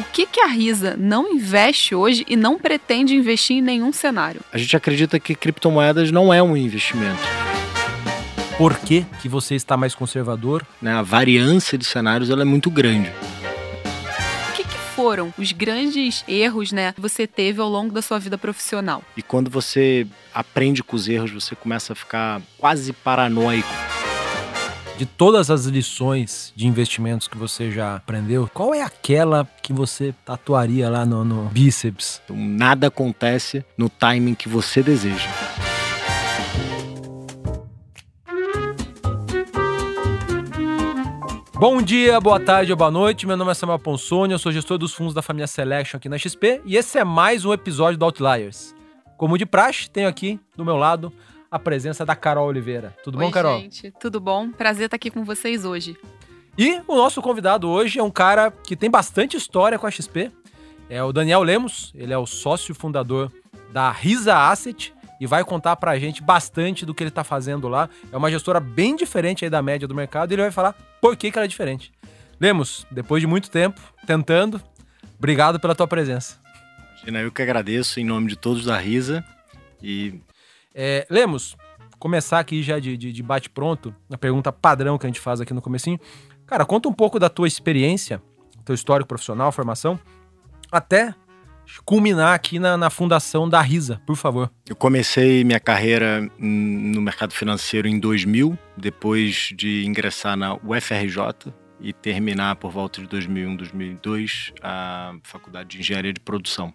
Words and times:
o 0.00 0.04
que, 0.12 0.26
que 0.26 0.40
a 0.40 0.46
Risa 0.46 0.96
não 0.98 1.30
investe 1.34 1.94
hoje 1.94 2.24
e 2.26 2.34
não 2.34 2.58
pretende 2.58 3.14
investir 3.14 3.58
em 3.58 3.60
nenhum 3.60 3.92
cenário? 3.92 4.40
A 4.50 4.56
gente 4.56 4.74
acredita 4.74 5.20
que 5.20 5.34
criptomoedas 5.34 6.10
não 6.10 6.32
é 6.32 6.42
um 6.42 6.56
investimento. 6.56 7.20
Por 8.56 8.76
que, 8.78 9.04
que 9.20 9.28
você 9.28 9.54
está 9.54 9.76
mais 9.76 9.94
conservador? 9.94 10.66
Né? 10.80 10.92
A 10.92 11.02
variância 11.02 11.76
de 11.76 11.84
cenários 11.84 12.30
ela 12.30 12.42
é 12.42 12.44
muito 12.46 12.70
grande 12.70 13.12
foram 14.96 15.32
os 15.38 15.50
grandes 15.52 16.22
erros, 16.28 16.72
né, 16.72 16.92
que 16.92 17.00
você 17.00 17.26
teve 17.26 17.58
ao 17.58 17.70
longo 17.70 17.94
da 17.94 18.02
sua 18.02 18.18
vida 18.18 18.36
profissional? 18.36 19.02
E 19.16 19.22
quando 19.22 19.50
você 19.50 20.06
aprende 20.34 20.82
com 20.82 20.94
os 20.94 21.08
erros, 21.08 21.30
você 21.30 21.56
começa 21.56 21.94
a 21.94 21.96
ficar 21.96 22.42
quase 22.58 22.92
paranoico. 22.92 23.66
De 25.00 25.06
todas 25.06 25.50
as 25.50 25.64
lições 25.64 26.52
de 26.54 26.66
investimentos 26.66 27.26
que 27.26 27.38
você 27.38 27.70
já 27.70 27.96
aprendeu, 27.96 28.50
qual 28.52 28.74
é 28.74 28.82
aquela 28.82 29.48
que 29.62 29.72
você 29.72 30.14
tatuaria 30.26 30.90
lá 30.90 31.06
no, 31.06 31.24
no 31.24 31.44
bíceps? 31.46 32.20
Então, 32.22 32.36
nada 32.36 32.88
acontece 32.88 33.64
no 33.78 33.88
timing 33.88 34.34
que 34.34 34.46
você 34.46 34.82
deseja. 34.82 35.26
Bom 41.54 41.80
dia, 41.80 42.20
boa 42.20 42.38
tarde 42.38 42.70
ou 42.70 42.76
boa 42.76 42.90
noite. 42.90 43.26
Meu 43.26 43.38
nome 43.38 43.52
é 43.52 43.54
Samuel 43.54 43.78
Ponsoni, 43.78 44.34
eu 44.34 44.38
sou 44.38 44.52
gestor 44.52 44.76
dos 44.76 44.92
fundos 44.92 45.14
da 45.14 45.22
família 45.22 45.46
Selection 45.46 45.96
aqui 45.96 46.10
na 46.10 46.18
XP 46.18 46.60
e 46.66 46.76
esse 46.76 46.98
é 46.98 47.04
mais 47.04 47.46
um 47.46 47.54
episódio 47.54 47.98
do 47.98 48.04
Outliers. 48.04 48.74
Como 49.16 49.38
de 49.38 49.46
praxe, 49.46 49.88
tenho 49.88 50.10
aqui 50.10 50.38
do 50.54 50.62
meu 50.62 50.76
lado 50.76 51.10
a 51.50 51.58
presença 51.58 52.06
da 52.06 52.14
Carol 52.14 52.46
Oliveira. 52.46 52.94
Tudo 53.02 53.18
Oi, 53.18 53.24
bom, 53.24 53.30
Carol? 53.30 53.60
gente, 53.60 53.90
tudo 53.98 54.20
bom? 54.20 54.50
Prazer 54.50 54.84
estar 54.84 54.96
aqui 54.96 55.10
com 55.10 55.24
vocês 55.24 55.64
hoje. 55.64 55.96
E 56.56 56.80
o 56.86 56.94
nosso 56.94 57.20
convidado 57.20 57.68
hoje 57.68 57.98
é 57.98 58.02
um 58.02 58.10
cara 58.10 58.50
que 58.50 58.76
tem 58.76 58.90
bastante 58.90 59.36
história 59.36 59.78
com 59.78 59.86
a 59.86 59.90
XP. 59.90 60.30
É 60.88 61.02
o 61.02 61.12
Daniel 61.12 61.42
Lemos, 61.42 61.92
ele 61.94 62.12
é 62.12 62.18
o 62.18 62.26
sócio 62.26 62.74
fundador 62.74 63.32
da 63.72 63.90
Risa 63.90 64.36
Asset 64.36 64.92
e 65.20 65.26
vai 65.26 65.44
contar 65.44 65.76
pra 65.76 65.98
gente 65.98 66.22
bastante 66.22 66.86
do 66.86 66.94
que 66.94 67.02
ele 67.02 67.10
tá 67.10 67.24
fazendo 67.24 67.68
lá. 67.68 67.88
É 68.12 68.16
uma 68.16 68.30
gestora 68.30 68.60
bem 68.60 68.94
diferente 68.94 69.44
aí 69.44 69.50
da 69.50 69.62
média 69.62 69.86
do 69.86 69.94
mercado 69.94 70.30
e 70.30 70.34
ele 70.34 70.42
vai 70.42 70.50
falar 70.50 70.74
por 71.00 71.16
que, 71.16 71.30
que 71.30 71.38
ela 71.38 71.44
é 71.44 71.48
diferente. 71.48 71.92
Lemos, 72.40 72.86
depois 72.90 73.20
de 73.20 73.26
muito 73.26 73.50
tempo 73.50 73.80
tentando, 74.06 74.60
obrigado 75.18 75.60
pela 75.60 75.74
tua 75.74 75.86
presença. 75.86 76.38
Imagina, 77.02 77.20
eu 77.20 77.32
que 77.32 77.42
agradeço 77.42 77.98
em 78.00 78.04
nome 78.04 78.28
de 78.28 78.36
todos 78.36 78.64
da 78.64 78.76
Risa 78.76 79.24
e... 79.82 80.20
É, 80.74 81.06
Lemos, 81.10 81.56
começar 81.98 82.38
aqui 82.38 82.62
já 82.62 82.78
de, 82.78 82.96
de, 82.96 83.12
de 83.12 83.22
bate-pronto, 83.22 83.94
a 84.10 84.18
pergunta 84.18 84.52
padrão 84.52 84.98
que 84.98 85.06
a 85.06 85.08
gente 85.08 85.20
faz 85.20 85.40
aqui 85.40 85.52
no 85.52 85.62
comecinho. 85.62 85.98
Cara, 86.46 86.64
conta 86.64 86.88
um 86.88 86.92
pouco 86.92 87.18
da 87.18 87.28
tua 87.28 87.46
experiência, 87.46 88.22
teu 88.64 88.74
histórico 88.74 89.08
profissional, 89.08 89.52
formação, 89.52 89.98
até 90.72 91.14
culminar 91.84 92.34
aqui 92.34 92.58
na, 92.58 92.76
na, 92.76 92.90
fundação 92.90 93.48
da 93.48 93.60
Risa, 93.60 94.00
por 94.06 94.16
favor. 94.16 94.50
Eu 94.68 94.74
comecei 94.74 95.44
minha 95.44 95.60
carreira 95.60 96.28
no 96.38 97.00
mercado 97.00 97.32
financeiro 97.32 97.86
em 97.86 97.98
2000, 97.98 98.58
depois 98.76 99.52
de 99.54 99.84
ingressar 99.86 100.36
na 100.36 100.54
UFRJ 100.54 101.52
e 101.80 101.92
terminar 101.92 102.56
por 102.56 102.70
volta 102.70 103.00
de 103.00 103.06
2001, 103.06 103.56
2002 103.56 104.52
a 104.62 105.14
faculdade 105.22 105.70
de 105.70 105.78
engenharia 105.78 106.12
de 106.12 106.20
produção. 106.20 106.72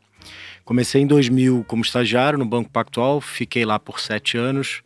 Comecei 0.63 1.01
em 1.01 1.07
2000 1.07 1.63
como 1.67 1.83
estagiário 1.83 2.39
no 2.39 2.45
Banco 2.45 2.69
Pactual, 2.69 3.21
fiquei 3.21 3.65
lá 3.65 3.77
por 3.79 3.99
sete 3.99 4.37
anos. 4.37 4.81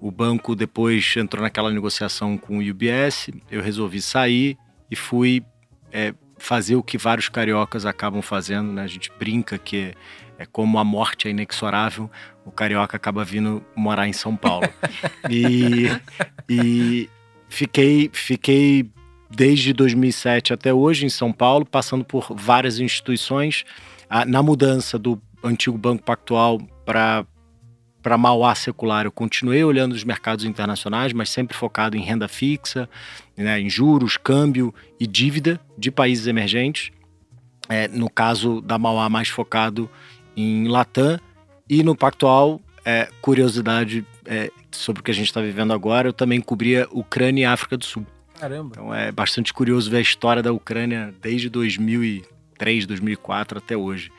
O 0.00 0.10
banco 0.10 0.56
depois 0.56 1.14
entrou 1.16 1.42
naquela 1.42 1.70
negociação 1.70 2.36
com 2.36 2.58
o 2.58 2.70
UBS, 2.70 3.30
eu 3.48 3.62
resolvi 3.62 4.02
sair 4.02 4.58
e 4.90 4.96
fui 4.96 5.44
é, 5.92 6.12
fazer 6.36 6.74
o 6.74 6.82
que 6.82 6.98
vários 6.98 7.28
cariocas 7.28 7.86
acabam 7.86 8.20
fazendo, 8.20 8.72
né? 8.72 8.82
A 8.82 8.86
gente 8.88 9.12
brinca 9.16 9.56
que 9.56 9.94
é 10.36 10.44
como 10.44 10.76
a 10.80 10.84
morte 10.84 11.28
é 11.28 11.30
inexorável, 11.30 12.10
o 12.44 12.50
carioca 12.50 12.96
acaba 12.96 13.24
vindo 13.24 13.64
morar 13.76 14.08
em 14.08 14.12
São 14.12 14.34
Paulo. 14.34 14.68
e, 15.30 15.86
e 16.48 17.08
fiquei, 17.48 18.10
fiquei 18.12 18.90
desde 19.34 19.72
2007 19.72 20.52
até 20.52 20.72
hoje 20.72 21.06
em 21.06 21.08
São 21.08 21.32
Paulo, 21.32 21.64
passando 21.64 22.04
por 22.04 22.34
várias 22.34 22.78
instituições. 22.78 23.64
Na 24.26 24.42
mudança 24.42 24.98
do 24.98 25.20
antigo 25.42 25.78
Banco 25.78 26.02
Pactual 26.02 26.60
para 26.84 27.24
para 28.02 28.18
Mauá 28.18 28.52
secular, 28.56 29.06
eu 29.06 29.12
continuei 29.12 29.62
olhando 29.62 29.92
os 29.92 30.02
mercados 30.02 30.44
internacionais, 30.44 31.12
mas 31.12 31.30
sempre 31.30 31.56
focado 31.56 31.96
em 31.96 32.00
renda 32.00 32.26
fixa, 32.26 32.88
né, 33.36 33.60
em 33.60 33.70
juros, 33.70 34.16
câmbio 34.16 34.74
e 34.98 35.06
dívida 35.06 35.60
de 35.78 35.88
países 35.92 36.26
emergentes. 36.26 36.90
É, 37.68 37.86
no 37.86 38.10
caso 38.10 38.60
da 38.60 38.76
Mauá, 38.76 39.08
mais 39.08 39.28
focado 39.28 39.88
em 40.36 40.66
Latam. 40.66 41.20
E 41.70 41.84
no 41.84 41.94
Pactual, 41.94 42.60
é, 42.84 43.08
curiosidade 43.20 44.04
é, 44.26 44.50
sobre 44.72 45.00
o 45.00 45.04
que 45.04 45.12
a 45.12 45.14
gente 45.14 45.26
está 45.26 45.40
vivendo 45.40 45.72
agora, 45.72 46.08
eu 46.08 46.12
também 46.12 46.40
cobria 46.40 46.88
Ucrânia 46.90 47.42
e 47.42 47.44
África 47.44 47.76
do 47.76 47.84
Sul. 47.84 48.04
Caramba. 48.42 48.70
Então 48.72 48.92
é 48.92 49.12
bastante 49.12 49.52
curioso 49.52 49.88
ver 49.88 49.98
a 49.98 50.00
história 50.00 50.42
da 50.42 50.52
Ucrânia 50.52 51.14
desde 51.22 51.48
2003, 51.48 52.86
2004 52.86 53.58
até 53.58 53.76
hoje. 53.76 54.10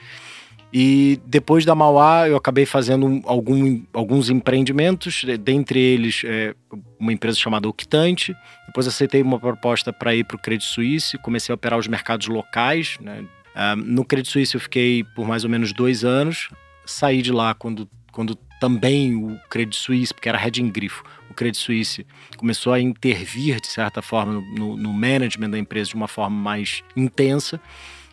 E 0.72 1.20
depois 1.26 1.66
da 1.66 1.76
Mauá, 1.76 2.30
eu 2.30 2.38
acabei 2.38 2.66
fazendo 2.66 3.22
algum, 3.26 3.84
alguns 3.92 4.30
empreendimentos, 4.30 5.26
dentre 5.42 5.78
eles 5.78 6.22
é, 6.24 6.56
uma 6.98 7.12
empresa 7.12 7.38
chamada 7.38 7.68
Octante. 7.68 8.34
Depois 8.66 8.88
aceitei 8.88 9.22
uma 9.22 9.38
proposta 9.38 9.92
para 9.92 10.16
ir 10.16 10.24
para 10.24 10.38
o 10.38 10.40
Credit 10.40 10.66
Suisse, 10.66 11.18
comecei 11.18 11.52
a 11.52 11.56
operar 11.56 11.78
os 11.78 11.88
mercados 11.90 12.28
locais. 12.28 12.98
Né? 13.02 13.26
Uh, 13.54 13.76
no 13.76 14.06
Credit 14.06 14.32
Suisse 14.32 14.56
eu 14.56 14.62
fiquei 14.62 15.04
por 15.04 15.28
mais 15.28 15.44
ou 15.44 15.50
menos 15.50 15.74
dois 15.74 16.06
anos. 16.06 16.48
Saí 16.86 17.22
de 17.22 17.34
lá 17.34 17.54
quando, 17.54 17.90
quando 18.14 18.38
também 18.64 19.14
o 19.14 19.38
Credit 19.50 19.76
Suisse, 19.76 20.14
porque 20.14 20.30
era 20.30 20.42
hedging 20.42 20.70
grifo, 20.70 21.04
o 21.30 21.34
Credit 21.34 21.62
Suisse 21.62 22.08
começou 22.38 22.72
a 22.72 22.80
intervir, 22.80 23.60
de 23.60 23.68
certa 23.68 24.02
forma, 24.02 24.42
no, 24.58 24.78
no 24.78 24.94
management 24.94 25.50
da 25.50 25.60
empresa 25.60 25.90
de 25.90 25.96
uma 25.96 26.08
forma 26.08 26.38
mais 26.38 26.82
intensa 26.96 27.60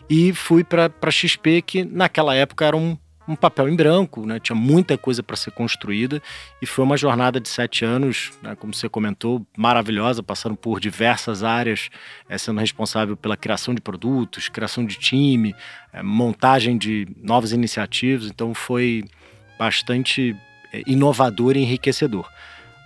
e 0.09 0.33
fui 0.33 0.61
para 0.61 0.91
XP, 1.09 1.61
que 1.61 1.85
naquela 1.85 2.35
época 2.35 2.65
era 2.65 2.75
um, 2.75 2.97
um 3.25 3.33
papel 3.33 3.69
em 3.69 3.77
branco, 3.77 4.25
né? 4.25 4.41
tinha 4.41 4.53
muita 4.53 4.97
coisa 4.97 5.23
para 5.23 5.37
ser 5.37 5.51
construída 5.51 6.21
e 6.61 6.65
foi 6.65 6.83
uma 6.83 6.97
jornada 6.97 7.39
de 7.39 7.47
sete 7.47 7.85
anos, 7.85 8.33
né? 8.41 8.53
como 8.53 8.73
você 8.73 8.89
comentou, 8.89 9.47
maravilhosa, 9.55 10.21
passando 10.21 10.57
por 10.57 10.81
diversas 10.81 11.45
áreas, 11.45 11.87
é, 12.27 12.37
sendo 12.37 12.59
responsável 12.59 13.15
pela 13.15 13.37
criação 13.37 13.73
de 13.73 13.79
produtos, 13.79 14.49
criação 14.49 14.85
de 14.85 14.97
time, 14.97 15.55
é, 15.93 16.03
montagem 16.03 16.77
de 16.77 17.07
novas 17.15 17.53
iniciativas, 17.53 18.27
então 18.27 18.53
foi 18.53 19.05
bastante 19.61 20.35
é, 20.73 20.81
inovador 20.87 21.55
e 21.55 21.59
enriquecedor. 21.59 22.27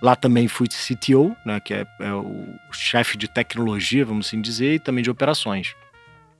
Lá 0.02 0.14
também 0.14 0.46
fui 0.46 0.68
CTO, 0.68 1.34
né, 1.42 1.58
que 1.58 1.72
é, 1.72 1.86
é 2.00 2.12
o 2.12 2.54
chefe 2.70 3.16
de 3.16 3.26
tecnologia, 3.26 4.04
vamos 4.04 4.26
assim 4.26 4.42
dizer, 4.42 4.74
e 4.74 4.78
também 4.78 5.02
de 5.02 5.10
operações 5.10 5.74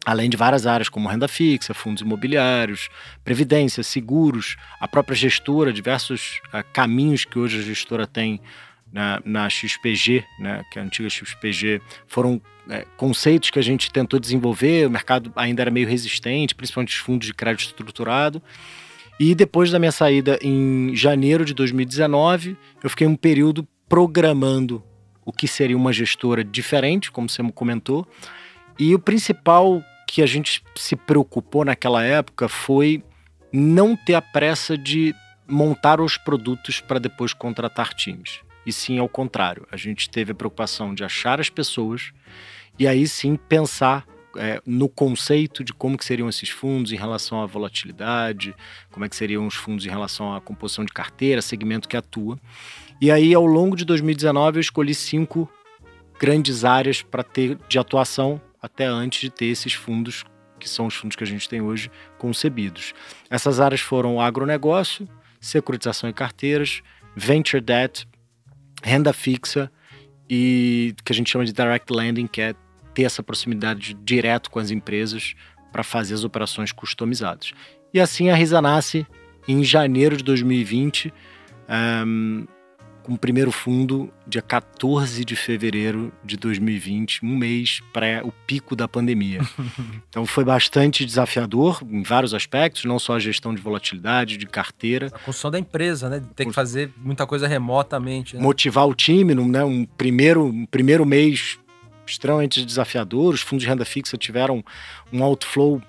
além 0.04 0.30
de 0.30 0.36
várias 0.36 0.68
áreas 0.68 0.88
como 0.88 1.08
renda 1.08 1.26
fixa, 1.26 1.74
fundos 1.74 2.00
imobiliários, 2.00 2.88
previdência, 3.24 3.82
seguros, 3.82 4.56
a 4.78 4.86
própria 4.86 5.16
gestora, 5.16 5.72
diversos 5.72 6.40
uh, 6.54 6.62
caminhos 6.72 7.24
que 7.24 7.36
hoje 7.36 7.58
a 7.58 7.62
gestora 7.62 8.06
tem 8.06 8.40
na, 8.92 9.20
na 9.24 9.50
XPG, 9.50 10.24
né, 10.38 10.62
que 10.70 10.78
é 10.78 10.82
a 10.82 10.84
antiga 10.84 11.10
XPG, 11.10 11.82
foram 12.06 12.40
é, 12.70 12.86
conceitos 12.96 13.50
que 13.50 13.58
a 13.58 13.62
gente 13.62 13.90
tentou 13.90 14.20
desenvolver, 14.20 14.86
o 14.86 14.90
mercado 14.90 15.32
ainda 15.34 15.62
era 15.62 15.72
meio 15.72 15.88
resistente, 15.88 16.54
principalmente 16.54 16.94
os 16.94 17.00
fundos 17.00 17.26
de 17.26 17.34
crédito 17.34 17.66
estruturado. 17.66 18.40
E 19.18 19.34
depois 19.34 19.70
da 19.70 19.78
minha 19.78 19.92
saída 19.92 20.38
em 20.42 20.94
janeiro 20.94 21.44
de 21.44 21.54
2019, 21.54 22.56
eu 22.82 22.90
fiquei 22.90 23.06
um 23.06 23.16
período 23.16 23.66
programando 23.88 24.82
o 25.24 25.32
que 25.32 25.48
seria 25.48 25.76
uma 25.76 25.92
gestora 25.92 26.44
diferente, 26.44 27.10
como 27.10 27.28
você 27.28 27.42
comentou. 27.52 28.06
E 28.78 28.94
o 28.94 28.98
principal 28.98 29.82
que 30.06 30.22
a 30.22 30.26
gente 30.26 30.62
se 30.76 30.94
preocupou 30.94 31.64
naquela 31.64 32.02
época 32.04 32.48
foi 32.48 33.02
não 33.52 33.96
ter 33.96 34.14
a 34.14 34.22
pressa 34.22 34.76
de 34.76 35.14
montar 35.48 36.00
os 36.00 36.16
produtos 36.16 36.80
para 36.80 36.98
depois 36.98 37.32
contratar 37.32 37.94
times. 37.94 38.40
E 38.66 38.72
sim 38.72 38.98
ao 38.98 39.08
contrário, 39.08 39.66
a 39.70 39.76
gente 39.76 40.10
teve 40.10 40.32
a 40.32 40.34
preocupação 40.34 40.94
de 40.94 41.04
achar 41.04 41.40
as 41.40 41.48
pessoas 41.48 42.12
e 42.78 42.86
aí 42.86 43.06
sim 43.06 43.36
pensar 43.36 44.04
é, 44.38 44.60
no 44.66 44.88
conceito 44.88 45.64
de 45.64 45.72
como 45.72 45.96
que 45.96 46.04
seriam 46.04 46.28
esses 46.28 46.48
fundos 46.48 46.92
em 46.92 46.96
relação 46.96 47.42
à 47.42 47.46
volatilidade, 47.46 48.54
como 48.90 49.04
é 49.04 49.08
que 49.08 49.16
seriam 49.16 49.46
os 49.46 49.54
fundos 49.54 49.84
em 49.86 49.88
relação 49.88 50.34
à 50.34 50.40
composição 50.40 50.84
de 50.84 50.92
carteira, 50.92 51.42
segmento 51.42 51.88
que 51.88 51.96
atua. 51.96 52.38
E 53.00 53.10
aí, 53.10 53.34
ao 53.34 53.44
longo 53.44 53.76
de 53.76 53.84
2019, 53.84 54.58
eu 54.58 54.60
escolhi 54.60 54.94
cinco 54.94 55.50
grandes 56.18 56.64
áreas 56.64 57.02
para 57.02 57.22
ter 57.22 57.58
de 57.68 57.78
atuação 57.78 58.40
até 58.60 58.86
antes 58.86 59.20
de 59.20 59.30
ter 59.30 59.46
esses 59.46 59.74
fundos, 59.74 60.24
que 60.58 60.68
são 60.68 60.86
os 60.86 60.94
fundos 60.94 61.16
que 61.16 61.24
a 61.24 61.26
gente 61.26 61.48
tem 61.48 61.60
hoje, 61.60 61.90
concebidos. 62.18 62.94
Essas 63.28 63.60
áreas 63.60 63.80
foram 63.80 64.20
agronegócio, 64.20 65.08
securitização 65.40 66.08
e 66.08 66.12
carteiras, 66.12 66.82
venture 67.14 67.60
debt, 67.60 68.08
renda 68.82 69.12
fixa 69.12 69.70
e 70.28 70.94
que 71.04 71.12
a 71.12 71.14
gente 71.14 71.30
chama 71.30 71.44
de 71.44 71.52
direct 71.52 71.92
lending, 71.92 72.26
que 72.26 72.40
é 72.40 72.54
ter 72.96 73.02
essa 73.02 73.22
proximidade 73.22 73.92
direto 73.92 74.50
com 74.50 74.58
as 74.58 74.70
empresas 74.70 75.34
para 75.70 75.84
fazer 75.84 76.14
as 76.14 76.24
operações 76.24 76.72
customizadas. 76.72 77.52
E 77.92 78.00
assim 78.00 78.30
a 78.30 78.34
Risa 78.34 78.62
nasce 78.62 79.06
em 79.46 79.62
janeiro 79.62 80.16
de 80.16 80.24
2020, 80.24 81.12
um, 82.06 82.46
com 83.02 83.12
o 83.12 83.18
primeiro 83.18 83.52
fundo 83.52 84.10
dia 84.26 84.40
14 84.40 85.26
de 85.26 85.36
fevereiro 85.36 86.10
de 86.24 86.38
2020, 86.38 87.22
um 87.22 87.36
mês 87.36 87.80
para 87.92 88.26
o 88.26 88.32
pico 88.32 88.74
da 88.74 88.88
pandemia. 88.88 89.42
então 90.08 90.24
foi 90.24 90.42
bastante 90.42 91.04
desafiador 91.04 91.82
em 91.86 92.02
vários 92.02 92.32
aspectos, 92.32 92.86
não 92.86 92.98
só 92.98 93.16
a 93.16 93.18
gestão 93.18 93.54
de 93.54 93.60
volatilidade, 93.60 94.38
de 94.38 94.46
carteira. 94.46 95.08
A 95.08 95.18
construção 95.18 95.50
da 95.50 95.58
empresa, 95.58 96.08
né? 96.08 96.22
Ter 96.34 96.46
que 96.46 96.52
fazer 96.52 96.90
muita 96.96 97.26
coisa 97.26 97.46
remotamente. 97.46 98.36
Né? 98.36 98.42
Motivar 98.42 98.88
o 98.88 98.94
time, 98.94 99.34
né? 99.34 99.62
um, 99.62 99.84
primeiro, 99.84 100.46
um 100.46 100.64
primeiro 100.64 101.04
mês 101.04 101.58
extremamente 102.06 102.64
desafiador. 102.64 103.34
Os 103.34 103.40
fundos 103.40 103.64
de 103.64 103.68
renda 103.68 103.84
fixa 103.84 104.16
tiveram 104.16 104.64
um 105.12 105.22
outflow 105.22 105.82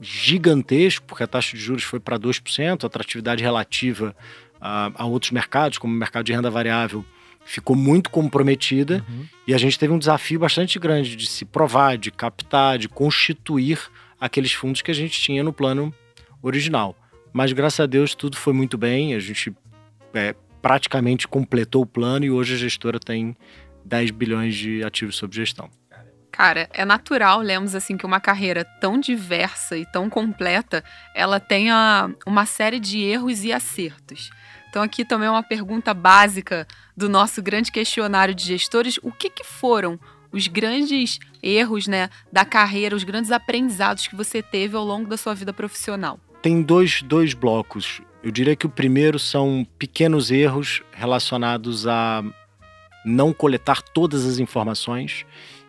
gigantesco, 0.00 1.06
porque 1.06 1.22
a 1.22 1.26
taxa 1.26 1.56
de 1.56 1.62
juros 1.62 1.84
foi 1.84 2.00
para 2.00 2.18
2%, 2.18 2.82
a 2.82 2.86
atratividade 2.86 3.42
relativa 3.42 4.14
a, 4.60 4.90
a, 4.94 5.04
outros 5.06 5.30
mercados, 5.30 5.78
como 5.78 5.94
o 5.94 5.96
mercado 5.96 6.24
de 6.24 6.32
renda 6.32 6.50
variável, 6.50 7.04
ficou 7.44 7.74
muito 7.74 8.10
comprometida 8.10 9.04
uhum. 9.08 9.26
e 9.46 9.54
a 9.54 9.58
gente 9.58 9.78
teve 9.78 9.92
um 9.92 9.98
desafio 9.98 10.38
bastante 10.38 10.78
grande 10.78 11.16
de 11.16 11.26
se 11.26 11.44
provar, 11.44 11.98
de 11.98 12.10
captar, 12.10 12.78
de 12.78 12.88
constituir 12.88 13.78
aqueles 14.20 14.52
fundos 14.52 14.82
que 14.82 14.90
a 14.90 14.94
gente 14.94 15.20
tinha 15.20 15.42
no 15.42 15.52
plano 15.52 15.92
original. 16.40 16.96
Mas 17.32 17.52
graças 17.52 17.80
a 17.80 17.86
Deus 17.86 18.14
tudo 18.14 18.36
foi 18.36 18.52
muito 18.52 18.78
bem, 18.78 19.14
a 19.14 19.18
gente 19.18 19.52
é, 20.14 20.34
praticamente 20.60 21.26
completou 21.26 21.82
o 21.82 21.86
plano 21.86 22.24
e 22.24 22.30
hoje 22.30 22.54
a 22.54 22.56
gestora 22.56 23.00
tem 23.00 23.36
10 23.84 24.10
bilhões 24.10 24.54
de 24.54 24.82
ativos 24.84 25.16
sob 25.16 25.34
gestão. 25.34 25.70
Cara, 26.32 26.68
é 26.72 26.84
natural, 26.84 27.40
lemos 27.40 27.74
assim, 27.74 27.96
que 27.96 28.06
uma 28.06 28.18
carreira 28.18 28.64
tão 28.80 28.98
diversa 28.98 29.76
e 29.76 29.84
tão 29.84 30.08
completa, 30.08 30.82
ela 31.14 31.38
tenha 31.38 32.10
uma 32.26 32.46
série 32.46 32.80
de 32.80 33.00
erros 33.00 33.44
e 33.44 33.52
acertos. 33.52 34.30
Então 34.70 34.82
aqui 34.82 35.04
também 35.04 35.28
é 35.28 35.30
uma 35.30 35.42
pergunta 35.42 35.92
básica 35.92 36.66
do 36.96 37.06
nosso 37.06 37.42
grande 37.42 37.70
questionário 37.70 38.34
de 38.34 38.44
gestores, 38.44 38.98
o 39.02 39.12
que, 39.12 39.28
que 39.28 39.44
foram 39.44 40.00
os 40.32 40.46
grandes 40.48 41.18
erros 41.42 41.86
né, 41.86 42.08
da 42.32 42.46
carreira, 42.46 42.96
os 42.96 43.04
grandes 43.04 43.30
aprendizados 43.30 44.06
que 44.06 44.16
você 44.16 44.42
teve 44.42 44.74
ao 44.74 44.84
longo 44.84 45.06
da 45.06 45.18
sua 45.18 45.34
vida 45.34 45.52
profissional? 45.52 46.18
Tem 46.40 46.62
dois, 46.62 47.02
dois 47.02 47.34
blocos. 47.34 48.00
Eu 48.22 48.30
diria 48.30 48.56
que 48.56 48.64
o 48.64 48.70
primeiro 48.70 49.18
são 49.18 49.66
pequenos 49.78 50.30
erros 50.30 50.82
relacionados 50.92 51.86
a 51.86 52.24
não 53.04 53.32
coletar 53.32 53.82
todas 53.82 54.24
as 54.24 54.38
informações. 54.38 55.24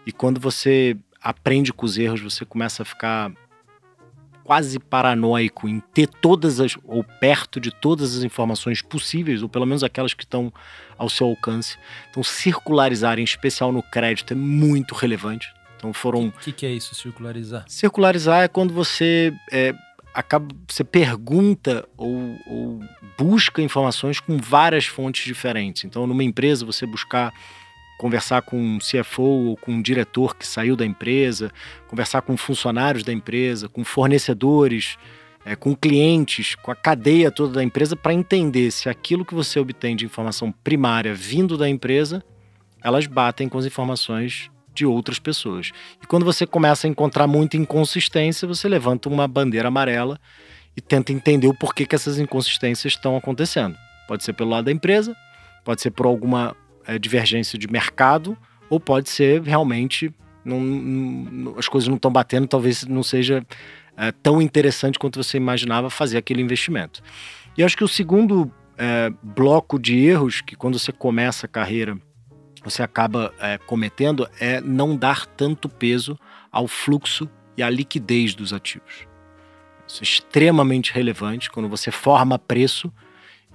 E 0.06 0.12
quando 0.12 0.39
você 0.39 0.97
aprende 1.21 1.71
com 1.71 1.85
os 1.85 1.97
erros, 1.97 2.21
você 2.21 2.45
começa 2.45 2.83
a 2.83 2.85
ficar 2.85 3.31
quase 4.44 4.77
paranoico 4.77 5.68
em 5.69 5.80
ter 5.80 6.07
todas 6.07 6.59
as, 6.59 6.77
ou 6.83 7.03
perto 7.03 7.59
de 7.59 7.71
todas 7.71 8.18
as 8.18 8.24
informações 8.24 8.81
possíveis, 8.81 9.41
ou 9.41 9.47
pelo 9.47 9.65
menos 9.65 9.83
aquelas 9.83 10.13
que 10.13 10.24
estão 10.24 10.51
ao 10.97 11.09
seu 11.09 11.27
alcance. 11.27 11.77
Então, 12.09 12.21
circularizar, 12.21 13.19
em 13.19 13.24
especial 13.24 13.71
no 13.71 13.81
crédito, 13.81 14.33
é 14.33 14.35
muito 14.35 14.94
relevante. 14.94 15.51
Então 15.77 15.91
foram. 15.91 16.27
O 16.27 16.31
que, 16.31 16.53
que, 16.53 16.65
é 16.65 16.71
isso, 16.71 16.95
circularizar? 16.95 17.65
Circularizar 17.68 18.44
é 18.44 18.47
quando 18.47 18.74
você 18.74 19.33
é, 19.51 19.75
acaba, 20.13 20.54
você 20.68 20.83
pergunta 20.83 21.88
ou, 21.98 22.38
ou 22.48 22.80
busca 23.18 23.62
informações 23.62 24.19
com 24.19 24.38
várias 24.38 24.86
fontes 24.86 25.25
diferentes. 25.25 25.83
Então, 25.83 26.06
numa 26.06 26.24
empresa, 26.24 26.65
você 26.65 26.86
buscar 26.86 27.33
conversar 27.98 28.42
com 28.42 28.57
um 28.57 28.80
CFO 28.80 29.21
ou 29.21 29.57
com 29.57 29.71
um 29.71 29.81
diretor 29.81 30.36
que 30.36 30.45
saiu 30.45 30.75
da 30.75 30.86
empresa, 30.86 31.51
conversar 31.88 32.21
com 32.21 32.36
funcionários 32.36 33.04
da 33.04 33.13
empresa, 33.13 33.69
com 33.69 33.83
fornecedores, 33.83 34.98
é, 35.45 35.56
com 35.56 35.75
clientes, 35.75 36.56
com 36.56 36.71
a 36.71 36.75
cadeia 36.75 37.31
toda 37.31 37.54
da 37.54 37.63
empresa, 37.63 37.95
para 37.95 38.13
entender 38.13 38.71
se 38.71 38.89
aquilo 38.89 39.25
que 39.25 39.33
você 39.33 39.59
obtém 39.59 39.95
de 39.95 40.06
informação 40.06 40.51
primária 40.51 41.13
vindo 41.13 41.57
da 41.57 41.69
empresa, 41.69 42.24
elas 42.83 43.07
batem 43.07 43.48
com 43.48 43.57
as 43.57 43.66
informações 43.66 44.50
de 44.74 44.86
outras 44.86 45.20
pessoas. 45.20 45.72
E 46.02 46.08
quando 46.08 46.25
você 46.25 46.46
começa 46.46 46.88
a 46.88 46.90
encontrar 46.90 47.28
muita 47.28 47.58
inconsistência, 47.58 48.48
você 48.48 48.68
levanta 48.68 49.10
uma 49.10 49.28
bandeira 49.28 49.68
amarela 49.68 50.20
e 50.75 50.81
tenta 50.81 51.12
entender 51.12 51.48
o 51.48 51.54
porquê 51.54 51.86
que 51.86 51.96
essas 51.96 52.20
inconsistências 52.20 52.94
estão 52.94 53.16
acontecendo. 53.16 53.75
Pode 54.08 54.24
ser 54.24 54.34
pelo 54.34 54.50
lado 54.50 54.66
da 54.66 54.72
empresa, 54.72 55.16
pode 55.64 55.81
ser 55.81 55.92
por 55.92 56.06
alguma 56.06 56.56
é, 56.86 56.98
divergência 56.98 57.58
de 57.58 57.68
mercado, 57.68 58.38
ou 58.70 58.80
pode 58.80 59.10
ser 59.10 59.42
realmente 59.42 60.14
não, 60.44 60.60
não, 60.60 61.58
as 61.58 61.68
coisas 61.68 61.88
não 61.88 61.96
estão 61.96 62.12
batendo, 62.12 62.48
talvez 62.48 62.86
não 62.86 63.04
seja 63.04 63.46
é, 63.96 64.12
tão 64.12 64.42
interessante 64.42 65.00
quanto 65.00 65.22
você 65.22 65.38
imaginava 65.38 65.90
fazer 65.90 66.18
aquele 66.18 66.42
investimento. 66.42 67.02
E 67.58 67.64
acho 67.64 67.78
que 67.78 67.84
o 67.84 67.88
segundo 67.88 68.52
é, 68.78 69.12
bloco 69.22 69.80
de 69.80 69.98
erros 70.00 70.42
que 70.42 70.56
quando 70.56 70.78
você 70.78 70.92
começa 70.92 71.46
a 71.46 71.50
carreira 71.50 71.98
você 72.63 72.81
acaba 72.81 73.33
é, 73.39 73.57
cometendo 73.57 74.27
é 74.39 74.62
não 74.62 74.95
dar 74.95 75.25
tanto 75.25 75.68
peso 75.68 76.18
ao 76.51 76.68
fluxo 76.68 77.30
e 77.57 77.63
à 77.63 77.69
liquidez 77.69 78.33
dos 78.33 78.54
ativos. 78.54 79.07
Isso 79.88 80.01
é 80.01 80.04
extremamente 80.04 80.94
relevante 80.94 81.51
quando 81.51 81.68
você 81.68 81.92
forma 81.92 82.39
preço 82.39 82.92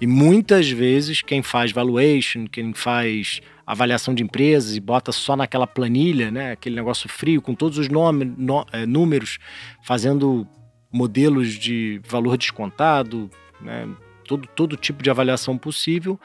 e 0.00 0.06
muitas 0.06 0.70
vezes 0.70 1.22
quem 1.22 1.42
faz 1.42 1.72
valuation, 1.72 2.46
quem 2.46 2.72
faz 2.72 3.40
avaliação 3.66 4.14
de 4.14 4.22
empresas 4.22 4.76
e 4.76 4.80
bota 4.80 5.12
só 5.12 5.36
naquela 5.36 5.66
planilha, 5.66 6.30
né, 6.30 6.52
aquele 6.52 6.76
negócio 6.76 7.08
frio 7.08 7.42
com 7.42 7.54
todos 7.54 7.76
os 7.76 7.88
nome, 7.88 8.24
no, 8.24 8.64
é, 8.72 8.86
números, 8.86 9.38
fazendo 9.82 10.46
modelos 10.90 11.52
de 11.54 12.00
valor 12.08 12.38
descontado, 12.38 13.28
né, 13.60 13.88
todo, 14.24 14.46
todo 14.48 14.76
tipo 14.76 15.02
de 15.02 15.10
avaliação 15.10 15.58
possível, 15.58 16.18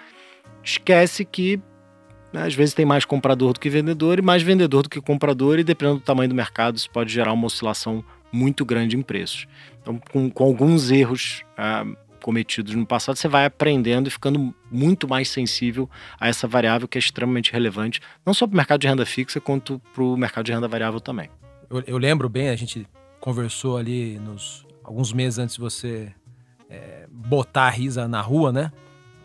esquece 0.63 1.25
que 1.25 1.59
né, 2.33 2.47
às 2.47 2.55
vezes 2.55 2.73
tem 2.73 2.85
mais 2.85 3.05
comprador 3.05 3.53
do 3.53 3.59
que 3.59 3.69
vendedor 3.69 4.17
e 4.17 4.21
mais 4.21 4.41
vendedor 4.41 4.83
do 4.83 4.89
que 4.89 4.99
comprador, 4.99 5.59
e 5.59 5.63
dependendo 5.63 5.99
do 5.99 6.03
tamanho 6.03 6.27
do 6.27 6.35
mercado, 6.35 6.75
isso 6.75 6.89
pode 6.89 7.13
gerar 7.13 7.31
uma 7.31 7.45
oscilação 7.45 8.03
muito 8.31 8.65
grande 8.65 8.97
em 8.97 9.03
preços. 9.03 9.45
Então, 9.81 10.01
com, 10.11 10.29
com 10.31 10.43
alguns 10.43 10.89
erros 10.89 11.43
ah, 11.55 11.85
cometidos 12.23 12.73
no 12.73 12.85
passado, 12.87 13.15
você 13.17 13.27
vai 13.27 13.45
aprendendo 13.45 14.07
e 14.07 14.09
ficando 14.09 14.53
muito 14.71 15.07
mais 15.07 15.29
sensível 15.29 15.87
a 16.19 16.27
essa 16.27 16.47
variável 16.47 16.87
que 16.87 16.97
é 16.97 16.99
extremamente 16.99 17.53
relevante, 17.53 18.01
não 18.25 18.33
só 18.33 18.47
para 18.47 18.53
o 18.53 18.57
mercado 18.57 18.81
de 18.81 18.87
renda 18.87 19.05
fixa, 19.05 19.39
quanto 19.39 19.79
para 19.93 20.03
o 20.03 20.17
mercado 20.17 20.45
de 20.45 20.51
renda 20.51 20.67
variável 20.67 20.99
também. 20.99 21.29
Eu, 21.69 21.83
eu, 21.85 21.97
lembro 21.97 22.27
bem, 22.27 22.49
a 22.49 22.55
gente 22.55 22.87
conversou 23.19 23.77
ali 23.77 24.17
nos 24.19 24.65
alguns 24.83 25.13
meses 25.13 25.37
antes 25.37 25.55
de 25.55 25.61
você 25.61 26.11
é, 26.69 27.07
botar 27.11 27.63
a 27.63 27.69
Risa 27.69 28.07
na 28.07 28.21
rua, 28.21 28.51
né? 28.51 28.71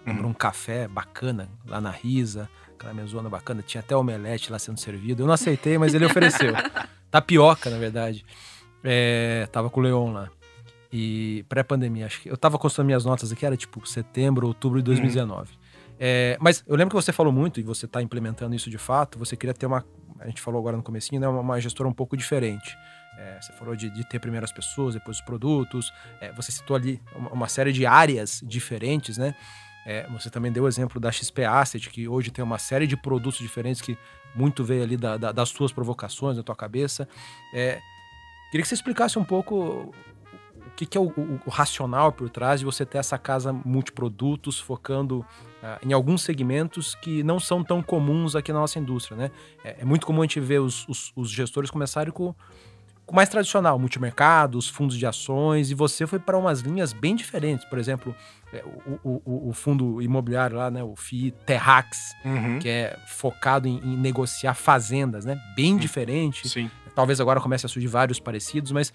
Uhum. 0.06 0.28
Um 0.28 0.32
café 0.32 0.86
bacana 0.86 1.48
lá 1.66 1.80
na 1.80 1.90
Risa, 1.90 2.48
aquela 2.78 2.94
mesona 2.94 3.28
bacana, 3.28 3.62
tinha 3.62 3.80
até 3.80 3.96
omelete 3.96 4.50
lá 4.50 4.58
sendo 4.58 4.78
servido. 4.78 5.22
Eu 5.22 5.26
não 5.26 5.34
aceitei, 5.34 5.76
mas 5.76 5.92
ele 5.94 6.06
ofereceu. 6.06 6.54
Tapioca, 7.10 7.68
na 7.68 7.78
verdade. 7.78 8.24
É, 8.82 9.48
tava 9.50 9.68
com 9.68 9.80
o 9.80 9.82
Leon 9.82 10.12
lá. 10.12 10.30
E 10.90 11.44
pré-pandemia, 11.48 12.06
acho 12.06 12.22
que 12.22 12.30
eu 12.30 12.36
tava 12.36 12.58
consultando 12.58 12.86
minhas 12.86 13.04
notas 13.04 13.30
aqui, 13.30 13.44
era 13.44 13.56
tipo 13.56 13.86
setembro, 13.86 14.46
outubro 14.46 14.78
de 14.78 14.84
2019. 14.84 15.50
Uhum. 15.50 15.58
É, 16.00 16.38
mas 16.40 16.64
eu 16.66 16.76
lembro 16.76 16.96
que 16.96 17.02
você 17.02 17.12
falou 17.12 17.32
muito, 17.32 17.60
e 17.60 17.62
você 17.62 17.84
está 17.84 18.00
implementando 18.00 18.54
isso 18.54 18.70
de 18.70 18.78
fato, 18.78 19.18
você 19.18 19.36
queria 19.36 19.52
ter 19.52 19.66
uma, 19.66 19.84
a 20.20 20.26
gente 20.26 20.40
falou 20.40 20.60
agora 20.60 20.76
no 20.76 20.82
comecinho, 20.82 21.20
né, 21.20 21.28
uma, 21.28 21.40
uma 21.40 21.60
gestora 21.60 21.88
um 21.88 21.92
pouco 21.92 22.16
diferente. 22.16 22.74
É, 23.18 23.40
você 23.40 23.52
falou 23.52 23.74
de, 23.74 23.90
de, 23.90 24.08
ter 24.08 24.20
primeiro 24.20 24.44
as 24.44 24.52
pessoas, 24.52 24.94
depois 24.94 25.18
os 25.18 25.22
produtos, 25.24 25.92
é, 26.20 26.32
você 26.32 26.52
citou 26.52 26.76
ali 26.76 27.02
uma, 27.16 27.30
uma, 27.30 27.48
série 27.48 27.72
de 27.72 27.84
áreas 27.84 28.40
diferentes, 28.46 29.18
né? 29.18 29.34
É, 29.88 30.06
você 30.10 30.28
também 30.28 30.52
deu 30.52 30.64
o 30.64 30.68
exemplo 30.68 31.00
da 31.00 31.10
XP 31.10 31.46
Asset, 31.46 31.88
que 31.88 32.06
hoje 32.06 32.30
tem 32.30 32.44
uma 32.44 32.58
série 32.58 32.86
de 32.86 32.94
produtos 32.94 33.38
diferentes 33.38 33.80
que 33.80 33.96
muito 34.34 34.62
veio 34.62 34.82
ali 34.82 34.98
da, 34.98 35.16
da, 35.16 35.32
das 35.32 35.48
suas 35.48 35.72
provocações, 35.72 36.36
da 36.36 36.42
tua 36.42 36.54
cabeça. 36.54 37.08
É, 37.54 37.80
queria 38.50 38.60
que 38.60 38.68
você 38.68 38.74
explicasse 38.74 39.18
um 39.18 39.24
pouco 39.24 39.90
que, 40.76 40.84
que 40.84 40.98
é 40.98 41.00
o, 41.00 41.06
o, 41.06 41.40
o, 41.46 41.50
racional 41.50 42.12
por 42.12 42.28
trás 42.28 42.60
de 42.60 42.66
você 42.66 42.84
ter 42.84 42.98
essa 42.98 43.16
casa 43.16 43.50
multiprodutos 43.50 44.60
focando 44.60 45.20
uh, 45.20 45.78
em 45.82 45.94
alguns 45.94 46.20
segmentos 46.20 46.94
que 46.94 47.22
não 47.22 47.40
são 47.40 47.64
tão 47.64 47.82
comuns 47.82 48.36
aqui 48.36 48.52
na 48.52 48.58
nossa 48.60 48.78
indústria, 48.78 49.16
né? 49.16 49.30
É, 49.64 49.78
é 49.80 49.84
muito 49.86 50.06
comum 50.06 50.20
a 50.20 50.24
gente 50.24 50.38
ver 50.38 50.60
os, 50.60 50.86
os, 50.86 51.12
os 51.16 51.30
gestores 51.30 51.70
começarem 51.70 52.12
com 52.12 52.28
o 52.28 52.36
mais 53.14 53.28
tradicional, 53.28 53.78
multimercados, 53.78 54.68
fundos 54.68 54.96
de 54.96 55.06
ações, 55.06 55.70
e 55.70 55.74
você 55.74 56.06
foi 56.06 56.18
para 56.18 56.36
umas 56.36 56.60
linhas 56.60 56.92
bem 56.92 57.16
diferentes. 57.16 57.64
Por 57.64 57.78
exemplo, 57.78 58.14
é, 58.52 58.64
o, 59.04 59.20
o, 59.24 59.48
o, 59.48 59.52
fundo 59.52 60.00
imobiliário 60.02 60.56
lá, 60.56 60.70
né, 60.70 60.82
o 60.82 60.94
FI 60.96 61.32
Terrax, 61.46 62.14
uhum. 62.24 62.58
que 62.58 62.68
é 62.68 62.98
focado 63.06 63.68
em, 63.68 63.78
em, 63.78 63.96
negociar 63.96 64.54
fazendas, 64.54 65.24
né? 65.24 65.40
Bem 65.54 65.72
uhum. 65.72 65.78
diferente. 65.78 66.48
Sim. 66.48 66.70
Talvez 66.94 67.20
agora 67.20 67.40
comece 67.40 67.64
a 67.64 67.68
surgir 67.68 67.88
vários 67.88 68.18
parecidos, 68.18 68.72
mas 68.72 68.92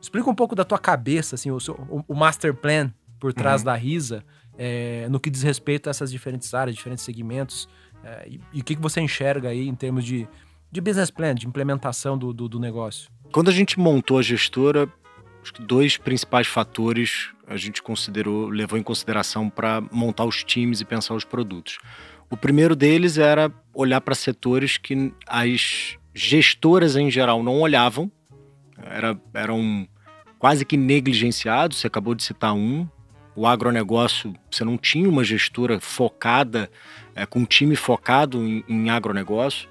explica 0.00 0.28
um 0.28 0.34
pouco 0.34 0.54
da 0.54 0.64
tua 0.64 0.78
cabeça, 0.78 1.34
assim, 1.34 1.50
o, 1.50 1.58
seu, 1.58 1.74
o 2.06 2.14
master 2.14 2.54
plan 2.54 2.92
por 3.18 3.32
trás 3.32 3.62
uhum. 3.62 3.66
da 3.66 3.74
Risa, 3.74 4.22
é, 4.58 5.08
no 5.08 5.18
que 5.18 5.30
diz 5.30 5.42
respeito 5.42 5.88
a 5.88 5.90
essas 5.90 6.10
diferentes 6.10 6.52
áreas, 6.54 6.76
diferentes 6.76 7.04
segmentos, 7.04 7.68
é, 8.04 8.28
e, 8.28 8.40
e, 8.52 8.60
o 8.60 8.64
que, 8.64 8.76
que 8.76 8.82
você 8.82 9.00
enxerga 9.00 9.48
aí 9.48 9.68
em 9.68 9.74
termos 9.74 10.04
de, 10.04 10.28
de 10.70 10.80
business 10.80 11.10
plan, 11.10 11.34
de 11.34 11.46
implementação 11.46 12.16
do, 12.16 12.32
do, 12.32 12.48
do 12.48 12.60
negócio? 12.60 13.10
Quando 13.36 13.50
a 13.50 13.52
gente 13.52 13.78
montou 13.78 14.18
a 14.18 14.22
gestora, 14.22 14.88
dois 15.60 15.98
principais 15.98 16.46
fatores 16.46 17.34
a 17.46 17.54
gente 17.58 17.82
considerou, 17.82 18.48
levou 18.48 18.78
em 18.78 18.82
consideração 18.82 19.50
para 19.50 19.82
montar 19.92 20.24
os 20.24 20.42
times 20.42 20.80
e 20.80 20.86
pensar 20.86 21.12
os 21.12 21.22
produtos. 21.22 21.76
O 22.30 22.36
primeiro 22.38 22.74
deles 22.74 23.18
era 23.18 23.52
olhar 23.74 24.00
para 24.00 24.14
setores 24.14 24.78
que 24.78 25.12
as 25.26 25.98
gestoras 26.14 26.96
em 26.96 27.10
geral 27.10 27.42
não 27.42 27.60
olhavam, 27.60 28.10
era, 28.82 29.14
eram 29.34 29.86
quase 30.38 30.64
que 30.64 30.78
negligenciados. 30.78 31.76
Você 31.76 31.88
acabou 31.88 32.14
de 32.14 32.22
citar 32.22 32.54
um. 32.54 32.88
O 33.34 33.46
agronegócio, 33.46 34.34
você 34.50 34.64
não 34.64 34.78
tinha 34.78 35.10
uma 35.10 35.22
gestora 35.22 35.78
focada, 35.78 36.70
é, 37.14 37.26
com 37.26 37.40
um 37.40 37.44
time 37.44 37.76
focado 37.76 38.42
em, 38.42 38.64
em 38.66 38.88
agronegócio. 38.88 39.68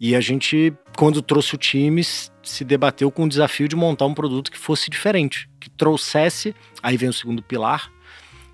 E 0.00 0.16
a 0.16 0.22
gente, 0.22 0.72
quando 0.96 1.20
trouxe 1.22 1.54
o 1.54 1.58
time, 1.58 2.02
se 2.04 2.64
debateu 2.64 3.10
com 3.10 3.24
o 3.24 3.28
desafio 3.28 3.68
de 3.68 3.76
montar 3.76 4.06
um 4.06 4.14
produto 4.14 4.50
que 4.50 4.58
fosse 4.58 4.90
diferente, 4.90 5.48
que 5.58 5.68
trouxesse, 5.68 6.54
aí 6.82 6.96
vem 6.96 7.08
o 7.08 7.12
segundo 7.12 7.42
pilar, 7.42 7.90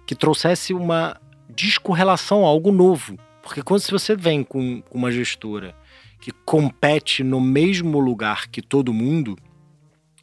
que 0.06 0.14
trouxesse 0.14 0.73
uma 0.73 1.20
descorrelação, 1.49 2.44
algo 2.44 2.73
novo. 2.73 3.18
Porque 3.42 3.62
quando 3.62 3.82
você 3.82 4.14
vem 4.16 4.42
com 4.42 4.82
uma 4.90 5.11
gestora 5.11 5.75
que 6.20 6.30
compete 6.44 7.25
no 7.25 7.40
mesmo 7.40 7.99
lugar 7.99 8.49
que 8.49 8.61
todo 8.61 8.92
mundo, 8.92 9.37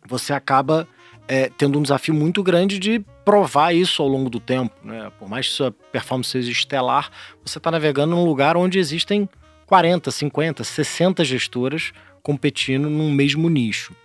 você 0.08 0.34
acaba 0.34 0.88
é, 1.28 1.50
tendo 1.50 1.78
um 1.78 1.82
desafio 1.82 2.14
muito 2.14 2.42
grande 2.42 2.80
de 2.80 3.00
provar 3.26 3.76
isso 3.76 4.02
ao 4.02 4.08
longo 4.08 4.30
do 4.30 4.40
tempo. 4.40 4.74
Né? 4.84 5.12
Por 5.20 5.28
mais 5.28 5.48
que 5.48 5.54
sua 5.54 5.72
performance 5.72 6.30
seja 6.30 6.52
estelar, 6.52 7.12
você 7.44 7.58
está 7.58 7.70
navegando 7.70 8.16
num 8.16 8.24
lugar 8.24 8.56
onde 8.56 8.80
existem 8.80 9.28
40, 9.66 10.10
50, 10.10 10.64
60 10.64 11.26
gestoras 11.26 11.92
competindo 12.28 12.90
num 12.90 13.10
mesmo 13.10 13.48
nicho. 13.48 13.96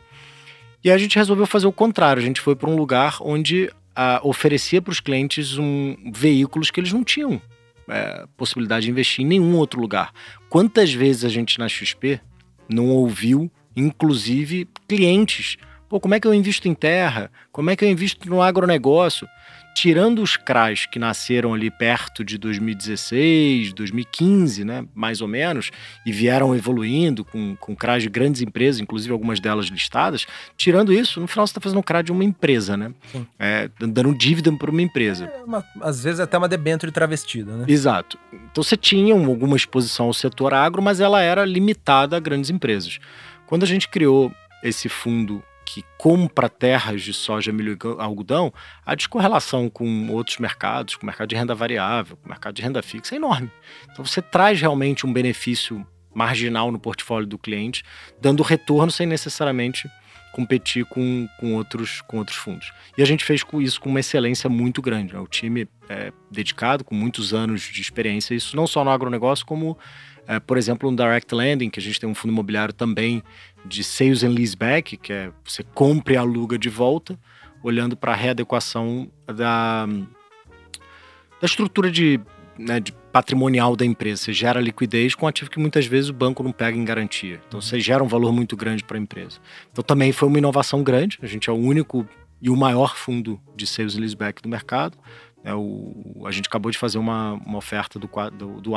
E 0.84 0.92
a 0.92 0.96
gente 0.96 1.16
resolveu 1.16 1.44
fazer 1.44 1.66
o 1.66 1.72
contrário. 1.72 2.22
A 2.22 2.24
gente 2.24 2.40
foi 2.40 2.54
para 2.54 2.70
um 2.70 2.76
lugar 2.76 3.16
onde 3.20 3.68
ah, 3.96 4.20
oferecia 4.22 4.80
para 4.80 4.92
os 4.92 5.00
clientes 5.00 5.58
um, 5.58 5.96
veículos 6.14 6.70
que 6.70 6.78
eles 6.78 6.92
não 6.92 7.02
tinham 7.02 7.42
é, 7.88 8.24
possibilidade 8.36 8.86
de 8.86 8.92
investir 8.92 9.24
em 9.24 9.28
nenhum 9.28 9.56
outro 9.56 9.80
lugar. 9.80 10.12
Quantas 10.48 10.92
vezes 10.92 11.24
a 11.24 11.28
gente 11.28 11.58
na 11.58 11.68
XP 11.68 12.20
não 12.68 12.90
ouviu, 12.90 13.50
inclusive, 13.74 14.68
clientes 14.86 15.56
Pô, 15.92 16.00
como 16.00 16.14
é 16.14 16.20
que 16.20 16.26
eu 16.26 16.32
invisto 16.32 16.66
em 16.68 16.74
terra? 16.74 17.30
Como 17.52 17.68
é 17.68 17.76
que 17.76 17.84
eu 17.84 17.90
invisto 17.90 18.26
no 18.26 18.40
agronegócio? 18.40 19.28
Tirando 19.74 20.22
os 20.22 20.36
CRAs 20.36 20.86
que 20.86 20.98
nasceram 20.98 21.54
ali 21.54 21.70
perto 21.70 22.24
de 22.24 22.36
2016, 22.38 23.72
2015, 23.72 24.64
né, 24.64 24.84
mais 24.94 25.20
ou 25.20 25.28
menos, 25.28 25.70
e 26.04 26.12
vieram 26.12 26.54
evoluindo 26.54 27.24
com, 27.24 27.56
com 27.56 27.74
CRAs 27.74 28.02
de 28.02 28.08
grandes 28.08 28.42
empresas, 28.42 28.80
inclusive 28.80 29.12
algumas 29.12 29.40
delas 29.40 29.66
listadas, 29.66 30.26
tirando 30.56 30.92
isso, 30.92 31.20
no 31.20 31.26
final 31.26 31.46
você 31.46 31.52
está 31.52 31.60
fazendo 31.60 31.78
um 31.78 31.82
CRA 31.82 32.02
de 32.02 32.12
uma 32.12 32.24
empresa, 32.24 32.76
né? 32.76 32.92
É, 33.38 33.68
dando 33.78 34.14
dívida 34.14 34.52
para 34.52 34.70
uma 34.70 34.82
empresa. 34.82 35.24
É 35.24 35.44
uma, 35.44 35.64
às 35.80 36.04
vezes 36.04 36.20
até 36.20 36.36
uma 36.36 36.48
debênture 36.48 36.92
travestida, 36.92 37.56
né? 37.56 37.64
Exato. 37.68 38.18
Então 38.32 38.62
você 38.62 38.76
tinha 38.76 39.14
alguma 39.14 39.56
exposição 39.56 40.06
ao 40.06 40.14
setor 40.14 40.52
agro, 40.52 40.82
mas 40.82 41.00
ela 41.00 41.22
era 41.22 41.44
limitada 41.44 42.16
a 42.16 42.20
grandes 42.20 42.50
empresas. 42.50 42.98
Quando 43.46 43.62
a 43.62 43.66
gente 43.66 43.88
criou 43.88 44.32
esse 44.62 44.88
fundo 44.88 45.42
que 45.72 45.82
compra 45.96 46.50
terras 46.50 47.00
de 47.00 47.14
soja, 47.14 47.50
milho 47.50 47.72
e 47.72 48.02
algodão, 48.02 48.52
a 48.84 48.94
descorrelação 48.94 49.70
com 49.70 50.10
outros 50.10 50.36
mercados, 50.36 50.96
com 50.96 51.04
o 51.04 51.06
mercado 51.06 51.30
de 51.30 51.34
renda 51.34 51.54
variável, 51.54 52.14
com 52.18 52.26
o 52.26 52.28
mercado 52.28 52.54
de 52.54 52.60
renda 52.60 52.82
fixa, 52.82 53.14
é 53.14 53.16
enorme. 53.16 53.50
Então 53.90 54.04
você 54.04 54.20
traz 54.20 54.60
realmente 54.60 55.06
um 55.06 55.12
benefício 55.12 55.86
marginal 56.14 56.70
no 56.70 56.78
portfólio 56.78 57.26
do 57.26 57.38
cliente, 57.38 57.82
dando 58.20 58.42
retorno 58.42 58.92
sem 58.92 59.06
necessariamente 59.06 59.88
competir 60.34 60.84
com, 60.84 61.26
com, 61.40 61.54
outros, 61.54 62.02
com 62.02 62.18
outros 62.18 62.36
fundos. 62.36 62.70
E 62.98 63.02
a 63.02 63.06
gente 63.06 63.24
fez 63.24 63.42
isso 63.60 63.80
com 63.80 63.88
uma 63.88 64.00
excelência 64.00 64.50
muito 64.50 64.82
grande. 64.82 65.14
Né? 65.14 65.20
O 65.20 65.26
time 65.26 65.66
é 65.88 66.12
dedicado, 66.30 66.84
com 66.84 66.94
muitos 66.94 67.32
anos 67.32 67.62
de 67.62 67.80
experiência, 67.80 68.34
isso 68.34 68.54
não 68.56 68.66
só 68.66 68.84
no 68.84 68.90
agronegócio, 68.90 69.46
como, 69.46 69.78
é, 70.26 70.38
por 70.38 70.56
exemplo, 70.56 70.90
no 70.90 70.96
Direct 70.96 71.34
Lending, 71.34 71.70
que 71.70 71.80
a 71.80 71.82
gente 71.82 71.98
tem 71.98 72.08
um 72.08 72.14
fundo 72.14 72.32
imobiliário 72.32 72.72
também 72.72 73.22
de 73.64 73.82
sales 73.82 74.22
and 74.22 74.30
leaseback, 74.30 74.96
que 74.96 75.12
é 75.12 75.32
você 75.44 75.62
compra 75.62 76.14
e 76.14 76.16
aluga 76.16 76.58
de 76.58 76.68
volta, 76.68 77.18
olhando 77.62 77.96
para 77.96 78.12
a 78.12 78.16
readequação 78.16 79.10
da, 79.26 79.86
da 79.86 81.46
estrutura 81.46 81.90
de, 81.90 82.20
né, 82.58 82.80
de, 82.80 82.92
patrimonial 83.12 83.76
da 83.76 83.84
empresa. 83.84 84.22
Você 84.22 84.32
gera 84.32 84.60
liquidez 84.60 85.14
com 85.14 85.26
um 85.26 85.28
ativo 85.28 85.50
que 85.50 85.58
muitas 85.58 85.84
vezes 85.86 86.08
o 86.08 86.14
banco 86.14 86.42
não 86.42 86.50
pega 86.50 86.78
em 86.78 86.84
garantia. 86.84 87.40
Então 87.46 87.60
você 87.60 87.78
gera 87.78 88.02
um 88.02 88.08
valor 88.08 88.32
muito 88.32 88.56
grande 88.56 88.82
para 88.82 88.96
a 88.96 89.00
empresa. 89.00 89.38
Então 89.70 89.84
também 89.84 90.12
foi 90.12 90.28
uma 90.28 90.38
inovação 90.38 90.82
grande. 90.82 91.18
A 91.20 91.26
gente 91.26 91.50
é 91.50 91.52
o 91.52 91.56
único 91.56 92.08
e 92.40 92.48
o 92.48 92.56
maior 92.56 92.96
fundo 92.96 93.40
de 93.54 93.66
sales 93.66 93.96
leaseback 93.96 94.40
do 94.40 94.48
mercado. 94.48 94.96
É 95.44 95.54
o, 95.54 96.24
a 96.24 96.30
gente 96.30 96.46
acabou 96.46 96.70
de 96.70 96.78
fazer 96.78 96.96
uma, 96.96 97.34
uma 97.34 97.58
oferta 97.58 97.98
do, 97.98 98.08
do, 98.30 98.60
do 98.60 98.76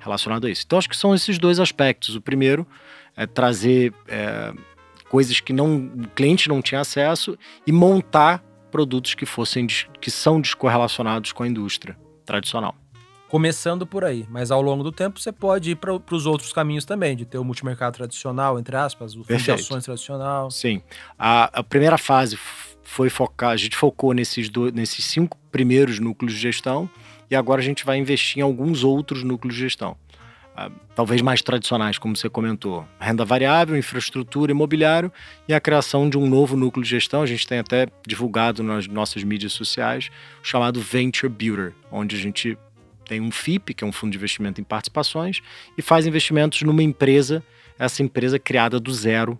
relacionado 0.00 0.46
a 0.46 0.50
isso. 0.50 0.64
Então 0.66 0.78
acho 0.78 0.88
que 0.88 0.96
são 0.96 1.14
esses 1.14 1.38
dois 1.38 1.60
aspectos. 1.60 2.16
O 2.16 2.20
primeiro 2.20 2.66
é, 3.16 3.26
trazer 3.26 3.92
é, 4.08 4.52
coisas 5.08 5.40
que 5.40 5.52
não, 5.52 5.76
o 5.76 6.08
cliente 6.08 6.48
não 6.48 6.60
tinha 6.62 6.80
acesso 6.80 7.38
e 7.66 7.72
montar 7.72 8.42
produtos 8.70 9.14
que 9.14 9.26
fossem 9.26 9.66
que 10.00 10.10
são 10.10 10.40
descorrelacionados 10.40 11.32
com 11.32 11.42
a 11.42 11.48
indústria 11.48 11.96
tradicional. 12.24 12.74
Começando 13.28 13.86
por 13.86 14.04
aí, 14.04 14.26
mas 14.28 14.50
ao 14.50 14.60
longo 14.60 14.82
do 14.82 14.90
tempo 14.90 15.20
você 15.20 15.30
pode 15.30 15.72
ir 15.72 15.76
para 15.76 15.94
os 16.10 16.26
outros 16.26 16.52
caminhos 16.52 16.84
também, 16.84 17.14
de 17.14 17.24
ter 17.24 17.38
o 17.38 17.44
multimercado 17.44 17.96
tradicional, 17.96 18.58
entre 18.58 18.76
aspas, 18.76 19.14
o 19.14 19.22
fundo 19.22 19.40
de 19.40 19.52
ações 19.52 19.84
tradicional. 19.84 20.50
Sim. 20.50 20.82
A, 21.16 21.60
a, 21.60 21.62
primeira 21.62 21.96
fase 21.96 22.36
foi 22.82 23.08
focar, 23.08 23.50
a 23.50 23.56
gente 23.56 23.76
focou 23.76 24.12
nesses, 24.12 24.48
do, 24.48 24.72
nesses 24.72 25.04
cinco 25.04 25.38
primeiros 25.52 26.00
núcleos 26.00 26.32
de 26.32 26.40
gestão 26.40 26.90
e 27.30 27.36
agora 27.36 27.60
a 27.60 27.64
gente 27.64 27.84
vai 27.84 27.96
investir 27.96 28.38
em 28.38 28.42
alguns 28.42 28.82
outros 28.82 29.22
núcleos 29.22 29.54
de 29.54 29.60
gestão. 29.60 29.96
Ah, 30.56 30.70
talvez 30.94 31.22
mais 31.22 31.40
tradicionais, 31.40 31.96
como 31.96 32.16
você 32.16 32.28
comentou. 32.28 32.86
Renda 32.98 33.24
variável, 33.24 33.76
infraestrutura, 33.76 34.50
imobiliário 34.50 35.12
e 35.48 35.54
a 35.54 35.60
criação 35.60 36.10
de 36.10 36.18
um 36.18 36.26
novo 36.26 36.56
núcleo 36.56 36.82
de 36.82 36.90
gestão. 36.90 37.22
A 37.22 37.26
gente 37.26 37.46
tem 37.46 37.58
até 37.58 37.86
divulgado 38.06 38.62
nas 38.62 38.86
nossas 38.86 39.22
mídias 39.22 39.52
sociais, 39.52 40.10
chamado 40.42 40.80
Venture 40.80 41.32
Builder, 41.32 41.72
onde 41.90 42.16
a 42.16 42.18
gente 42.18 42.58
tem 43.06 43.20
um 43.20 43.30
FIP, 43.30 43.74
que 43.74 43.84
é 43.84 43.86
um 43.86 43.92
fundo 43.92 44.12
de 44.12 44.18
investimento 44.18 44.60
em 44.60 44.64
participações, 44.64 45.40
e 45.78 45.82
faz 45.82 46.06
investimentos 46.06 46.62
numa 46.62 46.82
empresa, 46.82 47.42
essa 47.78 48.02
empresa 48.02 48.38
criada 48.38 48.78
do 48.78 48.92
zero 48.92 49.38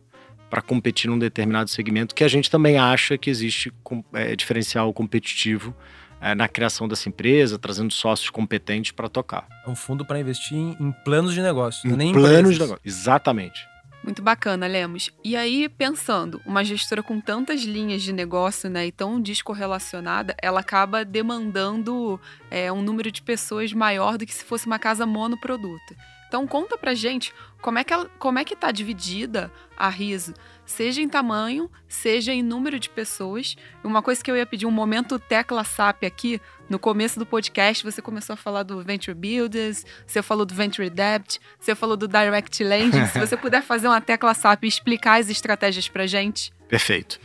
para 0.49 0.61
competir 0.61 1.09
num 1.09 1.18
determinado 1.18 1.70
segmento, 1.70 2.14
que 2.14 2.25
a 2.25 2.28
gente 2.28 2.50
também 2.50 2.78
acha 2.78 3.16
que 3.16 3.30
existe 3.30 3.73
é, 4.12 4.35
diferencial 4.35 4.92
competitivo 4.92 5.75
é, 6.20 6.34
na 6.34 6.48
criação 6.48 6.86
dessa 6.86 7.08
empresa, 7.08 7.58
trazendo 7.58 7.92
sócios 7.92 8.30
competentes 8.30 8.92
para 8.92 9.08
tocar. 9.08 9.46
É 9.66 9.70
um 9.70 9.76
fundo 9.76 10.04
para 10.04 10.20
investir 10.20 10.56
em, 10.56 10.76
em, 10.78 10.92
planos 10.92 11.32
de 11.34 11.40
negócio, 11.40 11.90
em 11.90 11.96
nem 11.96 12.12
planos 12.12 12.30
empresas. 12.30 12.54
de 12.54 12.60
negócio, 12.60 12.82
exatamente. 12.84 13.70
Muito 14.02 14.22
bacana, 14.22 14.66
Lemos. 14.66 15.10
E 15.22 15.36
aí, 15.36 15.68
pensando, 15.68 16.40
uma 16.46 16.64
gestora 16.64 17.02
com 17.02 17.20
tantas 17.20 17.62
linhas 17.62 18.02
de 18.02 18.14
negócio 18.14 18.70
né, 18.70 18.86
e 18.86 18.92
tão 18.92 19.20
descorrelacionada, 19.20 20.34
ela 20.40 20.60
acaba 20.60 21.04
demandando 21.04 22.18
é, 22.50 22.72
um 22.72 22.80
número 22.80 23.12
de 23.12 23.20
pessoas 23.20 23.74
maior 23.74 24.16
do 24.16 24.24
que 24.24 24.32
se 24.32 24.42
fosse 24.42 24.66
uma 24.66 24.78
casa 24.78 25.04
monoproduto. 25.04 25.94
Então 26.30 26.46
conta 26.46 26.78
pra 26.78 26.94
gente 26.94 27.34
como 27.60 27.78
é 27.78 27.84
que 27.84 27.92
ela, 27.92 28.08
como 28.18 28.38
é 28.38 28.44
que 28.44 28.54
tá 28.54 28.70
dividida 28.70 29.52
a 29.76 29.88
riso, 29.88 30.32
seja 30.70 31.02
em 31.02 31.08
tamanho, 31.08 31.68
seja 31.88 32.32
em 32.32 32.42
número 32.42 32.78
de 32.78 32.88
pessoas. 32.88 33.56
Uma 33.82 34.00
coisa 34.00 34.22
que 34.22 34.30
eu 34.30 34.36
ia 34.36 34.46
pedir 34.46 34.66
um 34.66 34.70
momento 34.70 35.18
tecla 35.18 35.64
SAP 35.64 36.04
aqui, 36.04 36.40
no 36.68 36.78
começo 36.78 37.18
do 37.18 37.26
podcast, 37.26 37.82
você 37.82 38.00
começou 38.00 38.34
a 38.34 38.36
falar 38.36 38.62
do 38.62 38.80
Venture 38.82 39.14
Builders, 39.14 39.84
você 40.06 40.22
falou 40.22 40.46
do 40.46 40.54
Venture 40.54 40.88
Debt, 40.88 41.40
você 41.58 41.74
falou 41.74 41.96
do 41.96 42.06
Direct 42.06 42.62
Lending. 42.62 43.06
Se 43.06 43.18
você 43.18 43.36
puder 43.38 43.62
fazer 43.62 43.88
uma 43.88 44.00
tecla 44.00 44.32
SAP 44.32 44.64
e 44.64 44.68
explicar 44.68 45.18
as 45.18 45.28
estratégias 45.28 45.88
pra 45.88 46.06
gente. 46.06 46.52
Perfeito. 46.68 47.18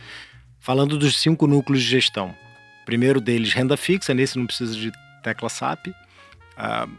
Falando 0.58 0.98
dos 0.98 1.16
cinco 1.16 1.46
núcleos 1.46 1.82
de 1.82 1.88
gestão. 1.88 2.34
Primeiro 2.84 3.20
deles, 3.20 3.52
renda 3.52 3.76
fixa, 3.76 4.12
nesse 4.12 4.36
não 4.36 4.46
precisa 4.46 4.74
de 4.74 4.90
tecla 5.22 5.48
SAP. 5.48 5.86
Uh, 5.86 6.90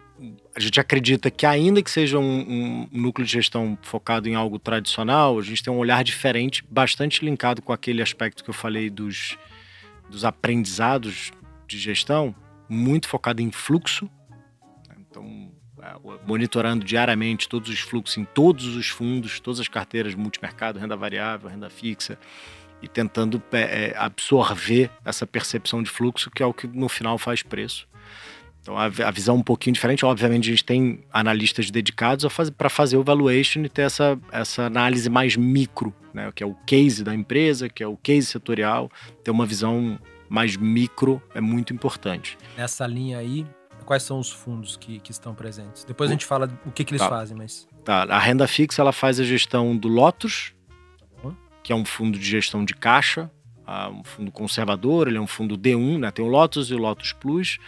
a 0.55 0.59
gente 0.59 0.79
acredita 0.79 1.29
que, 1.29 1.45
ainda 1.45 1.81
que 1.81 1.91
seja 1.91 2.17
um, 2.17 2.23
um, 2.23 2.89
núcleo 2.91 3.25
de 3.25 3.31
gestão 3.31 3.77
focado 3.81 4.27
em 4.27 4.35
algo 4.35 4.57
tradicional, 4.57 5.37
a 5.37 5.41
gente 5.41 5.63
tem 5.63 5.71
um 5.71 5.77
olhar 5.77 6.03
diferente, 6.03 6.63
bastante 6.69 7.23
linkado 7.23 7.61
com 7.61 7.71
aquele 7.71 8.01
aspecto 8.01 8.43
que 8.43 8.49
eu 8.49 8.53
falei 8.53 8.89
dos, 8.89 9.37
dos 10.09 10.25
aprendizados 10.25 11.31
de 11.67 11.77
gestão, 11.77 12.35
muito 12.67 13.07
focado 13.07 13.41
em 13.41 13.51
fluxo. 13.51 14.09
Então, 14.99 15.51
é, 15.81 15.95
monitorando 16.25 16.83
diariamente 16.83 17.47
todos 17.47 17.69
os 17.69 17.79
fluxos 17.79 18.17
em 18.17 18.25
todos 18.25 18.75
os 18.75 18.87
fundos, 18.87 19.39
todas 19.39 19.59
as 19.59 19.67
carteiras 19.67 20.15
multimercado, 20.15 20.79
renda 20.79 20.95
variável, 20.95 21.49
renda 21.49 21.69
fixa, 21.69 22.17
e 22.81 22.87
tentando 22.87 23.41
é, 23.51 23.91
é 23.91 23.97
absorver 23.97 24.89
essa 25.05 25.27
percepção 25.27 25.83
de 25.83 25.89
fluxo, 25.89 26.31
que 26.31 26.41
é 26.41 26.45
o 26.45 26.53
que 26.53 26.67
no 26.67 26.89
final 26.89 27.17
faz 27.17 27.43
preço. 27.43 27.87
Então 28.67 28.77
a, 28.77 28.85
a 28.85 29.11
visão 29.11 29.37
é 29.37 29.39
um 29.39 29.43
pouquinho 29.43 29.73
diferente. 29.73 30.05
Obviamente 30.05 30.49
a 30.49 30.51
gente 30.51 30.65
tem 30.65 30.99
analistas 31.13 31.71
dedicados 31.71 32.27
para 32.57 32.69
fazer 32.69 32.97
o 32.97 33.03
valuation 33.03 33.61
e 33.61 33.69
ter 33.69 33.83
essa, 33.83 34.19
essa 34.29 34.63
análise 34.63 35.09
mais 35.09 35.37
micro, 35.37 35.95
né? 36.13 36.29
que 36.35 36.43
é 36.43 36.45
o 36.45 36.53
case 36.65 37.01
da 37.01 37.15
empresa, 37.15 37.69
que 37.69 37.81
é 37.81 37.87
o 37.87 37.95
case 37.95 38.27
setorial. 38.27 38.91
Ter 39.23 39.31
uma 39.31 39.45
visão 39.45 39.97
mais 40.27 40.57
micro 40.57 41.21
é 41.33 41.39
muito 41.39 41.73
importante. 41.73 42.37
Nessa 42.57 42.85
linha 42.85 43.19
aí, 43.19 43.47
quais 43.85 44.03
são 44.03 44.19
os 44.19 44.29
fundos 44.29 44.75
que, 44.75 44.99
que 44.99 45.11
estão 45.11 45.33
presentes? 45.33 45.85
Depois 45.85 46.09
a 46.09 46.13
gente 46.13 46.25
fala 46.25 46.51
o 46.65 46.71
que, 46.71 46.83
que 46.83 46.91
eles 46.91 47.01
tá. 47.01 47.07
fazem, 47.07 47.37
mas. 47.37 47.65
Tá. 47.85 48.03
A 48.03 48.19
renda 48.19 48.45
fixa 48.47 48.81
ela 48.81 48.91
faz 48.91 49.17
a 49.17 49.23
gestão 49.23 49.77
do 49.77 49.87
Lotus, 49.87 50.53
tá 51.23 51.31
que 51.63 51.71
é 51.71 51.75
um 51.75 51.85
fundo 51.85 52.19
de 52.19 52.25
gestão 52.25 52.65
de 52.65 52.73
caixa, 52.73 53.31
ah, 53.65 53.89
um 53.89 54.03
fundo 54.03 54.29
conservador, 54.29 55.07
ele 55.07 55.17
é 55.17 55.21
um 55.21 55.27
fundo 55.27 55.57
D1, 55.57 55.99
né? 55.99 56.11
Tem 56.11 56.25
o 56.25 56.27
Lotus 56.27 56.69
e 56.69 56.73
o 56.73 56.77
Lotus 56.77 57.13
Plus 57.13 57.59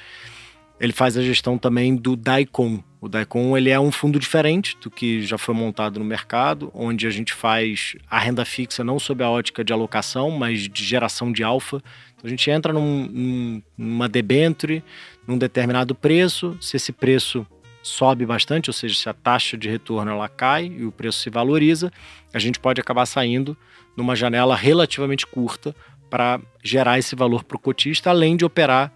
ele 0.80 0.94
faz 0.94 1.18
a 1.18 1.22
gestão 1.22 1.58
também 1.58 1.96
do 1.96 2.16
Daikon. 2.16 2.82
O 3.02 3.08
Daikon 3.08 3.58
ele 3.58 3.70
é 3.70 3.80
um 3.80 3.92
fundo 3.92 4.20
diferente 4.20 4.78
do 4.82 4.90
que 4.90 5.22
já 5.22 5.38
foi 5.38 5.54
montado 5.54 6.00
no 6.00 6.06
mercado, 6.06 6.72
onde 6.74 7.06
a 7.06 7.10
gente 7.10 7.34
faz 7.34 7.96
a 8.10 8.18
renda 8.18 8.46
fixa 8.46 8.84
não 8.84 8.98
sob 8.98 9.24
a 9.24 9.30
ótica 9.30 9.64
de 9.64 9.74
alocação, 9.74 10.32
mas 10.32 10.68
de 10.68 10.84
geração 10.84 11.32
de 11.32 11.44
alfa. 11.44 11.78
Então 12.14 12.26
a 12.26 12.30
gente 12.30 12.50
entra 12.50 12.72
num, 12.72 13.62
numa 13.78 14.08
debenture, 14.08 14.84
num 15.28 15.38
determinado 15.38 15.94
preço, 15.94 16.58
se 16.62 16.78
esse 16.78 16.92
preço 16.92 17.46
sobe 17.82 18.26
bastante, 18.26 18.70
ou 18.70 18.74
seja, 18.74 18.96
se 18.96 19.10
a 19.10 19.14
taxa 19.14 19.58
de 19.58 19.70
retorno 19.70 20.12
ela 20.12 20.28
cai 20.28 20.66
e 20.66 20.86
o 20.86 20.92
preço 20.92 21.20
se 21.20 21.30
valoriza, 21.30 21.92
a 22.34 22.40
gente 22.40 22.60
pode 22.60 22.80
acabar 22.80 23.06
saindo 23.06 23.56
numa 23.96 24.16
janela 24.16 24.56
relativamente 24.56 25.26
curta 25.26 25.76
para 26.10 26.40
gerar 26.64 27.00
esse 27.00 27.16
valor 27.16 27.44
para 27.44 27.56
o 27.56 27.60
cotista, 27.60 28.10
além 28.10 28.36
de 28.36 28.44
operar 28.44 28.92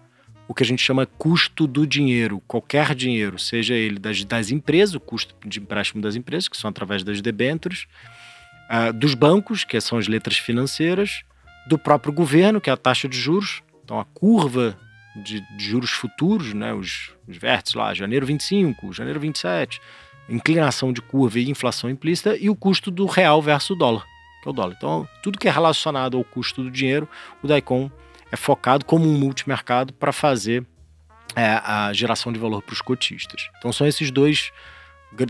o 0.46 0.54
que 0.54 0.62
a 0.62 0.66
gente 0.66 0.82
chama 0.82 1.06
custo 1.06 1.66
do 1.66 1.86
dinheiro, 1.86 2.42
qualquer 2.46 2.94
dinheiro, 2.94 3.38
seja 3.38 3.74
ele 3.74 3.98
das, 3.98 4.24
das 4.24 4.50
empresas, 4.50 4.94
o 4.94 5.00
custo 5.00 5.34
de 5.44 5.58
empréstimo 5.58 6.02
das 6.02 6.16
empresas, 6.16 6.48
que 6.48 6.56
são 6.56 6.68
através 6.68 7.02
das 7.02 7.20
debêntures, 7.20 7.86
uh, 8.70 8.92
dos 8.92 9.14
bancos, 9.14 9.64
que 9.64 9.80
são 9.80 9.98
as 9.98 10.06
letras 10.06 10.36
financeiras, 10.36 11.22
do 11.66 11.78
próprio 11.78 12.12
governo, 12.12 12.60
que 12.60 12.68
é 12.68 12.72
a 12.72 12.76
taxa 12.76 13.08
de 13.08 13.18
juros, 13.18 13.62
então 13.82 13.98
a 13.98 14.04
curva 14.04 14.78
de, 15.16 15.40
de 15.56 15.64
juros 15.64 15.90
futuros, 15.90 16.52
né, 16.52 16.74
os, 16.74 17.12
os 17.26 17.36
vértices 17.36 17.74
lá, 17.74 17.94
janeiro 17.94 18.26
25, 18.26 18.92
janeiro 18.92 19.18
27, 19.18 19.80
inclinação 20.28 20.92
de 20.92 21.00
curva 21.00 21.38
e 21.38 21.48
inflação 21.48 21.88
implícita, 21.88 22.36
e 22.36 22.50
o 22.50 22.56
custo 22.56 22.90
do 22.90 23.06
real 23.06 23.40
versus 23.40 23.78
dólar, 23.78 24.04
que 24.42 24.48
é 24.48 24.50
o 24.50 24.54
dólar. 24.54 24.74
Então, 24.76 25.08
tudo 25.22 25.38
que 25.38 25.48
é 25.48 25.50
relacionado 25.50 26.18
ao 26.18 26.24
custo 26.24 26.62
do 26.62 26.70
dinheiro, 26.70 27.08
o 27.42 27.46
DAICOM 27.46 27.90
é 28.34 28.36
focado 28.36 28.84
como 28.84 29.08
um 29.08 29.18
multimercado 29.18 29.92
para 29.94 30.12
fazer 30.12 30.66
é, 31.34 31.60
a 31.64 31.92
geração 31.92 32.32
de 32.32 32.38
valor 32.38 32.62
para 32.62 32.72
os 32.72 32.82
cotistas. 32.82 33.48
Então 33.58 33.72
são 33.72 33.86
esses 33.86 34.10
dois, 34.10 34.52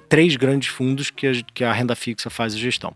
três 0.09 0.37
grandes 0.37 0.69
fundos 0.69 1.11
que 1.11 1.27
a, 1.27 1.33
que 1.55 1.65
a 1.65 1.73
renda 1.73 1.95
fixa 1.95 2.29
faz 2.29 2.55
a 2.55 2.59
gestão. 2.59 2.95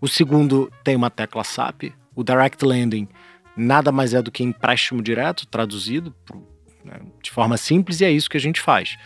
O 0.00 0.08
segundo 0.08 0.70
tem 0.82 0.96
uma 0.96 1.08
tecla 1.08 1.44
SAP, 1.44 1.92
o 2.14 2.22
Direct 2.22 2.64
Lending 2.64 3.08
nada 3.56 3.92
mais 3.92 4.12
é 4.12 4.20
do 4.20 4.32
que 4.32 4.42
empréstimo 4.42 5.00
direto, 5.00 5.46
traduzido 5.46 6.12
pro, 6.24 6.46
né, 6.84 7.00
de 7.22 7.30
forma 7.30 7.56
simples, 7.56 8.00
e 8.00 8.04
é 8.04 8.10
isso 8.10 8.28
que 8.28 8.36
a 8.36 8.40
gente 8.40 8.60
faz. 8.60 8.96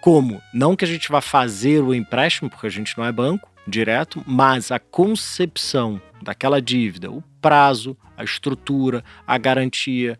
Como? 0.00 0.42
Não 0.52 0.76
que 0.76 0.84
a 0.84 0.88
gente 0.88 1.08
vá 1.08 1.20
fazer 1.20 1.80
o 1.80 1.94
empréstimo, 1.94 2.50
porque 2.50 2.66
a 2.66 2.70
gente 2.70 2.98
não 2.98 3.04
é 3.04 3.12
banco 3.12 3.48
direto, 3.66 4.22
mas 4.26 4.70
a 4.70 4.78
concepção 4.78 6.00
daquela 6.20 6.60
dívida, 6.60 7.10
o 7.10 7.22
prazo, 7.44 7.94
a 8.16 8.24
estrutura, 8.24 9.04
a 9.26 9.36
garantia, 9.36 10.18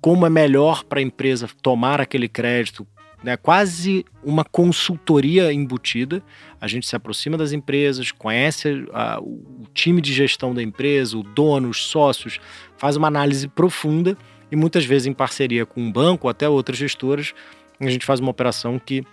como 0.00 0.26
é 0.26 0.28
melhor 0.28 0.82
para 0.82 0.98
a 0.98 1.02
empresa 1.02 1.48
tomar 1.62 2.00
aquele 2.00 2.28
crédito, 2.28 2.84
né? 3.22 3.36
quase 3.36 4.04
uma 4.24 4.44
consultoria 4.44 5.52
embutida. 5.52 6.20
A 6.60 6.66
gente 6.66 6.84
se 6.84 6.96
aproxima 6.96 7.38
das 7.38 7.52
empresas, 7.52 8.10
conhece 8.10 8.88
a, 8.92 9.20
o 9.20 9.64
time 9.72 10.00
de 10.00 10.12
gestão 10.12 10.52
da 10.52 10.60
empresa, 10.60 11.16
o 11.16 11.22
dono, 11.22 11.68
os 11.68 11.86
sócios, 11.86 12.40
faz 12.76 12.96
uma 12.96 13.06
análise 13.06 13.46
profunda 13.46 14.18
e 14.50 14.56
muitas 14.56 14.84
vezes 14.84 15.06
em 15.06 15.12
parceria 15.12 15.64
com 15.64 15.80
um 15.80 15.92
banco 15.92 16.26
ou 16.26 16.30
até 16.30 16.48
outras 16.48 16.76
gestoras, 16.76 17.32
a 17.78 17.88
gente 17.88 18.04
faz 18.04 18.18
uma 18.18 18.32
operação 18.32 18.80
que 18.80 19.04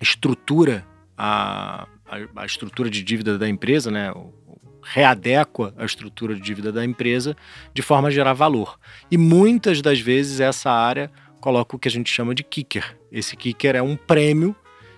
estrutura 0.00 0.86
a, 1.18 1.86
a, 2.06 2.42
a 2.42 2.46
estrutura 2.46 2.88
de 2.88 3.02
dívida 3.02 3.36
da 3.36 3.46
empresa, 3.46 3.90
né? 3.90 4.10
Readequa 4.92 5.74
a 5.76 5.84
estrutura 5.84 6.34
de 6.34 6.40
dívida 6.40 6.72
da 6.72 6.84
empresa 6.84 7.36
de 7.74 7.82
forma 7.82 8.08
a 8.08 8.10
gerar 8.10 8.32
valor. 8.32 8.78
E 9.10 9.18
muitas 9.18 9.82
das 9.82 10.00
vezes 10.00 10.40
essa 10.40 10.70
área 10.70 11.10
coloca 11.40 11.76
o 11.76 11.78
que 11.78 11.88
a 11.88 11.90
gente 11.90 12.10
chama 12.10 12.34
de 12.34 12.42
kicker. 12.42 12.96
Esse 13.12 13.36
kicker 13.36 13.76
é 13.76 13.82
um 13.82 13.96
prêmio. 13.96 14.54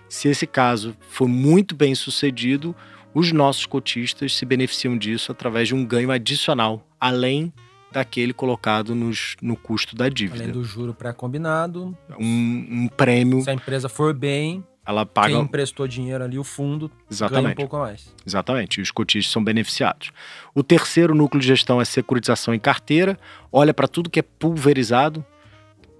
Se 0.09 0.27
esse 0.27 0.47
caso 0.47 0.95
for 1.09 1.27
muito 1.27 1.75
bem 1.75 1.95
sucedido, 1.95 2.75
os 3.13 3.31
nossos 3.31 3.65
cotistas 3.65 4.35
se 4.35 4.45
beneficiam 4.45 4.97
disso 4.97 5.31
através 5.31 5.67
de 5.67 5.75
um 5.75 5.85
ganho 5.85 6.11
adicional, 6.11 6.85
além 6.99 7.53
daquele 7.91 8.33
colocado 8.33 8.95
nos, 8.95 9.35
no 9.41 9.55
custo 9.55 9.95
da 9.95 10.07
dívida. 10.07 10.43
Além 10.43 10.53
do 10.53 10.63
juro 10.63 10.93
pré-combinado. 10.93 11.95
Um, 12.17 12.83
um 12.83 12.87
prêmio. 12.87 13.41
Se 13.41 13.49
a 13.49 13.53
empresa 13.53 13.89
for 13.89 14.13
bem, 14.13 14.63
ela 14.85 15.05
paga. 15.05 15.29
Quem 15.29 15.41
emprestou 15.41 15.87
dinheiro 15.87 16.23
ali, 16.23 16.39
o 16.39 16.43
fundo, 16.43 16.91
Exatamente. 17.09 17.43
ganha 17.43 17.53
um 17.53 17.55
pouco 17.55 17.75
a 17.77 17.79
mais. 17.81 18.13
Exatamente, 18.25 18.79
e 18.79 18.81
os 18.81 18.91
cotistas 18.91 19.31
são 19.31 19.43
beneficiados. 19.43 20.11
O 20.55 20.63
terceiro 20.63 21.13
núcleo 21.13 21.41
de 21.41 21.47
gestão 21.47 21.79
é 21.79 21.85
securitização 21.85 22.53
em 22.53 22.59
carteira, 22.59 23.17
olha 23.51 23.73
para 23.73 23.87
tudo 23.87 24.09
que 24.09 24.19
é 24.19 24.23
pulverizado. 24.23 25.23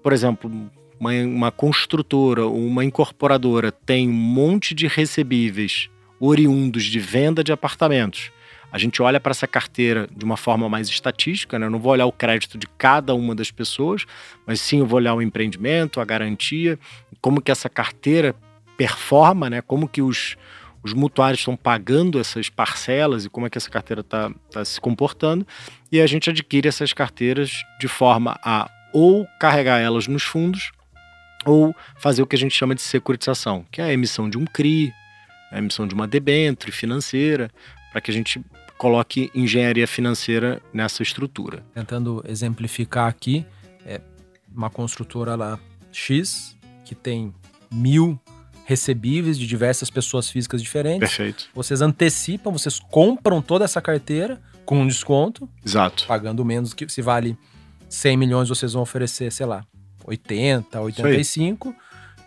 Por 0.02 0.12
exemplo, 0.12 0.50
uma, 0.98 1.12
uma 1.12 1.50
construtora 1.52 2.44
ou 2.44 2.58
uma 2.58 2.84
incorporadora 2.84 3.70
tem 3.70 4.08
um 4.08 4.12
monte 4.12 4.74
de 4.74 4.86
recebíveis 4.86 5.88
oriundos 6.18 6.84
de 6.84 6.98
venda 6.98 7.42
de 7.42 7.52
apartamentos. 7.52 8.30
A 8.70 8.78
gente 8.78 9.02
olha 9.02 9.20
para 9.20 9.32
essa 9.32 9.46
carteira 9.46 10.08
de 10.16 10.24
uma 10.24 10.36
forma 10.36 10.66
mais 10.66 10.88
estatística, 10.88 11.58
né? 11.58 11.66
Eu 11.66 11.70
não 11.70 11.78
vou 11.78 11.92
olhar 11.92 12.06
o 12.06 12.12
crédito 12.12 12.56
de 12.56 12.66
cada 12.78 13.14
uma 13.14 13.34
das 13.34 13.50
pessoas, 13.50 14.06
mas 14.46 14.60
sim 14.60 14.78
eu 14.78 14.86
vou 14.86 14.96
olhar 14.96 15.14
o 15.14 15.20
empreendimento, 15.20 16.00
a 16.00 16.04
garantia, 16.04 16.78
como 17.20 17.42
que 17.42 17.50
essa 17.50 17.68
carteira 17.68 18.34
performa, 18.76 19.48
né? 19.50 19.60
Como 19.60 19.88
que 19.88 20.02
os, 20.02 20.36
os 20.82 20.92
mutuários 20.92 21.40
estão 21.40 21.56
pagando 21.56 22.18
essas 22.18 22.48
parcelas 22.48 23.24
e 23.24 23.30
como 23.30 23.46
é 23.46 23.50
que 23.50 23.58
essa 23.58 23.70
carteira 23.70 24.00
está 24.00 24.30
tá 24.50 24.64
se 24.64 24.80
comportando. 24.80 25.46
E 25.90 26.00
a 26.00 26.06
gente 26.06 26.30
adquire 26.30 26.68
essas 26.68 26.92
carteiras 26.92 27.62
de 27.78 27.88
forma 27.88 28.38
a 28.42 28.70
ou 28.92 29.26
carregar 29.40 29.80
elas 29.80 30.06
nos 30.06 30.22
fundos 30.22 30.70
ou 31.46 31.74
fazer 31.96 32.22
o 32.22 32.26
que 32.26 32.36
a 32.36 32.38
gente 32.38 32.54
chama 32.54 32.74
de 32.74 32.82
securitização, 32.82 33.64
que 33.70 33.80
é 33.80 33.84
a 33.84 33.92
emissão 33.92 34.28
de 34.28 34.38
um 34.38 34.44
CRI, 34.44 34.92
a 35.50 35.58
emissão 35.58 35.86
de 35.86 35.94
uma 35.94 36.06
debênture 36.06 36.70
financeira, 36.70 37.50
para 37.90 38.00
que 38.00 38.10
a 38.10 38.14
gente 38.14 38.40
coloque 38.78 39.30
engenharia 39.34 39.86
financeira 39.86 40.60
nessa 40.72 41.02
estrutura. 41.02 41.64
Tentando 41.74 42.22
exemplificar 42.26 43.08
aqui, 43.08 43.46
é 43.84 44.00
uma 44.54 44.70
construtora 44.70 45.34
lá 45.34 45.58
X 45.90 46.56
que 46.84 46.94
tem 46.94 47.34
mil 47.70 48.18
recebíveis 48.72 49.38
de 49.38 49.46
diversas 49.46 49.90
pessoas 49.90 50.30
físicas 50.30 50.62
diferentes. 50.62 51.00
Perfeito. 51.00 51.48
Vocês 51.54 51.82
antecipam, 51.82 52.50
vocês 52.50 52.80
compram 52.80 53.42
toda 53.42 53.64
essa 53.64 53.82
carteira 53.82 54.40
com 54.64 54.80
um 54.80 54.86
desconto. 54.86 55.48
Exato. 55.64 56.06
Pagando 56.06 56.42
menos 56.44 56.72
que 56.72 56.88
se 56.88 57.02
vale 57.02 57.36
100 57.88 58.16
milhões, 58.16 58.48
vocês 58.48 58.72
vão 58.72 58.82
oferecer, 58.82 59.30
sei 59.30 59.44
lá, 59.44 59.64
80, 60.06 60.80
85. 60.80 61.68
Aí. 61.68 61.74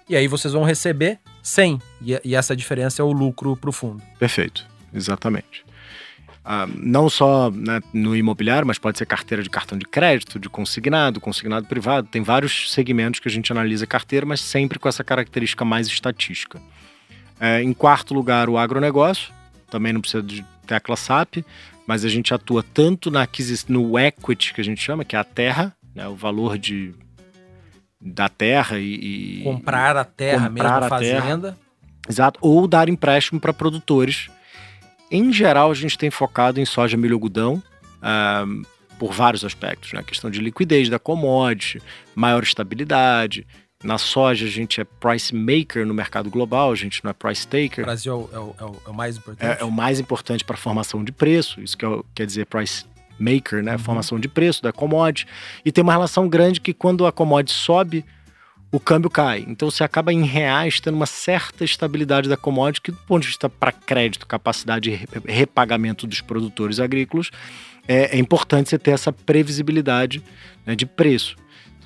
E 0.07 0.15
aí 0.15 0.27
vocês 0.27 0.53
vão 0.53 0.63
receber 0.63 1.19
100. 1.41 1.81
E, 2.03 2.21
e 2.23 2.35
essa 2.35 2.55
diferença 2.55 3.01
é 3.01 3.05
o 3.05 3.11
lucro 3.11 3.57
para 3.57 3.69
o 3.69 3.73
fundo. 3.73 4.03
Perfeito. 4.19 4.67
Exatamente. 4.93 5.64
Ah, 6.47 6.67
não 6.77 7.09
só 7.09 7.49
né, 7.49 7.81
no 7.91 8.15
imobiliário, 8.15 8.67
mas 8.67 8.77
pode 8.77 8.99
ser 8.99 9.07
carteira 9.07 9.41
de 9.41 9.49
cartão 9.49 9.75
de 9.75 9.85
crédito, 9.85 10.39
de 10.39 10.47
consignado, 10.47 11.19
consignado 11.19 11.65
privado. 11.65 12.07
Tem 12.07 12.21
vários 12.21 12.71
segmentos 12.71 13.19
que 13.19 13.27
a 13.27 13.31
gente 13.31 13.51
analisa 13.51 13.87
carteira, 13.87 14.27
mas 14.27 14.41
sempre 14.41 14.77
com 14.77 14.87
essa 14.87 15.03
característica 15.03 15.65
mais 15.65 15.87
estatística. 15.87 16.61
É, 17.39 17.63
em 17.63 17.73
quarto 17.73 18.13
lugar, 18.13 18.47
o 18.47 18.59
agronegócio. 18.59 19.33
Também 19.71 19.91
não 19.91 20.01
precisa 20.01 20.21
de 20.21 20.45
tecla 20.67 20.95
SAP, 20.95 21.37
mas 21.87 22.05
a 22.05 22.09
gente 22.09 22.31
atua 22.31 22.61
tanto 22.61 23.09
na 23.09 23.23
aquisição, 23.23 23.73
no 23.73 23.97
equity, 23.97 24.53
que 24.53 24.61
a 24.61 24.63
gente 24.63 24.79
chama, 24.79 25.03
que 25.03 25.15
é 25.15 25.19
a 25.19 25.23
terra, 25.23 25.75
né, 25.95 26.07
o 26.07 26.15
valor 26.15 26.59
de, 26.59 26.93
da 27.99 28.29
terra 28.29 28.77
e. 28.77 29.39
e 29.39 29.43
comprar 29.43 29.97
a 29.97 30.05
terra 30.05 30.47
comprar 30.47 30.79
mesmo, 30.81 30.85
a 30.85 30.89
fazenda. 30.89 31.51
Terra. 31.53 31.65
Exato. 32.07 32.39
Ou 32.39 32.67
dar 32.67 32.87
empréstimo 32.87 33.39
para 33.39 33.51
produtores 33.51 34.29
em 35.09 35.31
geral, 35.31 35.71
a 35.71 35.75
gente 35.75 35.97
tem 35.97 36.09
focado 36.09 36.59
em 36.59 36.65
soja, 36.65 36.97
milho, 36.97 37.15
algodão, 37.15 37.61
uh, 38.01 38.65
por 38.97 39.11
vários 39.11 39.43
aspectos, 39.43 39.93
né? 39.93 39.99
A 39.99 40.03
questão 40.03 40.29
de 40.29 40.39
liquidez 40.39 40.89
da 40.89 40.97
commodity, 40.97 41.81
maior 42.15 42.43
estabilidade. 42.43 43.45
Na 43.83 43.97
soja, 43.97 44.45
a 44.45 44.49
gente 44.49 44.81
é 44.81 44.83
price 44.83 45.35
maker 45.35 45.85
no 45.85 45.93
mercado 45.93 46.29
global, 46.29 46.71
a 46.71 46.75
gente 46.75 47.03
não 47.03 47.11
é 47.11 47.13
price 47.13 47.47
taker. 47.47 47.83
O 47.83 47.85
Brasil 47.85 48.29
é 48.33 48.39
o, 48.39 48.55
é 48.59 48.63
o, 48.63 48.75
é 48.87 48.89
o 48.89 48.93
mais 48.93 49.17
importante. 49.17 49.59
É, 49.59 49.61
é, 49.61 49.63
o 49.63 49.71
mais 49.71 49.99
importante 49.99 50.43
para 50.43 50.55
a 50.55 50.57
formação 50.57 51.03
de 51.03 51.11
preço, 51.11 51.61
isso 51.61 51.77
que 51.77 51.85
é, 51.85 51.99
quer 52.15 52.25
dizer 52.25 52.45
price 52.45 52.85
maker, 53.19 53.61
né? 53.63 53.73
Uhum. 53.73 53.79
Formação 53.79 54.19
de 54.19 54.27
preço 54.27 54.63
da 54.63 54.71
commodity. 54.71 55.27
E 55.63 55.71
tem 55.71 55.83
uma 55.83 55.93
relação 55.93 56.27
grande 56.27 56.59
que 56.59 56.73
quando 56.73 57.05
a 57.05 57.11
commodity 57.11 57.53
sobe, 57.53 58.03
o 58.71 58.79
câmbio 58.79 59.09
cai. 59.09 59.45
Então 59.47 59.69
você 59.69 59.83
acaba 59.83 60.11
em 60.11 60.23
reais 60.23 60.79
tendo 60.79 60.95
uma 60.95 61.05
certa 61.05 61.63
estabilidade 61.63 62.27
da 62.27 62.37
commodity, 62.37 62.81
que 62.81 62.91
do 62.91 62.97
ponto 62.97 63.21
de 63.21 63.29
vista 63.29 63.49
para 63.49 63.71
crédito, 63.71 64.27
capacidade 64.27 64.89
de 64.91 65.07
repagamento 65.25 66.05
dos 66.05 66.21
produtores 66.21 66.79
agrícolas, 66.79 67.31
é, 67.87 68.17
é 68.17 68.19
importante 68.19 68.69
você 68.69 68.77
ter 68.77 68.91
essa 68.91 69.11
previsibilidade 69.11 70.23
né, 70.65 70.75
de 70.75 70.85
preço. 70.85 71.35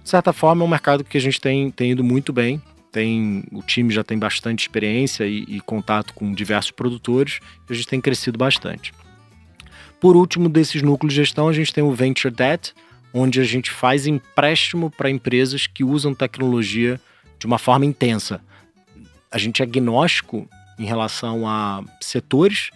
De 0.03 0.09
certa 0.09 0.33
forma, 0.33 0.63
é 0.63 0.65
um 0.65 0.69
mercado 0.69 1.03
que 1.03 1.17
a 1.17 1.21
gente 1.21 1.39
tem, 1.39 1.69
tem 1.69 1.91
ido 1.91 2.03
muito 2.03 2.33
bem. 2.33 2.61
Tem, 2.91 3.43
o 3.51 3.61
time 3.61 3.93
já 3.93 4.03
tem 4.03 4.17
bastante 4.17 4.61
experiência 4.61 5.23
e, 5.25 5.43
e 5.47 5.61
contato 5.61 6.11
com 6.15 6.33
diversos 6.33 6.71
produtores 6.71 7.39
a 7.69 7.73
gente 7.73 7.87
tem 7.87 8.01
crescido 8.01 8.35
bastante. 8.35 8.91
Por 9.99 10.15
último, 10.15 10.49
desses 10.49 10.81
núcleos 10.81 11.13
de 11.13 11.19
gestão, 11.19 11.47
a 11.47 11.53
gente 11.53 11.71
tem 11.71 11.83
o 11.83 11.91
Venture 11.91 12.33
Debt, 12.33 12.73
onde 13.13 13.39
a 13.39 13.43
gente 13.43 13.71
faz 13.71 14.05
empréstimo 14.05 14.89
para 14.89 15.09
empresas 15.09 15.67
que 15.67 15.83
usam 15.83 16.13
tecnologia 16.13 16.99
de 17.37 17.45
uma 17.45 17.57
forma 17.57 17.85
intensa. 17.85 18.41
A 19.31 19.37
gente 19.37 19.61
é 19.61 19.65
agnóstico 19.65 20.47
em 20.77 20.85
relação 20.85 21.47
a 21.47 21.83
setores. 22.01 22.71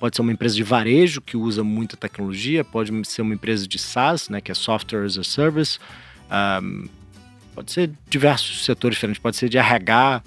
Pode 0.00 0.16
ser 0.16 0.22
uma 0.22 0.32
empresa 0.32 0.54
de 0.54 0.62
varejo 0.62 1.20
que 1.20 1.36
usa 1.36 1.62
muita 1.62 1.96
tecnologia, 1.96 2.64
pode 2.64 2.90
ser 3.06 3.22
uma 3.22 3.34
empresa 3.34 3.66
de 3.68 3.78
SaaS, 3.78 4.28
né, 4.28 4.40
que 4.40 4.50
é 4.50 4.54
Software 4.54 5.04
as 5.04 5.16
a 5.16 5.22
Service, 5.22 5.78
um, 6.62 6.88
pode 7.54 7.70
ser 7.70 7.90
diversos 8.10 8.64
setores 8.64 8.96
diferentes, 8.96 9.22
pode 9.22 9.36
ser 9.36 9.48
de 9.48 9.58
RH, 9.58 10.22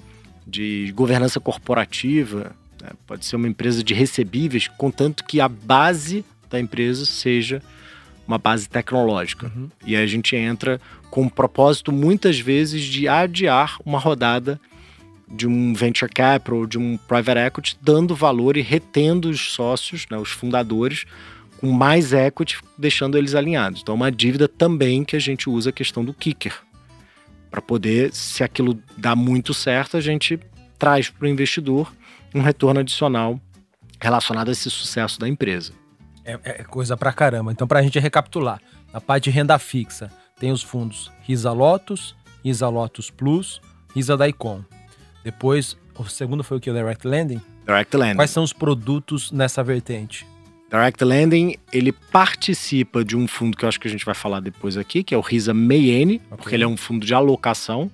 de 0.47 0.93
governança 0.95 1.41
corporativa, 1.41 2.55
né, 2.81 2.89
pode 3.05 3.25
ser 3.25 3.35
uma 3.35 3.49
empresa 3.49 3.83
de 3.83 3.93
recebíveis, 3.93 4.69
contanto 4.69 5.25
que 5.25 5.41
a 5.41 5.49
base 5.49 6.23
da 6.49 6.57
empresa 6.57 7.05
seja 7.05 7.61
uma 8.29 8.37
base 8.37 8.69
tecnológica. 8.69 9.51
Uhum. 9.55 9.69
E 9.83 9.95
aí 9.95 10.03
a 10.03 10.07
gente 10.07 10.35
entra 10.35 10.79
com 11.09 11.25
o 11.25 11.31
propósito, 11.31 11.91
muitas 11.91 12.39
vezes, 12.39 12.83
de 12.83 13.07
adiar 13.07 13.77
uma 13.83 13.97
rodada 13.97 14.61
de 15.27 15.47
um 15.47 15.73
venture 15.73 16.11
capital, 16.11 16.67
de 16.67 16.77
um 16.77 16.95
private 16.95 17.39
equity, 17.39 17.77
dando 17.81 18.15
valor 18.15 18.55
e 18.55 18.61
retendo 18.61 19.29
os 19.29 19.51
sócios, 19.51 20.05
né, 20.11 20.17
os 20.17 20.29
fundadores, 20.29 21.05
com 21.57 21.71
mais 21.71 22.13
equity, 22.13 22.59
deixando 22.77 23.17
eles 23.17 23.33
alinhados. 23.33 23.81
Então, 23.81 23.93
é 23.93 23.95
uma 23.95 24.11
dívida 24.11 24.47
também 24.47 25.03
que 25.03 25.15
a 25.15 25.19
gente 25.19 25.49
usa 25.49 25.71
a 25.71 25.73
questão 25.73 26.05
do 26.05 26.13
kicker. 26.13 26.53
Para 27.49 27.61
poder, 27.61 28.13
se 28.13 28.43
aquilo 28.43 28.79
dá 28.95 29.15
muito 29.15 29.55
certo, 29.55 29.97
a 29.97 30.01
gente 30.01 30.39
traz 30.77 31.09
para 31.09 31.25
o 31.25 31.29
investidor 31.29 31.91
um 32.33 32.41
retorno 32.41 32.79
adicional 32.79 33.39
relacionado 33.99 34.49
a 34.49 34.51
esse 34.51 34.69
sucesso 34.69 35.19
da 35.19 35.27
empresa. 35.27 35.78
É, 36.43 36.61
é 36.61 36.63
coisa 36.63 36.95
pra 36.97 37.11
caramba. 37.11 37.51
Então, 37.51 37.67
pra 37.67 37.81
gente 37.81 37.99
recapitular, 37.99 38.61
na 38.93 38.99
parte 39.01 39.25
de 39.25 39.29
renda 39.31 39.57
fixa, 39.57 40.11
tem 40.39 40.51
os 40.51 40.61
fundos 40.61 41.11
Risa 41.21 41.51
Lotus, 41.51 42.15
Risa 42.43 42.69
Lotus 42.69 43.09
Plus, 43.09 43.61
Risa 43.93 44.15
Daicon. 44.15 44.63
Depois, 45.23 45.77
o 45.97 46.05
segundo 46.05 46.43
foi 46.43 46.57
o 46.57 46.59
que? 46.59 46.69
O 46.69 46.73
Direct 46.73 47.07
Lending? 47.07 47.41
Direct 47.65 47.95
Lending. 47.95 48.15
Quais 48.15 48.31
são 48.31 48.43
os 48.43 48.53
produtos 48.53 49.31
nessa 49.31 49.63
vertente? 49.63 50.25
Direct 50.69 51.03
Lending, 51.03 51.55
ele 51.73 51.91
participa 51.91 53.03
de 53.03 53.17
um 53.17 53.27
fundo 53.27 53.57
que 53.57 53.65
eu 53.65 53.69
acho 53.69 53.79
que 53.79 53.87
a 53.87 53.91
gente 53.91 54.05
vai 54.05 54.13
falar 54.13 54.39
depois 54.39 54.77
aqui, 54.77 55.03
que 55.03 55.15
é 55.15 55.17
o 55.17 55.21
Risa 55.21 55.53
Meiene, 55.53 56.15
okay. 56.15 56.37
porque 56.37 56.55
ele 56.55 56.63
é 56.63 56.67
um 56.67 56.77
fundo 56.77 57.05
de 57.05 57.13
alocação. 57.13 57.91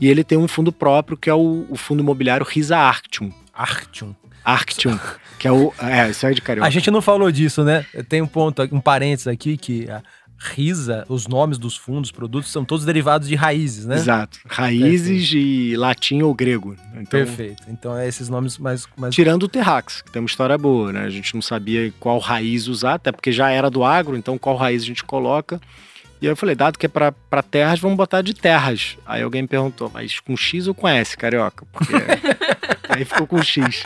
E 0.00 0.08
ele 0.08 0.22
tem 0.22 0.38
um 0.38 0.46
fundo 0.46 0.70
próprio, 0.70 1.16
que 1.16 1.28
é 1.28 1.34
o, 1.34 1.66
o 1.68 1.76
fundo 1.76 2.02
imobiliário 2.02 2.46
Risa 2.46 2.76
Arctium. 2.76 3.32
Arctium. 3.52 4.14
Arctium, 4.44 4.98
que 5.38 5.46
é 5.46 5.52
o. 5.52 5.72
É, 5.78 6.10
isso 6.10 6.26
é 6.26 6.32
de 6.32 6.40
carioca. 6.40 6.66
A 6.66 6.70
gente 6.70 6.90
não 6.90 7.00
falou 7.00 7.30
disso, 7.30 7.64
né? 7.64 7.84
Tem 8.08 8.22
um 8.22 8.26
ponto, 8.26 8.62
um 8.72 8.80
parênteses 8.80 9.26
aqui 9.26 9.56
que 9.56 9.88
a 9.90 10.02
Risa, 10.42 11.04
os 11.06 11.26
nomes 11.26 11.58
dos 11.58 11.76
fundos, 11.76 12.10
produtos, 12.10 12.50
são 12.50 12.64
todos 12.64 12.86
derivados 12.86 13.28
de 13.28 13.34
raízes, 13.34 13.84
né? 13.84 13.96
Exato. 13.96 14.38
Raízes 14.46 15.28
de 15.28 15.74
latim 15.76 16.22
ou 16.22 16.34
grego. 16.34 16.74
Então, 16.94 17.04
Perfeito. 17.10 17.62
Então 17.68 17.94
é 17.94 18.08
esses 18.08 18.30
nomes 18.30 18.56
mais, 18.56 18.86
mais. 18.96 19.14
Tirando 19.14 19.42
o 19.42 19.48
Terrax, 19.48 20.00
que 20.00 20.10
tem 20.10 20.20
uma 20.20 20.26
história 20.26 20.56
boa, 20.56 20.92
né? 20.94 21.04
A 21.04 21.10
gente 21.10 21.34
não 21.34 21.42
sabia 21.42 21.92
qual 22.00 22.18
raiz 22.18 22.68
usar, 22.68 22.94
até 22.94 23.12
porque 23.12 23.30
já 23.30 23.50
era 23.50 23.68
do 23.68 23.84
agro, 23.84 24.16
então 24.16 24.38
qual 24.38 24.56
raiz 24.56 24.82
a 24.82 24.86
gente 24.86 25.04
coloca. 25.04 25.60
E 26.22 26.26
aí 26.26 26.32
eu 26.32 26.36
falei, 26.36 26.54
dado 26.54 26.78
que 26.78 26.86
é 26.86 26.88
para 26.88 27.42
terras, 27.42 27.78
vamos 27.78 27.96
botar 27.98 28.22
de 28.22 28.34
terras. 28.34 28.96
Aí 29.06 29.22
alguém 29.22 29.42
me 29.42 29.48
perguntou, 29.48 29.90
mas 29.92 30.20
com 30.20 30.36
X 30.36 30.66
ou 30.66 30.74
com 30.74 30.88
S, 30.88 31.16
carioca? 31.16 31.66
Porque 31.70 31.92
aí 32.90 33.04
ficou 33.04 33.26
com 33.26 33.42
X. 33.42 33.82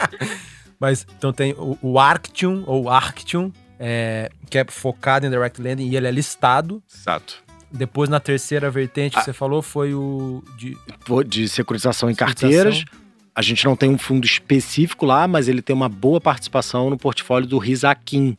Mas 0.78 1.06
então 1.16 1.32
tem 1.32 1.52
o, 1.52 1.78
o 1.80 1.98
Arctium, 1.98 2.64
ou 2.66 2.88
Arctium, 2.88 3.52
é, 3.78 4.30
que 4.50 4.58
é 4.58 4.64
focado 4.68 5.26
em 5.26 5.30
direct 5.30 5.60
lending 5.60 5.88
e 5.88 5.96
ele 5.96 6.06
é 6.06 6.10
listado. 6.10 6.82
Exato. 6.92 7.42
Depois, 7.70 8.08
na 8.08 8.20
terceira 8.20 8.70
vertente 8.70 9.14
que 9.14 9.20
ah. 9.20 9.24
você 9.24 9.32
falou, 9.32 9.60
foi 9.60 9.94
o 9.94 10.42
de, 10.56 10.76
de 11.26 11.48
securitização 11.48 12.08
em 12.08 12.14
carteiras. 12.14 12.84
A 13.34 13.42
gente 13.42 13.64
não 13.64 13.74
tem 13.74 13.90
um 13.90 13.98
fundo 13.98 14.24
específico 14.24 15.04
lá, 15.04 15.26
mas 15.26 15.48
ele 15.48 15.60
tem 15.60 15.74
uma 15.74 15.88
boa 15.88 16.20
participação 16.20 16.88
no 16.88 16.96
portfólio 16.96 17.48
do 17.48 17.58
Risaquim, 17.58 18.38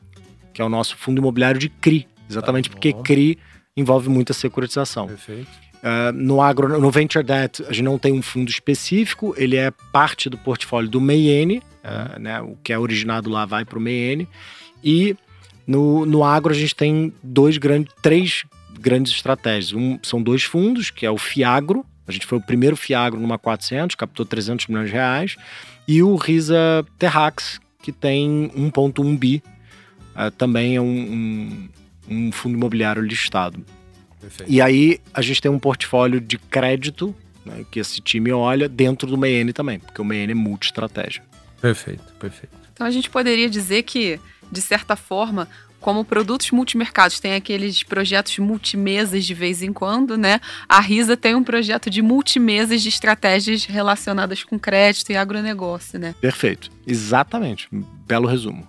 que 0.54 0.62
é 0.62 0.65
o 0.65 0.69
nosso 0.69 0.95
fundo 0.95 1.19
imobiliário 1.19 1.60
de 1.60 1.67
CRI. 1.67 2.08
Exatamente 2.30 2.69
tá 2.69 2.75
porque 2.75 2.93
CRI 2.93 3.38
envolve 3.75 4.08
muita 4.08 4.32
securitização. 4.34 5.08
Perfeito. 5.08 5.49
Uh, 5.86 6.12
no 6.12 6.41
agro, 6.41 6.82
no 6.82 6.89
Venture 6.89 7.24
Debt, 7.24 7.63
a 7.67 7.71
gente 7.71 7.84
não 7.84 8.00
tem 8.00 8.12
um 8.12 8.21
fundo 8.21 8.50
específico, 8.50 9.36
ele 9.38 9.56
é 9.56 9.69
parte 9.91 10.32
do 10.32 10.38
portfólio 10.38 10.89
do 10.89 11.00
Meiene, 11.00 11.62
uh, 11.84 12.19
né, 12.19 12.41
o 12.41 12.58
que 12.63 12.74
é 12.74 12.80
originado 12.80 13.30
lá 13.30 13.45
vai 13.45 13.63
para 13.63 13.78
o 13.78 13.82
Meiene. 13.82 14.28
E 14.84 15.15
no, 15.67 16.04
no 16.04 16.24
agro 16.24 16.52
a 16.52 16.56
gente 16.56 16.74
tem 16.74 17.13
dois 17.21 17.60
grandes, 17.60 17.93
três 18.02 18.45
grandes 18.80 19.12
estratégias. 19.12 19.74
Um, 19.74 20.00
são 20.02 20.24
dois 20.24 20.41
fundos, 20.41 20.89
que 20.89 21.06
é 21.06 21.12
o 21.12 21.19
Fiagro, 21.19 21.86
a 22.08 22.12
gente 22.12 22.26
foi 22.26 22.39
o 22.39 22.41
primeiro 22.41 22.76
Fiagro 22.76 23.19
numa 23.19 23.38
400, 23.38 23.95
captou 23.95 24.26
300 24.26 24.65
milhões 24.65 24.88
de 24.88 24.93
reais, 24.93 25.36
e 25.88 26.02
o 26.02 26.15
Risa 26.15 26.84
Terrax, 26.98 27.60
que 27.84 27.91
tem 27.91 28.50
1.1 28.58 29.17
bi, 29.19 29.43
uh, 30.15 30.32
também 30.32 30.78
é 30.78 30.82
um, 30.82 30.88
um, 30.88 31.69
um 32.10 32.32
fundo 32.32 32.58
imobiliário 32.58 33.04
listado. 33.04 33.63
Perfeito. 34.25 34.51
E 34.51 34.59
aí 34.59 34.99
a 35.13 35.21
gente 35.21 35.39
tem 35.39 35.51
um 35.51 35.59
portfólio 35.59 36.19
de 36.19 36.39
crédito 36.39 37.15
né, 37.45 37.63
que 37.69 37.79
esse 37.79 38.01
time 38.01 38.31
olha 38.31 38.67
dentro 38.67 39.07
do 39.07 39.17
MEN 39.17 39.51
também, 39.51 39.77
porque 39.77 40.01
o 40.01 40.05
MEN 40.05 40.31
é 40.31 40.33
multi-estratégia. 40.33 41.23
Perfeito, 41.61 42.03
perfeito. 42.19 42.55
Então 42.73 42.88
a 42.88 42.91
gente 42.91 43.07
poderia 43.07 43.47
dizer 43.47 43.83
que, 43.83 44.19
de 44.51 44.61
certa 44.61 44.95
forma, 44.95 45.47
como 45.79 46.03
produtos 46.03 46.49
multimercados 46.49 47.19
tem 47.19 47.35
aqueles 47.35 47.83
projetos 47.83 48.39
multimesas 48.39 49.23
de 49.23 49.33
vez 49.35 49.61
em 49.61 49.71
quando, 49.71 50.17
né? 50.17 50.41
A 50.67 50.79
Risa 50.79 51.15
tem 51.15 51.35
um 51.35 51.43
projeto 51.43 51.91
de 51.91 52.01
multimesas 52.01 52.81
de 52.81 52.89
estratégias 52.89 53.65
relacionadas 53.65 54.43
com 54.43 54.57
crédito 54.57 55.11
e 55.11 55.15
agronegócio, 55.15 55.99
né? 55.99 56.15
Perfeito. 56.19 56.71
Exatamente. 56.88 57.67
Belo 58.07 58.27
resumo. 58.27 58.67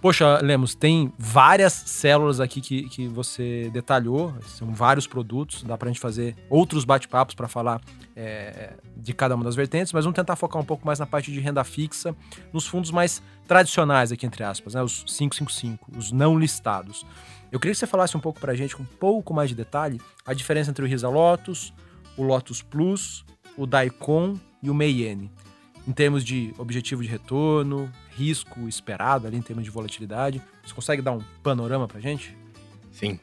Poxa, 0.00 0.40
Lemos, 0.40 0.74
tem 0.74 1.12
várias 1.18 1.74
células 1.74 2.40
aqui 2.40 2.62
que, 2.62 2.88
que 2.88 3.06
você 3.06 3.68
detalhou, 3.70 4.34
são 4.46 4.72
vários 4.72 5.06
produtos, 5.06 5.62
dá 5.62 5.76
pra 5.76 5.88
gente 5.88 6.00
fazer 6.00 6.34
outros 6.48 6.86
bate-papos 6.86 7.34
para 7.34 7.46
falar 7.46 7.82
é, 8.16 8.72
de 8.96 9.12
cada 9.12 9.34
uma 9.34 9.44
das 9.44 9.54
vertentes, 9.54 9.92
mas 9.92 10.06
vamos 10.06 10.16
tentar 10.16 10.36
focar 10.36 10.60
um 10.60 10.64
pouco 10.64 10.86
mais 10.86 10.98
na 10.98 11.04
parte 11.04 11.30
de 11.30 11.38
renda 11.38 11.62
fixa, 11.64 12.16
nos 12.50 12.66
fundos 12.66 12.90
mais 12.90 13.22
tradicionais 13.46 14.10
aqui, 14.10 14.24
entre 14.24 14.42
aspas, 14.42 14.72
né, 14.72 14.82
os 14.82 15.04
555, 15.04 15.90
os 15.94 16.10
não 16.10 16.38
listados. 16.38 17.04
Eu 17.52 17.60
queria 17.60 17.74
que 17.74 17.78
você 17.78 17.86
falasse 17.86 18.16
um 18.16 18.20
pouco 18.20 18.40
pra 18.40 18.54
gente, 18.54 18.74
com 18.74 18.82
um 18.82 18.86
pouco 18.86 19.34
mais 19.34 19.50
de 19.50 19.54
detalhe, 19.54 20.00
a 20.24 20.32
diferença 20.32 20.70
entre 20.70 20.82
o 20.82 20.88
Risa 20.88 21.10
Lotus, 21.10 21.74
o 22.16 22.22
Lotus 22.22 22.62
Plus, 22.62 23.22
o 23.54 23.66
Daikon 23.66 24.38
e 24.62 24.70
o 24.70 24.74
Meiene 24.74 25.30
em 25.86 25.92
termos 25.92 26.24
de 26.24 26.54
objetivo 26.58 27.02
de 27.02 27.08
retorno, 27.08 27.90
risco 28.16 28.68
esperado 28.68 29.26
ali 29.26 29.36
em 29.36 29.42
termos 29.42 29.64
de 29.64 29.70
volatilidade. 29.70 30.42
Você 30.64 30.74
consegue 30.74 31.02
dar 31.02 31.12
um 31.12 31.20
panorama 31.42 31.86
para 31.86 32.00
gente? 32.00 32.36
Sim. 32.92 33.18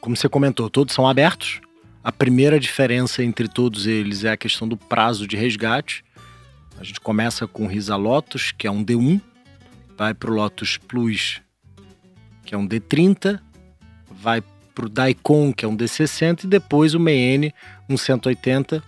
Como 0.00 0.16
você 0.16 0.28
comentou, 0.28 0.70
todos 0.70 0.94
são 0.94 1.08
abertos. 1.08 1.60
A 2.02 2.12
primeira 2.12 2.60
diferença 2.60 3.24
entre 3.24 3.48
todos 3.48 3.86
eles 3.86 4.24
é 4.24 4.30
a 4.30 4.36
questão 4.36 4.68
do 4.68 4.76
prazo 4.76 5.26
de 5.26 5.36
resgate. 5.36 6.04
A 6.78 6.84
gente 6.84 7.00
começa 7.00 7.46
com 7.46 7.64
o 7.64 7.66
Risa 7.66 7.96
Lotus, 7.96 8.52
que 8.52 8.66
é 8.66 8.70
um 8.70 8.84
D1, 8.84 9.20
vai 9.96 10.14
para 10.14 10.30
o 10.30 10.34
Lotus 10.34 10.76
Plus, 10.76 11.40
que 12.44 12.54
é 12.54 12.58
um 12.58 12.68
D30, 12.68 13.40
vai 14.10 14.42
para 14.74 14.84
o 14.84 14.88
Daikon, 14.88 15.52
que 15.52 15.64
é 15.64 15.68
um 15.68 15.76
D60, 15.76 16.44
e 16.44 16.46
depois 16.46 16.94
o 16.94 17.00
MEN, 17.00 17.50
um 17.88 17.96
180, 17.96 18.82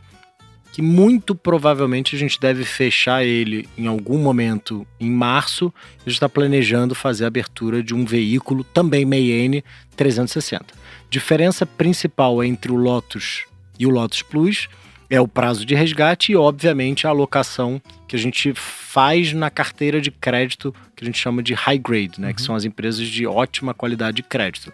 que 0.78 0.82
muito 0.82 1.34
provavelmente 1.34 2.14
a 2.14 2.18
gente 2.20 2.38
deve 2.38 2.64
fechar 2.64 3.24
ele 3.24 3.68
em 3.76 3.88
algum 3.88 4.16
momento 4.16 4.86
em 5.00 5.10
março. 5.10 5.74
A 5.96 5.98
gente 6.08 6.12
está 6.12 6.28
planejando 6.28 6.94
fazer 6.94 7.24
a 7.24 7.26
abertura 7.26 7.82
de 7.82 7.96
um 7.96 8.04
veículo 8.04 8.62
também 8.62 9.04
Meiene 9.04 9.64
360. 9.96 10.66
Diferença 11.10 11.66
principal 11.66 12.44
entre 12.44 12.70
o 12.70 12.76
Lotus 12.76 13.44
e 13.76 13.88
o 13.88 13.90
Lotus 13.90 14.22
Plus 14.22 14.68
é 15.10 15.20
o 15.20 15.26
prazo 15.26 15.66
de 15.66 15.74
resgate 15.74 16.30
e, 16.30 16.36
obviamente, 16.36 17.08
a 17.08 17.10
alocação 17.10 17.82
que 18.06 18.14
a 18.14 18.18
gente 18.18 18.52
faz 18.54 19.32
na 19.32 19.50
carteira 19.50 20.00
de 20.00 20.12
crédito 20.12 20.72
que 20.94 21.02
a 21.02 21.06
gente 21.06 21.18
chama 21.18 21.42
de 21.42 21.54
high 21.54 21.78
grade, 21.78 22.20
né? 22.20 22.28
Uhum. 22.28 22.34
Que 22.34 22.42
são 22.42 22.54
as 22.54 22.64
empresas 22.64 23.08
de 23.08 23.26
ótima 23.26 23.74
qualidade 23.74 24.18
de 24.18 24.22
crédito. 24.22 24.72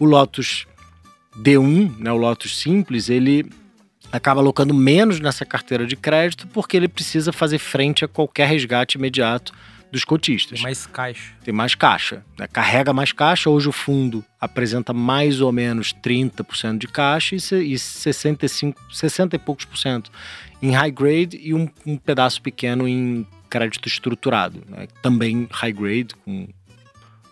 O 0.00 0.04
Lotus 0.04 0.66
D1, 1.40 1.96
né, 2.00 2.10
o 2.10 2.16
Lotus 2.16 2.58
Simples, 2.58 3.08
ele 3.08 3.48
acaba 4.16 4.40
alocando 4.40 4.72
menos 4.72 5.18
nessa 5.18 5.44
carteira 5.44 5.86
de 5.86 5.96
crédito 5.96 6.46
porque 6.48 6.76
ele 6.76 6.88
precisa 6.88 7.32
fazer 7.32 7.58
frente 7.58 8.04
a 8.04 8.08
qualquer 8.08 8.48
resgate 8.48 8.96
imediato 8.96 9.52
dos 9.90 10.04
cotistas. 10.04 10.58
Tem 10.58 10.62
mais 10.62 10.86
caixa. 10.86 11.32
Tem 11.44 11.54
mais 11.54 11.74
caixa. 11.74 12.24
Né? 12.38 12.46
Carrega 12.52 12.92
mais 12.92 13.12
caixa. 13.12 13.48
Hoje 13.50 13.68
o 13.68 13.72
fundo 13.72 14.24
apresenta 14.40 14.92
mais 14.92 15.40
ou 15.40 15.52
menos 15.52 15.94
30% 15.94 16.78
de 16.78 16.88
caixa 16.88 17.36
e 17.36 17.78
65, 17.78 18.80
60 18.92 19.36
e 19.36 19.38
poucos 19.38 19.64
por 19.64 19.76
cento 19.76 20.10
em 20.62 20.70
high 20.72 20.90
grade 20.90 21.38
e 21.40 21.54
um, 21.54 21.68
um 21.86 21.96
pedaço 21.96 22.40
pequeno 22.40 22.88
em 22.88 23.26
crédito 23.50 23.88
estruturado. 23.88 24.62
Né? 24.68 24.88
Também 25.02 25.48
high 25.50 25.72
grade, 25.72 26.14
com 26.24 26.48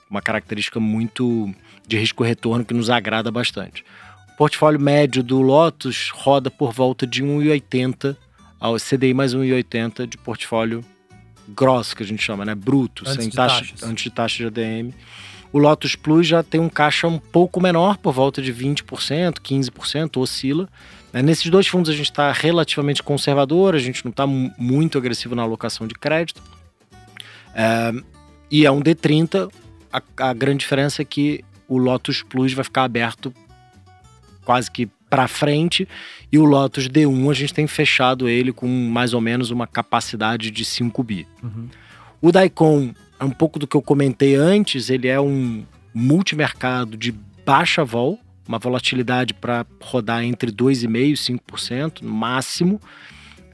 uma 0.08 0.20
característica 0.20 0.78
muito 0.78 1.52
de 1.86 1.96
risco-retorno 1.96 2.64
que 2.64 2.74
nos 2.74 2.90
agrada 2.90 3.30
bastante. 3.30 3.84
O 4.32 4.36
portfólio 4.36 4.80
médio 4.80 5.22
do 5.22 5.40
Lotus 5.40 6.10
roda 6.12 6.50
por 6.50 6.72
volta 6.72 7.06
de 7.06 7.22
1,80 7.22 8.16
ao 8.58 8.76
CDI 8.76 9.12
mais 9.12 9.34
1,80 9.34 10.06
de 10.06 10.16
portfólio 10.16 10.84
grosso, 11.48 11.96
que 11.96 12.02
a 12.02 12.06
gente 12.06 12.22
chama, 12.22 12.44
né? 12.44 12.54
Bruto, 12.54 13.02
Antes 13.06 13.24
sem 13.24 13.30
taxa, 13.30 13.60
taxas. 13.60 13.82
antes 13.82 14.04
de 14.04 14.10
taxa 14.10 14.36
de 14.38 14.46
ADM. 14.46 14.94
O 15.52 15.58
Lotus 15.58 15.94
Plus 15.94 16.26
já 16.26 16.42
tem 16.42 16.60
um 16.60 16.68
caixa 16.68 17.06
um 17.06 17.18
pouco 17.18 17.60
menor, 17.60 17.98
por 17.98 18.12
volta 18.12 18.40
de 18.40 18.52
20%, 18.54 19.34
15%, 19.34 20.16
oscila. 20.16 20.68
Né? 21.12 21.20
Nesses 21.20 21.50
dois 21.50 21.66
fundos 21.66 21.90
a 21.90 21.92
gente 21.92 22.06
está 22.10 22.32
relativamente 22.32 23.02
conservador, 23.02 23.74
a 23.74 23.78
gente 23.78 24.02
não 24.04 24.10
está 24.10 24.26
muito 24.26 24.96
agressivo 24.96 25.34
na 25.34 25.42
alocação 25.42 25.86
de 25.86 25.94
crédito. 25.94 26.42
É, 27.54 27.92
e 28.50 28.64
é 28.64 28.70
um 28.70 28.80
D30, 28.80 29.52
a, 29.92 30.02
a 30.28 30.32
grande 30.32 30.60
diferença 30.60 31.02
é 31.02 31.04
que 31.04 31.44
o 31.68 31.76
Lotus 31.76 32.22
Plus 32.22 32.54
vai 32.54 32.64
ficar 32.64 32.84
aberto 32.84 33.32
quase 34.44 34.70
que 34.70 34.88
para 35.08 35.28
frente 35.28 35.86
e 36.32 36.38
o 36.38 36.44
Lotus 36.44 36.88
D1 36.88 37.30
a 37.30 37.34
gente 37.34 37.52
tem 37.52 37.66
fechado 37.66 38.28
ele 38.28 38.50
com 38.50 38.66
mais 38.66 39.12
ou 39.12 39.20
menos 39.20 39.50
uma 39.50 39.66
capacidade 39.66 40.50
de 40.50 40.64
5 40.64 41.02
bi. 41.02 41.28
Uhum. 41.42 41.68
O 42.20 42.32
Daikon 42.32 42.94
é 43.20 43.24
um 43.24 43.30
pouco 43.30 43.58
do 43.58 43.66
que 43.66 43.76
eu 43.76 43.82
comentei 43.82 44.34
antes, 44.34 44.88
ele 44.88 45.08
é 45.08 45.20
um 45.20 45.64
multimercado 45.94 46.96
de 46.96 47.14
baixa 47.44 47.84
vol, 47.84 48.18
uma 48.48 48.58
volatilidade 48.58 49.34
para 49.34 49.66
rodar 49.82 50.24
entre 50.24 50.50
2,5% 50.50 50.96
e 50.96 51.12
5% 51.12 52.02
no 52.02 52.12
máximo, 52.12 52.80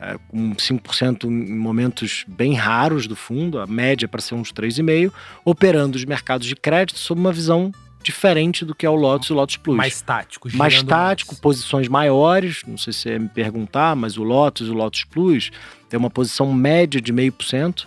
é, 0.01 0.17
com 0.29 0.55
5% 0.55 1.25
em 1.25 1.59
momentos 1.59 2.25
bem 2.29 2.55
raros 2.55 3.09
do 3.09 3.17
fundo, 3.17 3.59
a 3.59 3.67
média 3.67 4.07
para 4.07 4.21
ser 4.21 4.37
uns 4.37 4.53
3,5%, 4.53 5.13
operando 5.45 5.97
os 5.97 6.05
mercados 6.05 6.47
de 6.47 6.55
crédito 6.55 6.99
sob 6.99 7.21
uma 7.21 7.33
visão 7.33 7.73
diferente 8.03 8.65
do 8.65 8.75
que 8.75 8.87
é 8.87 8.91
o 8.91 8.95
Lotus 8.95 9.29
e 9.29 9.33
o 9.33 9.37
Lotus 9.37 9.57
Plus. 9.57 9.77
Mais 9.77 10.01
tático. 10.01 10.49
mais 10.55 10.83
tático, 10.83 11.35
mais. 11.35 11.41
posições 11.41 11.89
maiores, 11.89 12.63
não 12.67 12.79
sei 12.79 12.93
se 12.93 13.01
você 13.01 13.11
ia 13.11 13.19
me 13.19 13.29
perguntar, 13.29 13.95
mas 13.97 14.17
o 14.17 14.23
Lotus 14.23 14.69
e 14.69 14.71
o 14.71 14.75
Lotus 14.75 15.05
Plus 15.05 15.51
tem 15.89 15.99
uma 15.99 16.11
posição 16.11 16.53
média 16.53 17.01
de 17.01 17.13
0,5% 17.13 17.87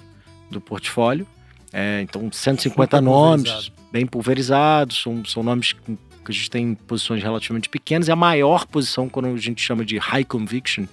do 0.49 0.59
portfólio. 0.59 1.25
É, 1.73 2.01
então, 2.01 2.29
150 2.31 2.97
Super 2.97 3.01
nomes, 3.01 3.49
pulverizado. 3.49 3.91
bem 3.91 4.05
pulverizados, 4.05 5.01
são, 5.01 5.23
são 5.23 5.41
nomes 5.41 5.73
que 5.73 5.97
a 6.27 6.31
gente 6.31 6.49
tem 6.49 6.75
posições 6.75 7.23
relativamente 7.23 7.69
pequenas. 7.69 8.07
E 8.07 8.11
a 8.11 8.15
maior 8.15 8.65
posição, 8.65 9.07
quando 9.07 9.27
a 9.27 9.37
gente 9.37 9.61
chama 9.61 9.85
de 9.85 9.97
high 9.97 10.25
conviction, 10.25 10.85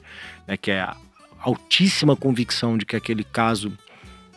né, 0.46 0.56
que 0.56 0.70
é 0.70 0.80
a 0.80 0.96
altíssima 1.40 2.16
convicção 2.16 2.78
de 2.78 2.86
que 2.86 2.96
aquele 2.96 3.24
caso 3.24 3.72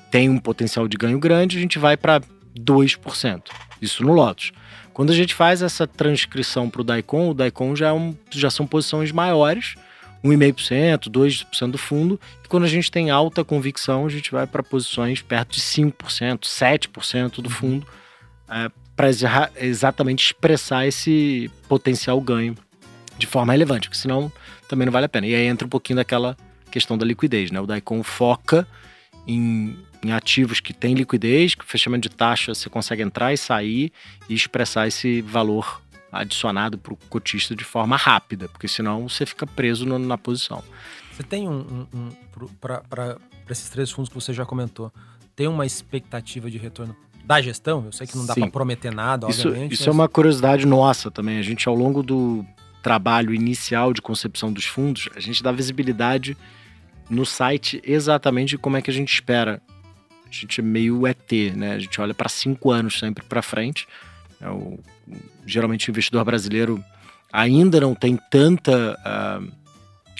tem 0.09 0.29
um 0.29 0.37
potencial 0.37 0.87
de 0.87 0.97
ganho 0.97 1.19
grande, 1.19 1.57
a 1.57 1.61
gente 1.61 1.79
vai 1.79 1.95
para 1.95 2.21
2%. 2.57 3.43
Isso 3.81 4.03
no 4.03 4.13
Lotus. 4.13 4.51
Quando 4.93 5.11
a 5.11 5.15
gente 5.15 5.33
faz 5.33 5.61
essa 5.61 5.87
transcrição 5.87 6.69
para 6.69 6.81
o 6.81 6.83
Daikon, 6.83 7.29
o 7.29 7.33
Daikon 7.33 7.75
já, 7.75 7.89
é 7.89 7.93
um- 7.93 8.15
já 8.29 8.49
são 8.49 8.67
posições 8.67 9.11
maiores, 9.11 9.75
1,5%, 10.23 11.09
2% 11.09 11.71
do 11.71 11.77
fundo. 11.77 12.19
E 12.43 12.47
quando 12.47 12.63
a 12.63 12.67
gente 12.67 12.91
tem 12.91 13.09
alta 13.09 13.43
convicção, 13.43 14.05
a 14.05 14.09
gente 14.09 14.31
vai 14.31 14.45
para 14.45 14.61
posições 14.61 15.21
perto 15.21 15.55
de 15.55 15.61
5%, 15.61 16.47
7% 16.47 17.41
do 17.41 17.49
fundo, 17.49 17.87
para 18.95 19.09
exatamente 19.57 20.25
expressar 20.25 20.85
esse 20.85 21.49
potencial 21.67 22.19
ganho 22.21 22.55
de 23.17 23.25
forma 23.25 23.53
relevante, 23.53 23.87
porque 23.87 24.01
senão 24.01 24.31
também 24.67 24.85
não 24.85 24.91
vale 24.91 25.05
a 25.05 25.09
pena. 25.09 25.25
E 25.25 25.33
aí 25.33 25.45
entra 25.45 25.65
um 25.65 25.69
pouquinho 25.69 25.97
daquela 25.97 26.37
questão 26.69 26.97
da 26.97 27.05
liquidez, 27.05 27.49
né? 27.49 27.59
O 27.59 27.65
Daikon 27.65 28.03
foca 28.03 28.67
em, 29.27 29.77
em 30.03 30.11
ativos 30.11 30.59
que 30.59 30.73
têm 30.73 30.93
liquidez, 30.95 31.53
que 31.55 31.65
fechamento 31.65 32.09
de 32.09 32.15
taxa 32.15 32.53
você 32.53 32.69
consegue 32.69 33.03
entrar 33.03 33.33
e 33.33 33.37
sair 33.37 33.91
e 34.27 34.33
expressar 34.33 34.87
esse 34.87 35.21
valor 35.21 35.81
adicionado 36.11 36.77
para 36.77 36.93
o 36.93 36.97
cotista 37.09 37.55
de 37.55 37.63
forma 37.63 37.95
rápida, 37.95 38.49
porque 38.49 38.67
senão 38.67 39.07
você 39.07 39.25
fica 39.25 39.45
preso 39.47 39.85
no- 39.85 39.99
na 39.99 40.17
posição. 40.17 40.63
Você 41.13 41.23
tem 41.23 41.47
um. 41.47 41.87
um, 41.93 42.47
para 42.59 43.17
esses 43.49 43.69
três 43.69 43.91
fundos 43.91 44.09
que 44.09 44.15
você 44.15 44.33
já 44.33 44.45
comentou, 44.45 44.91
tem 45.35 45.47
uma 45.47 45.65
expectativa 45.65 46.49
de 46.49 46.57
retorno 46.57 46.95
da 47.23 47.39
gestão? 47.41 47.85
Eu 47.85 47.91
sei 47.91 48.07
que 48.07 48.17
não 48.17 48.25
dá 48.25 48.33
para 48.33 48.49
prometer 48.49 48.93
nada, 48.93 49.29
Isso, 49.29 49.47
obviamente. 49.47 49.73
isso 49.73 49.83
mas- 49.83 49.87
é 49.87 49.91
uma 49.91 50.09
curiosidade 50.09 50.65
nossa 50.65 51.11
também. 51.11 51.37
A 51.37 51.41
gente, 51.43 51.67
ao 51.69 51.75
longo 51.75 52.01
do 52.01 52.45
trabalho 52.81 53.33
inicial 53.33 53.93
de 53.93 54.01
concepção 54.01 54.51
dos 54.51 54.65
fundos, 54.65 55.07
a 55.15 55.19
gente 55.19 55.43
dá 55.43 55.51
visibilidade 55.51 56.35
no 57.09 57.25
site 57.25 57.79
exatamente 57.85 58.57
como 58.57 58.75
é 58.77 58.81
que 58.81 58.89
a 58.89 58.93
gente 58.93 59.13
espera. 59.13 59.61
A 60.31 60.33
gente 60.33 60.61
é 60.61 60.63
meio 60.63 61.05
ET, 61.05 61.31
né? 61.55 61.73
A 61.73 61.79
gente 61.79 61.99
olha 61.99 62.13
para 62.13 62.29
cinco 62.29 62.71
anos 62.71 62.97
sempre 62.97 63.23
para 63.23 63.41
frente. 63.41 63.87
É 64.39 64.49
o- 64.49 64.79
geralmente 65.45 65.89
o 65.89 65.91
investidor 65.91 66.23
brasileiro 66.23 66.83
ainda 67.31 67.79
não 67.81 67.93
tem 67.93 68.17
tanta 68.29 68.97
ah, 69.05 69.41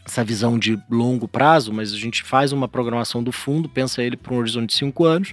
essa 0.05 0.23
visão 0.23 0.59
de 0.59 0.77
longo 0.89 1.27
prazo, 1.27 1.71
mas 1.71 1.93
a 1.93 1.97
gente 1.97 2.23
faz 2.23 2.51
uma 2.51 2.67
programação 2.67 3.23
do 3.23 3.31
fundo, 3.31 3.69
pensa 3.69 4.03
ele 4.03 4.17
para 4.17 4.33
um 4.33 4.37
horizonte 4.37 4.69
de 4.71 4.75
cinco 4.75 5.05
anos. 5.05 5.31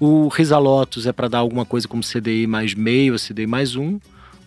O 0.00 0.28
Risalotos 0.28 1.06
é 1.06 1.12
para 1.12 1.28
dar 1.28 1.38
alguma 1.38 1.64
coisa 1.66 1.86
como 1.86 2.02
CDI 2.02 2.46
mais 2.46 2.72
meio, 2.74 3.16
CDI 3.18 3.46
mais 3.46 3.76
um. 3.76 3.98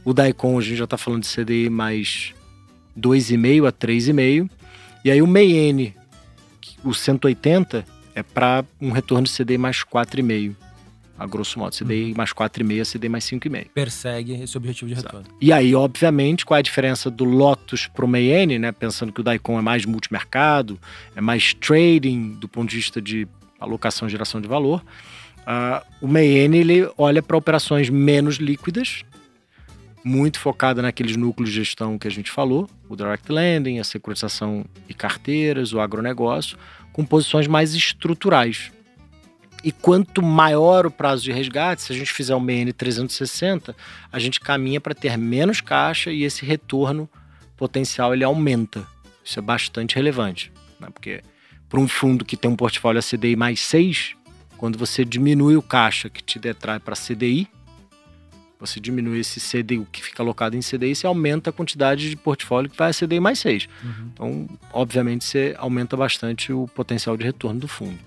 O 0.04 0.14
Daikon 0.14 0.58
a 0.58 0.62
gente 0.62 0.78
já 0.78 0.86
está 0.86 0.98
falando 0.98 1.24
de 1.24 1.30
CDI 1.30 1.70
mais 1.70 2.34
2,5 2.98 3.68
a 3.68 3.72
3,5. 3.72 4.50
E 5.04 5.12
aí 5.12 5.22
o 5.22 5.28
MEIN, 5.28 5.94
o 6.84 6.94
180, 6.94 7.86
é 8.16 8.24
para 8.24 8.66
um 8.80 8.92
retorno 8.92 9.26
de 9.26 9.32
CDI 9.36 9.58
mais 9.58 9.84
4,5. 9.84 10.56
A 11.18 11.28
grosso 11.28 11.60
modo, 11.60 11.76
CDI 11.76 12.16
mais 12.16 12.34
4,5 12.34 12.82
a 12.82 12.98
CDI 12.98 13.10
mais 13.10 13.24
5,5. 13.26 13.68
Persegue 13.76 14.42
esse 14.42 14.58
objetivo 14.58 14.90
de 14.90 14.96
retorno. 14.96 15.28
E 15.40 15.54
aí, 15.54 15.76
obviamente, 15.76 16.44
qual 16.44 16.58
é 16.58 16.60
a 16.60 16.64
diferença 16.64 17.12
do 17.12 17.24
Lotus 17.24 17.86
para 17.86 18.04
o 18.04 18.08
Mayenne, 18.08 18.58
né? 18.58 18.72
Pensando 18.72 19.14
que 19.14 19.22
o 19.22 19.24
Daikon 19.24 19.60
é 19.60 19.62
mais 19.62 19.86
multimercado, 19.86 20.80
é 21.16 21.22
mais 21.22 21.54
trading 21.54 22.38
do 22.40 22.48
ponto 22.48 22.70
de 22.70 22.78
vista 22.78 23.00
de 23.00 23.28
alocação 23.60 24.08
e 24.08 24.12
geração 24.12 24.42
de 24.42 24.48
valor. 24.48 24.84
Ah, 25.46 25.84
o 26.02 26.08
Mayenne, 26.08 26.58
ele 26.58 26.92
olha 26.98 27.22
para 27.22 27.38
operações 27.38 27.90
menos 27.90 28.38
líquidas, 28.38 29.04
muito 30.04 30.40
focada 30.40 30.82
naqueles 30.82 31.16
núcleos 31.16 31.52
de 31.52 31.58
gestão 31.58 31.98
que 31.98 32.08
a 32.08 32.12
gente 32.12 32.32
falou, 32.32 32.68
o 32.90 32.96
direct 32.96 33.32
lending, 33.32 33.80
a 33.80 33.84
securitização 33.84 34.66
e 34.90 34.94
carteiras, 34.94 35.74
o 35.74 35.80
agronegócio, 35.80 36.58
com 36.92 37.06
posições 37.06 37.48
mais 37.48 37.74
estruturais. 37.74 38.72
E 39.64 39.72
quanto 39.72 40.24
maior 40.24 40.86
o 40.86 40.92
prazo 40.92 41.24
de 41.24 41.32
resgate, 41.32 41.84
se 41.84 41.94
a 41.94 41.96
gente 41.96 42.12
fizer 42.12 42.36
um 42.36 42.40
MN 42.40 42.72
360, 42.76 43.76
a 44.12 44.20
gente 44.20 44.40
caminha 44.40 44.82
para 44.82 44.96
ter 44.96 45.18
menos 45.18 45.62
caixa 45.62 46.12
e 46.12 46.24
esse 46.24 46.44
retorno 46.46 47.08
potencial 47.56 48.14
ele 48.14 48.24
aumenta. 48.24 48.88
Isso 49.24 49.38
é 49.38 49.42
bastante 49.42 49.96
relevante, 49.96 50.52
né? 50.80 50.88
porque 50.92 51.22
para 51.70 51.80
um 51.80 51.88
fundo 51.88 52.26
que 52.26 52.36
tem 52.36 52.50
um 52.50 52.56
portfólio 52.56 53.00
a 53.00 53.04
CDI 53.04 53.36
mais 53.36 53.60
6, 53.60 54.16
quando 54.58 54.80
você 54.80 55.06
diminui 55.06 55.56
o 55.56 55.62
caixa 55.62 56.10
que 56.10 56.24
te 56.24 56.40
detrai 56.40 56.80
para 56.80 56.96
CDI, 56.96 57.48
você 58.62 58.80
diminui 58.80 59.20
esse 59.20 59.40
CDI, 59.40 59.80
o 59.80 59.86
que 59.92 60.02
fica 60.02 60.24
alocado 60.24 60.56
em 60.56 60.62
CDI, 60.62 60.96
você 60.96 61.06
aumenta 61.08 61.50
a 61.50 61.54
quantidade 61.54 62.10
de 62.10 62.16
portfólio 62.16 62.70
que 62.70 62.78
vai 62.78 62.92
a 62.92 62.94
CDI 62.94 63.20
mais 63.20 63.40
6. 63.40 63.68
Uhum. 63.84 64.10
Então, 64.14 64.50
obviamente, 64.72 65.26
você 65.26 65.54
aumenta 65.58 65.98
bastante 65.98 66.54
o 66.54 66.68
potencial 66.70 67.18
de 67.18 67.24
retorno 67.26 67.60
do 67.60 67.68
fundo. 67.68 67.98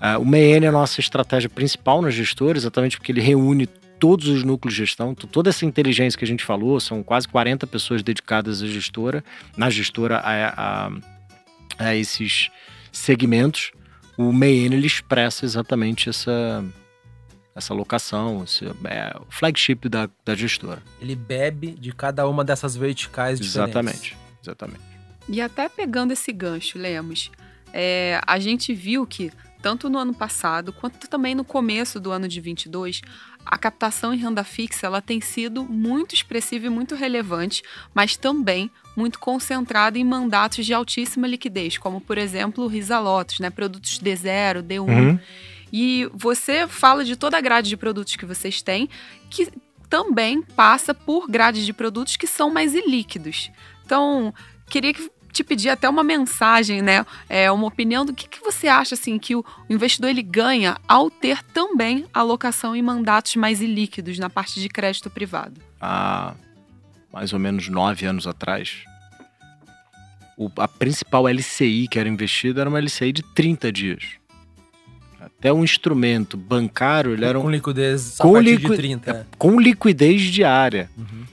Ah, 0.00 0.18
o 0.18 0.24
MEN 0.24 0.64
é 0.64 0.66
a 0.66 0.72
nossa 0.72 1.00
estratégia 1.00 1.48
principal 1.48 2.02
na 2.02 2.10
gestora, 2.10 2.58
exatamente 2.58 2.96
porque 2.98 3.12
ele 3.12 3.20
reúne 3.20 3.66
todos 3.98 4.28
os 4.28 4.42
núcleos 4.42 4.74
de 4.74 4.80
gestão, 4.80 5.14
toda 5.14 5.48
essa 5.48 5.64
inteligência 5.64 6.18
que 6.18 6.24
a 6.24 6.28
gente 6.28 6.44
falou, 6.44 6.78
são 6.80 7.02
quase 7.02 7.26
40 7.28 7.66
pessoas 7.66 8.02
dedicadas 8.02 8.62
à 8.62 8.66
gestora, 8.66 9.24
na 9.56 9.70
gestora 9.70 10.18
a, 10.18 10.86
a- 10.88 10.90
a 11.78 11.94
esses 11.96 12.50
segmentos. 12.92 13.70
O 14.18 14.32
MEN 14.32 14.66
ele 14.74 14.86
expressa 14.86 15.44
exatamente 15.46 16.08
essa, 16.10 16.62
essa 17.56 17.72
alocação, 17.72 18.44
esse, 18.44 18.66
é 18.66 19.16
o 19.18 19.26
flagship 19.30 19.88
da, 19.88 20.10
da 20.22 20.34
gestora. 20.34 20.82
Ele 21.00 21.16
bebe 21.16 21.72
de 21.72 21.90
cada 21.90 22.28
uma 22.28 22.44
dessas 22.44 22.76
verticais 22.76 23.40
diferentes. 23.40 23.74
Exatamente, 23.74 24.16
exatamente. 24.42 24.82
E 25.26 25.40
até 25.40 25.68
pegando 25.68 26.12
esse 26.12 26.30
gancho, 26.32 26.78
Lemos, 26.78 27.30
é, 27.72 28.20
a 28.26 28.38
gente 28.38 28.74
viu 28.74 29.06
que 29.06 29.32
tanto 29.62 29.88
no 29.88 29.98
ano 29.98 30.14
passado 30.14 30.72
quanto 30.72 31.08
também 31.08 31.34
no 31.34 31.44
começo 31.44 31.98
do 31.98 32.12
ano 32.12 32.28
de 32.28 32.40
22, 32.40 33.00
a 33.44 33.56
captação 33.56 34.12
em 34.12 34.18
renda 34.18 34.44
fixa 34.44 34.86
ela 34.86 35.00
tem 35.00 35.20
sido 35.20 35.64
muito 35.64 36.14
expressiva 36.14 36.66
e 36.66 36.70
muito 36.70 36.94
relevante, 36.94 37.62
mas 37.94 38.16
também 38.16 38.70
muito 38.94 39.18
concentrada 39.18 39.98
em 39.98 40.04
mandatos 40.04 40.64
de 40.64 40.74
altíssima 40.74 41.26
liquidez, 41.26 41.78
como 41.78 42.00
por 42.00 42.18
exemplo 42.18 42.64
o 42.64 42.68
Risa 42.68 42.98
Lotus, 42.98 43.40
né, 43.40 43.50
produtos 43.50 43.98
D0, 43.98 44.62
D1. 44.62 44.80
Uhum. 44.80 45.18
E 45.72 46.08
você 46.12 46.66
fala 46.66 47.04
de 47.04 47.16
toda 47.16 47.36
a 47.36 47.40
grade 47.40 47.68
de 47.68 47.76
produtos 47.76 48.16
que 48.16 48.24
vocês 48.24 48.62
têm, 48.62 48.88
que 49.30 49.48
também 49.88 50.42
passa 50.42 50.94
por 50.94 51.28
grades 51.28 51.64
de 51.64 51.72
produtos 51.72 52.16
que 52.16 52.26
são 52.26 52.50
mais 52.50 52.74
ilíquidos. 52.74 53.50
Então, 53.84 54.34
queria 54.68 54.92
te 55.36 55.44
pedir 55.44 55.68
até 55.68 55.88
uma 55.88 56.02
mensagem, 56.02 56.80
né? 56.80 57.04
É, 57.28 57.50
uma 57.52 57.66
opinião 57.66 58.04
do 58.06 58.14
que, 58.14 58.26
que 58.26 58.40
você 58.40 58.68
acha 58.68 58.94
assim 58.94 59.18
que 59.18 59.36
o, 59.36 59.44
o 59.68 59.72
investidor 59.72 60.08
ele 60.08 60.22
ganha 60.22 60.78
ao 60.88 61.10
ter 61.10 61.42
também 61.42 62.06
alocação 62.12 62.74
em 62.74 62.82
mandatos 62.82 63.36
mais 63.36 63.60
ilíquidos 63.60 64.18
na 64.18 64.30
parte 64.30 64.60
de 64.60 64.68
crédito 64.68 65.10
privado. 65.10 65.60
Há 65.80 66.34
mais 67.12 67.32
ou 67.32 67.38
menos 67.38 67.68
nove 67.68 68.06
anos 68.06 68.26
atrás, 68.26 68.84
o, 70.36 70.50
a 70.56 70.68
principal 70.68 71.28
LCI 71.28 71.86
que 71.88 71.98
era 71.98 72.08
investida 72.08 72.62
era 72.62 72.70
uma 72.70 72.80
LCI 72.80 73.12
de 73.12 73.22
30 73.22 73.72
dias. 73.72 74.04
Até 75.38 75.52
um 75.52 75.62
instrumento 75.62 76.36
bancário, 76.36 77.12
ele 77.12 77.24
era 77.24 77.38
um, 77.38 77.42
com 77.42 77.50
liquidez 77.50 78.16
com 78.18 78.38
liqui 78.38 78.68
de 78.68 78.76
30. 78.76 79.10
É, 79.10 79.24
com 79.36 79.60
liquidez 79.60 80.22
diária. 80.22 80.90
Uhum. 80.96 81.26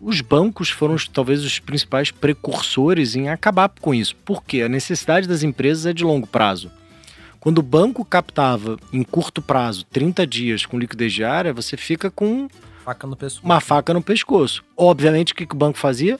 Os 0.00 0.20
bancos 0.20 0.68
foram 0.68 0.96
talvez 1.12 1.44
os 1.44 1.58
principais 1.58 2.10
precursores 2.10 3.14
em 3.14 3.28
acabar 3.28 3.70
com 3.80 3.94
isso. 3.94 4.16
Porque 4.24 4.62
a 4.62 4.68
necessidade 4.68 5.28
das 5.28 5.42
empresas 5.42 5.86
é 5.86 5.92
de 5.92 6.02
longo 6.02 6.26
prazo. 6.26 6.70
Quando 7.38 7.58
o 7.58 7.62
banco 7.62 8.04
captava 8.04 8.78
em 8.92 9.02
curto 9.02 9.42
prazo, 9.42 9.84
30 9.86 10.26
dias 10.26 10.66
com 10.66 10.78
liquidez 10.78 11.12
diária, 11.12 11.52
você 11.52 11.76
fica 11.76 12.10
com 12.10 12.48
faca 12.84 13.08
uma 13.42 13.60
faca 13.60 13.94
no 13.94 14.02
pescoço. 14.02 14.62
Obviamente, 14.76 15.32
o 15.32 15.36
que 15.36 15.44
o 15.44 15.56
banco 15.56 15.78
fazia? 15.78 16.18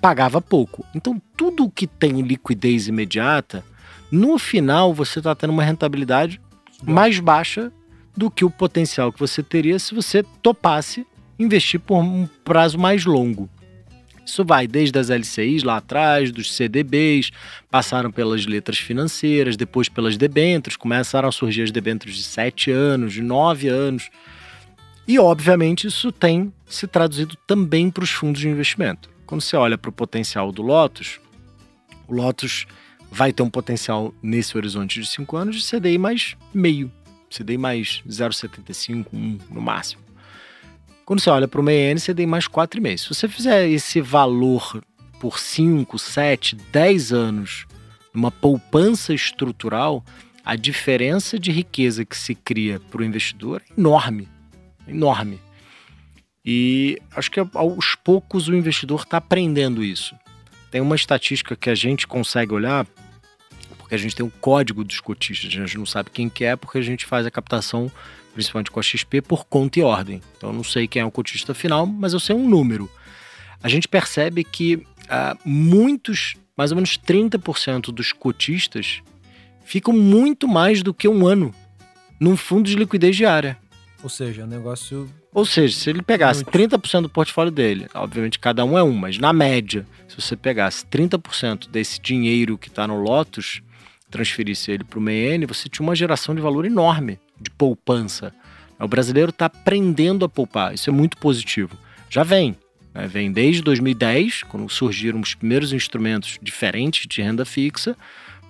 Pagava 0.00 0.40
pouco. 0.40 0.84
Então, 0.94 1.20
tudo 1.36 1.70
que 1.70 1.86
tem 1.86 2.20
liquidez 2.20 2.88
imediata, 2.88 3.64
no 4.10 4.38
final 4.38 4.94
você 4.94 5.18
está 5.18 5.34
tendo 5.34 5.50
uma 5.50 5.64
rentabilidade 5.64 6.40
mais 6.82 7.18
baixa 7.20 7.72
do 8.16 8.30
que 8.30 8.44
o 8.44 8.50
potencial 8.50 9.12
que 9.12 9.20
você 9.20 9.42
teria 9.42 9.78
se 9.78 9.94
você 9.94 10.22
topasse 10.42 11.06
investir 11.38 11.78
por 11.78 11.98
um 11.98 12.26
prazo 12.44 12.78
mais 12.78 13.04
longo. 13.04 13.48
Isso 14.24 14.44
vai 14.44 14.66
desde 14.66 14.98
as 14.98 15.08
LCIs 15.08 15.62
lá 15.62 15.76
atrás, 15.76 16.32
dos 16.32 16.52
CDBs, 16.52 17.30
passaram 17.70 18.10
pelas 18.10 18.44
letras 18.44 18.76
financeiras, 18.76 19.56
depois 19.56 19.88
pelas 19.88 20.16
debêntures, 20.16 20.76
começaram 20.76 21.28
a 21.28 21.32
surgir 21.32 21.62
as 21.62 21.70
debêntures 21.70 22.16
de 22.16 22.24
7 22.24 22.72
anos, 22.72 23.12
de 23.12 23.22
9 23.22 23.68
anos. 23.68 24.10
E, 25.06 25.16
obviamente, 25.20 25.86
isso 25.86 26.10
tem 26.10 26.52
se 26.66 26.88
traduzido 26.88 27.36
também 27.46 27.88
para 27.88 28.02
os 28.02 28.10
fundos 28.10 28.40
de 28.40 28.48
investimento. 28.48 29.08
Quando 29.24 29.42
você 29.42 29.56
olha 29.56 29.78
para 29.78 29.90
o 29.90 29.92
potencial 29.92 30.50
do 30.50 30.62
Lotus, 30.62 31.20
o 32.08 32.14
Lotus 32.14 32.66
vai 33.16 33.32
ter 33.32 33.42
um 33.42 33.48
potencial 33.48 34.14
nesse 34.22 34.58
horizonte 34.58 35.00
de 35.00 35.06
5 35.06 35.36
anos 35.38 35.56
de 35.56 35.66
CDI 35.66 35.96
mais 35.96 36.36
meio, 36.52 36.92
CDI 37.30 37.56
mais 37.56 38.02
0,75, 38.06 39.06
1 39.10 39.38
no 39.50 39.62
máximo. 39.62 40.02
Quando 41.06 41.20
você 41.20 41.30
olha 41.30 41.48
para 41.48 41.58
o 41.58 41.64
MEN, 41.64 41.96
tem 42.14 42.26
mais 42.26 42.46
4,5. 42.46 42.98
Se 42.98 43.08
você 43.08 43.26
fizer 43.26 43.66
esse 43.70 44.02
valor 44.02 44.84
por 45.18 45.38
5, 45.38 45.98
7, 45.98 46.56
10 46.70 47.12
anos, 47.14 47.66
uma 48.12 48.30
poupança 48.30 49.14
estrutural, 49.14 50.04
a 50.44 50.54
diferença 50.54 51.38
de 51.38 51.50
riqueza 51.50 52.04
que 52.04 52.16
se 52.16 52.34
cria 52.34 52.78
para 52.78 53.00
o 53.00 53.04
investidor 53.04 53.62
é 53.70 53.80
enorme. 53.80 54.28
Enorme. 54.86 55.40
E 56.44 56.98
acho 57.16 57.30
que 57.30 57.40
aos 57.40 57.94
poucos 57.94 58.46
o 58.46 58.54
investidor 58.54 59.04
está 59.04 59.16
aprendendo 59.16 59.82
isso. 59.82 60.14
Tem 60.70 60.82
uma 60.82 60.96
estatística 60.96 61.56
que 61.56 61.70
a 61.70 61.74
gente 61.74 62.06
consegue 62.06 62.52
olhar, 62.52 62.86
porque 63.86 63.94
a 63.94 63.98
gente 63.98 64.16
tem 64.16 64.26
o 64.26 64.26
um 64.26 64.40
código 64.40 64.82
dos 64.82 64.98
cotistas, 64.98 65.48
a 65.48 65.54
gente 65.54 65.78
não 65.78 65.86
sabe 65.86 66.10
quem 66.10 66.28
que 66.28 66.44
é, 66.44 66.56
porque 66.56 66.76
a 66.76 66.82
gente 66.82 67.06
faz 67.06 67.24
a 67.24 67.30
captação 67.30 67.88
principalmente 68.34 68.68
com 68.68 68.80
a 68.80 68.82
XP, 68.82 69.22
por 69.22 69.46
conta 69.46 69.78
e 69.78 69.82
ordem. 69.82 70.20
Então 70.36 70.50
eu 70.50 70.52
não 70.52 70.64
sei 70.64 70.88
quem 70.88 71.00
é 71.00 71.04
o 71.04 71.10
cotista 71.10 71.54
final, 71.54 71.86
mas 71.86 72.12
eu 72.12 72.18
sei 72.18 72.34
um 72.34 72.48
número. 72.48 72.90
A 73.62 73.68
gente 73.68 73.86
percebe 73.86 74.42
que 74.42 74.74
uh, 74.74 75.38
muitos, 75.44 76.34
mais 76.56 76.72
ou 76.72 76.74
menos 76.74 76.98
30% 76.98 77.92
dos 77.92 78.12
cotistas 78.12 79.00
ficam 79.64 79.94
muito 79.94 80.48
mais 80.48 80.82
do 80.82 80.92
que 80.92 81.06
um 81.06 81.24
ano 81.24 81.54
num 82.18 82.36
fundo 82.36 82.68
de 82.68 82.74
liquidez 82.74 83.14
diária. 83.16 83.56
Ou 84.02 84.10
seja, 84.10 84.42
o 84.42 84.46
negócio. 84.48 85.08
Ou 85.32 85.46
seja, 85.46 85.74
se 85.76 85.88
ele 85.88 86.02
pegasse 86.02 86.44
muito. 86.44 86.78
30% 86.78 87.02
do 87.02 87.08
portfólio 87.08 87.52
dele, 87.52 87.86
obviamente 87.94 88.38
cada 88.38 88.64
um 88.64 88.76
é 88.76 88.82
um, 88.82 88.92
mas 88.92 89.16
na 89.16 89.32
média, 89.32 89.86
se 90.08 90.20
você 90.20 90.36
pegasse 90.36 90.84
30% 90.84 91.70
desse 91.70 92.00
dinheiro 92.00 92.58
que 92.58 92.68
está 92.68 92.86
no 92.86 93.00
Lotus, 93.00 93.62
transferisse 94.16 94.70
ele 94.70 94.82
para 94.82 94.98
o 94.98 95.02
MEN, 95.02 95.44
você 95.44 95.68
tinha 95.68 95.86
uma 95.86 95.94
geração 95.94 96.34
de 96.34 96.40
valor 96.40 96.64
enorme 96.64 97.18
de 97.38 97.50
poupança. 97.50 98.32
O 98.80 98.88
brasileiro 98.88 99.28
está 99.28 99.44
aprendendo 99.46 100.24
a 100.24 100.28
poupar, 100.28 100.74
isso 100.74 100.88
é 100.88 100.92
muito 100.92 101.18
positivo. 101.18 101.76
Já 102.08 102.22
vem, 102.22 102.56
né? 102.94 103.06
vem 103.06 103.30
desde 103.30 103.60
2010, 103.60 104.44
quando 104.44 104.68
surgiram 104.70 105.20
os 105.20 105.34
primeiros 105.34 105.72
instrumentos 105.72 106.38
diferentes 106.40 107.06
de 107.06 107.20
renda 107.20 107.44
fixa, 107.44 107.94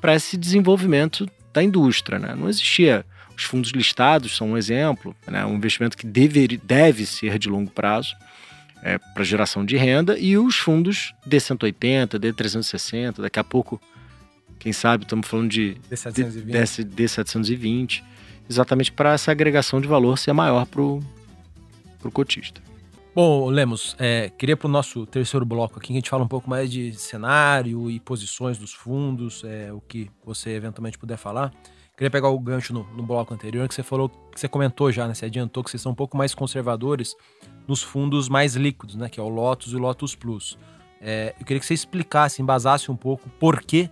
para 0.00 0.14
esse 0.14 0.36
desenvolvimento 0.36 1.28
da 1.52 1.62
indústria. 1.62 2.18
Né? 2.18 2.34
Não 2.36 2.48
existia. 2.48 3.04
Os 3.36 3.42
fundos 3.42 3.72
listados 3.72 4.36
são 4.36 4.52
um 4.52 4.56
exemplo, 4.56 5.14
né? 5.26 5.44
um 5.44 5.54
investimento 5.54 5.96
que 5.96 6.06
deve, 6.06 6.56
deve 6.58 7.04
ser 7.04 7.38
de 7.38 7.48
longo 7.48 7.70
prazo 7.70 8.14
é, 8.82 8.98
para 8.98 9.24
geração 9.24 9.64
de 9.64 9.76
renda, 9.76 10.16
e 10.16 10.38
os 10.38 10.56
fundos 10.56 11.12
D180, 11.28 12.20
D360, 12.20 13.20
daqui 13.20 13.38
a 13.38 13.44
pouco, 13.44 13.80
quem 14.58 14.72
sabe, 14.72 15.04
estamos 15.04 15.26
falando 15.26 15.50
de 15.50 15.76
D720. 15.90 16.84
D720 16.84 18.02
exatamente 18.48 18.92
para 18.92 19.12
essa 19.12 19.32
agregação 19.32 19.80
de 19.80 19.88
valor 19.88 20.18
ser 20.18 20.32
maior 20.32 20.66
para 20.66 20.80
o 20.80 21.02
cotista. 22.12 22.60
Bom, 23.14 23.48
Lemos, 23.48 23.96
é, 23.98 24.28
queria 24.28 24.56
para 24.56 24.66
o 24.66 24.70
nosso 24.70 25.06
terceiro 25.06 25.46
bloco 25.46 25.78
aqui, 25.78 25.88
que 25.88 25.92
a 25.94 25.96
gente 25.96 26.10
fala 26.10 26.22
um 26.22 26.28
pouco 26.28 26.50
mais 26.50 26.70
de 26.70 26.92
cenário 26.92 27.90
e 27.90 27.98
posições 27.98 28.58
dos 28.58 28.74
fundos, 28.74 29.42
é, 29.42 29.72
o 29.72 29.80
que 29.80 30.10
você 30.24 30.50
eventualmente 30.50 30.98
puder 30.98 31.16
falar. 31.16 31.50
Queria 31.96 32.10
pegar 32.10 32.28
o 32.28 32.38
gancho 32.38 32.74
no, 32.74 32.84
no, 32.94 33.02
bloco 33.02 33.32
anterior, 33.32 33.66
que 33.66 33.74
você 33.74 33.82
falou, 33.82 34.10
que 34.10 34.38
você 34.38 34.46
comentou 34.46 34.92
já, 34.92 35.08
né? 35.08 35.14
Você 35.14 35.24
adiantou 35.24 35.64
que 35.64 35.70
vocês 35.70 35.80
são 35.80 35.92
um 35.92 35.94
pouco 35.94 36.14
mais 36.14 36.34
conservadores 36.34 37.16
nos 37.66 37.82
fundos 37.82 38.28
mais 38.28 38.54
líquidos, 38.54 38.96
né? 38.96 39.08
Que 39.08 39.18
é 39.18 39.22
o 39.22 39.30
Lotus 39.30 39.72
e 39.72 39.76
o 39.76 39.78
Lotus 39.78 40.14
Plus. 40.14 40.58
É, 41.00 41.34
eu 41.40 41.46
queria 41.46 41.58
que 41.58 41.64
você 41.64 41.72
explicasse, 41.72 42.42
embasasse 42.42 42.90
um 42.90 42.96
pouco 42.96 43.30
por 43.40 43.62
que, 43.62 43.88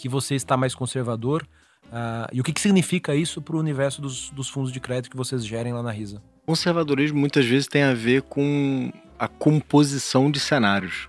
que 0.00 0.08
você 0.08 0.34
está 0.34 0.56
mais 0.56 0.74
conservador 0.74 1.46
Uh, 1.90 2.30
e 2.32 2.40
o 2.40 2.44
que, 2.44 2.52
que 2.52 2.60
significa 2.60 3.16
isso 3.16 3.42
para 3.42 3.56
o 3.56 3.58
universo 3.58 4.00
dos, 4.00 4.30
dos, 4.30 4.48
fundos 4.48 4.70
de 4.70 4.78
crédito 4.78 5.10
que 5.10 5.16
vocês 5.16 5.44
gerem 5.44 5.72
lá 5.72 5.82
na 5.82 5.90
Risa? 5.90 6.22
Conservadorismo 6.46 7.18
muitas 7.18 7.44
vezes 7.44 7.66
tem 7.66 7.82
a 7.82 7.94
ver 7.94 8.22
com 8.22 8.92
a 9.18 9.26
composição 9.26 10.30
de 10.30 10.38
cenários. 10.38 11.08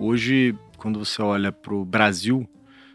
Hoje, 0.00 0.56
quando 0.78 0.98
você 0.98 1.20
olha 1.20 1.52
para 1.52 1.74
o 1.74 1.84
Brasil, 1.84 2.48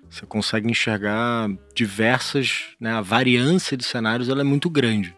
você 0.10 0.26
consegue 0.26 0.72
enxergar 0.72 1.50
diversas, 1.76 2.76
né, 2.80 2.94
a 2.94 3.02
variância 3.02 3.78
de 3.78 3.84
cenários 3.84 4.28
ela 4.28 4.42
é 4.42 4.44
muito 4.44 4.68
grande. 4.68 5.16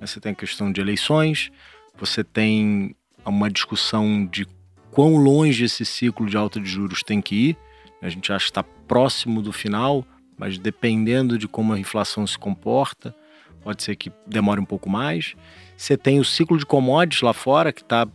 Você 0.00 0.20
tem 0.20 0.30
a 0.30 0.36
questão 0.36 0.70
de 0.70 0.80
eleições, 0.80 1.50
você 1.98 2.22
tem 2.22 2.94
uma 3.26 3.50
discussão 3.50 4.24
de 4.24 4.46
quão 4.92 5.16
longe 5.16 5.64
esse 5.64 5.84
ciclo 5.84 6.26
de 6.26 6.36
alta 6.36 6.60
de 6.60 6.68
juros 6.68 7.02
tem 7.02 7.20
que 7.20 7.50
ir. 7.50 7.56
A 8.00 8.08
gente 8.08 8.32
acha 8.32 8.44
que 8.46 8.50
está 8.50 8.62
próximo 8.62 9.42
do 9.42 9.52
final, 9.52 10.04
mas 10.36 10.58
dependendo 10.58 11.36
de 11.36 11.48
como 11.48 11.72
a 11.72 11.78
inflação 11.78 12.26
se 12.26 12.38
comporta, 12.38 13.14
pode 13.62 13.82
ser 13.82 13.96
que 13.96 14.12
demore 14.26 14.60
um 14.60 14.64
pouco 14.64 14.88
mais. 14.88 15.34
Você 15.76 15.96
tem 15.96 16.20
o 16.20 16.24
ciclo 16.24 16.56
de 16.58 16.64
commodities 16.64 17.22
lá 17.22 17.32
fora, 17.32 17.72
que 17.72 17.82
está 17.82 18.06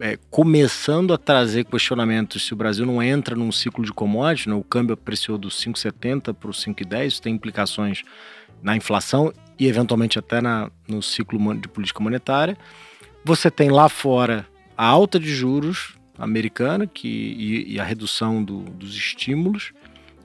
é, 0.00 0.18
começando 0.30 1.12
a 1.12 1.18
trazer 1.18 1.64
questionamentos 1.64 2.46
se 2.46 2.52
o 2.52 2.56
Brasil 2.56 2.84
não 2.84 3.02
entra 3.02 3.34
num 3.34 3.52
ciclo 3.52 3.84
de 3.84 3.92
commodities, 3.92 4.46
né? 4.46 4.54
o 4.54 4.64
câmbio 4.64 4.94
apreciou 4.94 5.38
do 5.38 5.48
5,70 5.48 6.34
para 6.34 6.50
o 6.50 6.52
5,10, 6.52 7.06
isso 7.06 7.22
tem 7.22 7.34
implicações 7.34 8.02
na 8.62 8.76
inflação 8.76 9.32
e 9.58 9.66
eventualmente 9.66 10.18
até 10.18 10.40
na, 10.40 10.70
no 10.88 11.02
ciclo 11.02 11.38
de 11.54 11.68
política 11.68 12.02
monetária. 12.02 12.56
Você 13.24 13.50
tem 13.50 13.70
lá 13.70 13.88
fora 13.88 14.46
a 14.76 14.86
alta 14.86 15.18
de 15.18 15.34
juros 15.34 15.96
americana 16.18 16.86
que, 16.86 17.08
e, 17.08 17.74
e 17.74 17.80
a 17.80 17.84
redução 17.84 18.42
do, 18.42 18.60
dos 18.60 18.94
estímulos. 18.94 19.72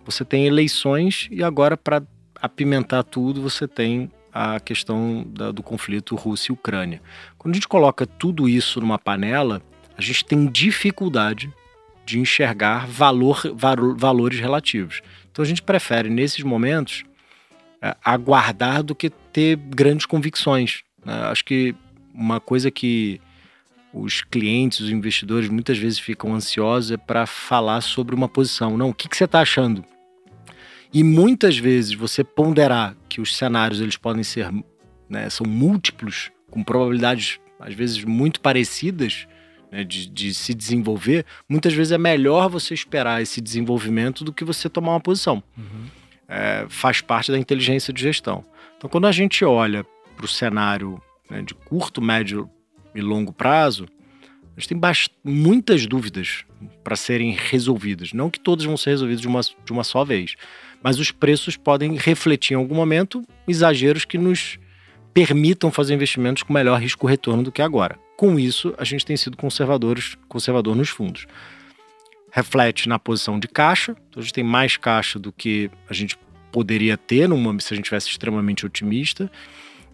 Você 0.06 0.26
tem 0.26 0.46
eleições 0.46 1.28
e 1.32 1.44
agora, 1.44 1.78
para 1.78 2.02
apimentar 2.42 3.04
tudo, 3.04 3.42
você 3.42 3.68
tem 3.68 4.10
a 4.34 4.60
questão 4.60 5.26
da, 5.28 5.52
do 5.52 5.62
conflito 5.62 6.16
Rússia 6.16 6.52
e 6.52 6.54
Ucrânia. 6.54 7.02
Quando 7.38 7.54
a 7.54 7.58
gente 7.58 7.68
coloca 7.68 8.06
tudo 8.06 8.48
isso 8.48 8.80
numa 8.80 8.98
panela, 8.98 9.62
a 9.98 10.02
gente 10.02 10.24
tem 10.26 10.48
dificuldade 10.48 11.52
de 12.06 12.20
enxergar 12.20 12.88
valor, 12.88 13.42
valores 13.96 14.40
relativos. 14.40 15.02
Então 15.32 15.44
a 15.44 15.48
gente 15.48 15.62
prefere, 15.62 16.10
nesses 16.10 16.44
momentos, 16.44 17.04
é, 17.82 17.96
aguardar 18.04 18.84
do 18.84 18.96
que 18.96 19.10
ter 19.10 19.56
grandes 19.58 20.06
convicções. 20.06 20.84
Né? 21.06 21.14
Acho 21.26 21.46
que 21.46 21.76
uma 22.14 22.40
coisa 22.40 22.72
que 22.72 23.22
os 23.94 24.22
clientes, 24.22 24.80
os 24.80 24.90
investidores 24.90 25.50
muitas 25.50 25.78
vezes 25.78 26.00
ficam 26.00 26.34
ansiosos 26.34 26.92
é 26.92 26.98
para 26.98 27.26
falar 27.26 27.82
sobre 27.82 28.16
uma 28.16 28.30
posição. 28.30 28.78
Não, 28.78 28.90
o 28.90 28.94
que, 28.94 29.10
que 29.10 29.18
você 29.18 29.26
está 29.26 29.42
achando? 29.42 29.84
E 30.94 31.04
muitas 31.04 31.58
vezes 31.58 31.94
você 31.94 32.24
ponderar 32.24 32.96
que 33.08 33.22
os 33.22 33.36
cenários 33.36 33.80
eles 33.80 33.98
podem 33.98 34.24
ser, 34.24 34.50
né, 35.10 35.30
são 35.30 35.46
múltiplos, 35.46 36.32
com 36.50 36.64
probabilidades 36.64 37.40
às 37.60 37.74
vezes 37.74 38.04
muito 38.04 38.42
parecidas 38.42 39.28
né, 39.72 39.84
de, 39.84 40.08
de 40.08 40.34
se 40.34 40.54
desenvolver, 40.54 41.26
muitas 41.48 41.74
vezes 41.74 41.92
é 41.92 41.98
melhor 41.98 42.50
você 42.50 42.74
esperar 42.74 43.22
esse 43.22 43.40
desenvolvimento 43.40 44.24
do 44.24 44.34
que 44.34 44.44
você 44.44 44.68
tomar 44.68 44.94
uma 44.94 45.00
posição. 45.00 45.42
Uhum. 45.58 45.86
É, 46.28 46.66
faz 46.70 47.02
parte 47.02 47.32
da 47.32 47.38
inteligência 47.38 47.94
de 47.94 48.02
gestão. 48.02 48.44
Então, 48.78 48.90
quando 48.90 49.08
a 49.08 49.12
gente 49.12 49.46
olha 49.46 49.86
para 50.16 50.26
o 50.26 50.30
cenário 50.30 51.02
né, 51.30 51.42
de 51.42 51.54
curto, 51.54 52.02
médio 52.02 52.50
e 52.94 53.02
longo 53.02 53.32
prazo, 53.32 53.88
a 54.56 54.60
gente 54.60 54.70
tem 54.70 54.80
muitas 55.24 55.86
dúvidas 55.86 56.44
para 56.84 56.96
serem 56.96 57.32
resolvidas. 57.32 58.14
Não 58.14 58.30
que 58.30 58.40
todas 58.40 58.66
vão 58.66 58.78
ser 58.78 58.92
resolvidas 58.92 59.22
de 59.22 59.28
uma, 59.28 59.42
de 59.42 59.72
uma 59.72 59.84
só 59.84 60.04
vez, 60.04 60.36
mas 60.84 61.00
os 61.00 61.12
preços 61.12 61.56
podem 61.56 61.96
refletir 61.96 62.54
em 62.54 62.58
algum 62.58 62.76
momento 62.76 63.24
exageros 63.48 64.06
que 64.06 64.18
nos 64.18 64.60
permitam 65.14 65.72
fazer 65.72 65.94
investimentos 65.94 66.44
com 66.44 66.54
melhor 66.54 66.80
risco-retorno 66.80 67.44
do 67.44 67.52
que 67.52 67.62
agora. 67.62 67.98
Com 68.16 68.40
isso, 68.40 68.74
a 68.78 68.84
gente 68.84 69.06
tem 69.06 69.18
sido 69.18 69.36
conservadores, 69.36 70.16
conservador 70.28 70.76
nos 70.76 70.90
fundos. 70.90 71.26
Reflete 72.32 72.88
na 72.88 72.98
posição 72.98 73.40
de 73.40 73.48
caixa, 73.48 73.96
então 74.10 74.20
a 74.20 74.22
gente 74.22 74.34
tem 74.34 74.44
mais 74.44 74.78
caixa 74.78 75.20
do 75.20 75.32
que 75.32 75.70
a 75.90 75.94
gente 75.94 76.18
poderia 76.52 76.98
ter 76.98 77.28
numa, 77.28 77.60
se 77.60 77.74
a 77.74 77.76
gente 77.76 77.86
tivesse 77.86 78.10
extremamente 78.10 78.66
otimista. 78.66 79.32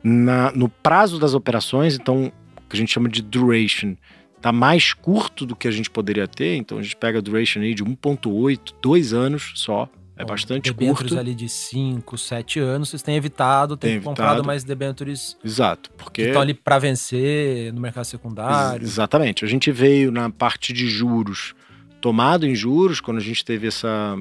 Na, 0.04 0.52
no 0.52 0.70
prazo 0.70 1.20
das 1.20 1.34
operações, 1.34 1.96
então, 1.96 2.32
que 2.68 2.76
a 2.76 2.80
gente 2.80 2.92
chama 2.92 3.10
de 3.10 3.22
duration, 3.22 3.96
está 4.36 4.52
mais 4.52 4.94
curto 4.94 5.46
do 5.46 5.56
que 5.56 5.68
a 5.68 5.72
gente 5.72 5.90
poderia 5.90 6.28
ter, 6.28 6.56
então 6.56 6.78
a 6.78 6.82
gente 6.82 6.96
pega 6.96 7.20
a 7.20 7.22
duration 7.22 7.62
aí 7.62 7.74
de 7.74 7.84
1,8, 7.84 8.74
2 8.82 9.14
anos 9.14 9.52
só, 9.56 9.90
é 10.16 10.24
Bom, 10.24 10.30
bastante 10.30 10.74
curto. 10.74 11.18
ali 11.18 11.36
de 11.36 11.48
5, 11.48 12.18
7 12.18 12.60
anos, 12.60 12.90
vocês 12.90 13.04
têm 13.04 13.16
evitado, 13.16 13.78
têm 13.78 14.02
comprado 14.02 14.44
mais 14.44 14.64
debentures 14.64 15.38
Exato, 15.44 15.92
porque 15.92 16.24
que 16.24 16.28
estão 16.30 16.42
ali 16.42 16.56
para 16.56 16.80
vencer 16.80 17.72
no 17.72 17.80
mercado 17.80 18.06
secundário. 18.06 18.84
Exatamente. 18.84 19.46
A 19.46 19.48
gente 19.48 19.72
veio 19.72 20.12
na 20.12 20.30
parte 20.30 20.74
de 20.74 20.88
juros, 20.88 21.54
tomado 22.02 22.48
em 22.48 22.56
juros, 22.56 23.00
quando 23.00 23.18
a 23.18 23.22
gente 23.22 23.46
teve 23.46 23.68
essa, 23.68 24.16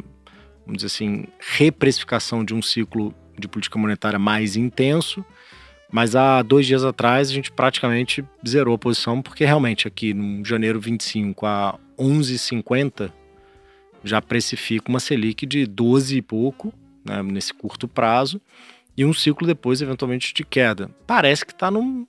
vamos 0.66 0.82
dizer 0.82 0.86
assim, 0.86 1.24
reprecificação 1.38 2.44
de 2.44 2.53
um 2.55 2.61
ciclo 2.61 3.14
de 3.38 3.49
política 3.49 3.78
monetária 3.78 4.18
mais 4.18 4.55
intenso. 4.55 5.24
Mas 5.91 6.16
há 6.16 6.43
dois 6.43 6.66
dias 6.66 6.84
atrás 6.84 7.30
a 7.30 7.32
gente 7.32 7.51
praticamente 7.51 8.24
zerou 8.47 8.74
a 8.74 8.78
posição, 8.78 9.22
porque 9.22 9.45
realmente 9.45 9.87
aqui 9.87 10.12
no 10.12 10.45
janeiro 10.45 10.80
25 10.80 11.47
a 11.47 11.78
11,50 11.99 13.12
já 14.03 14.20
precifica 14.20 14.89
uma 14.89 15.01
Selic 15.01 15.47
de 15.47 15.66
12 15.66 16.16
e 16.16 16.22
pouco, 16.22 16.72
né, 17.05 17.22
nesse 17.22 17.53
curto 17.53 17.89
prazo, 17.89 18.41
e 18.97 19.05
um 19.05 19.12
ciclo 19.12 19.47
depois, 19.47 19.82
eventualmente, 19.82 20.32
de 20.32 20.45
queda. 20.45 20.91
Parece 21.07 21.45
que 21.45 21.53
está 21.53 21.70
num. 21.70 22.07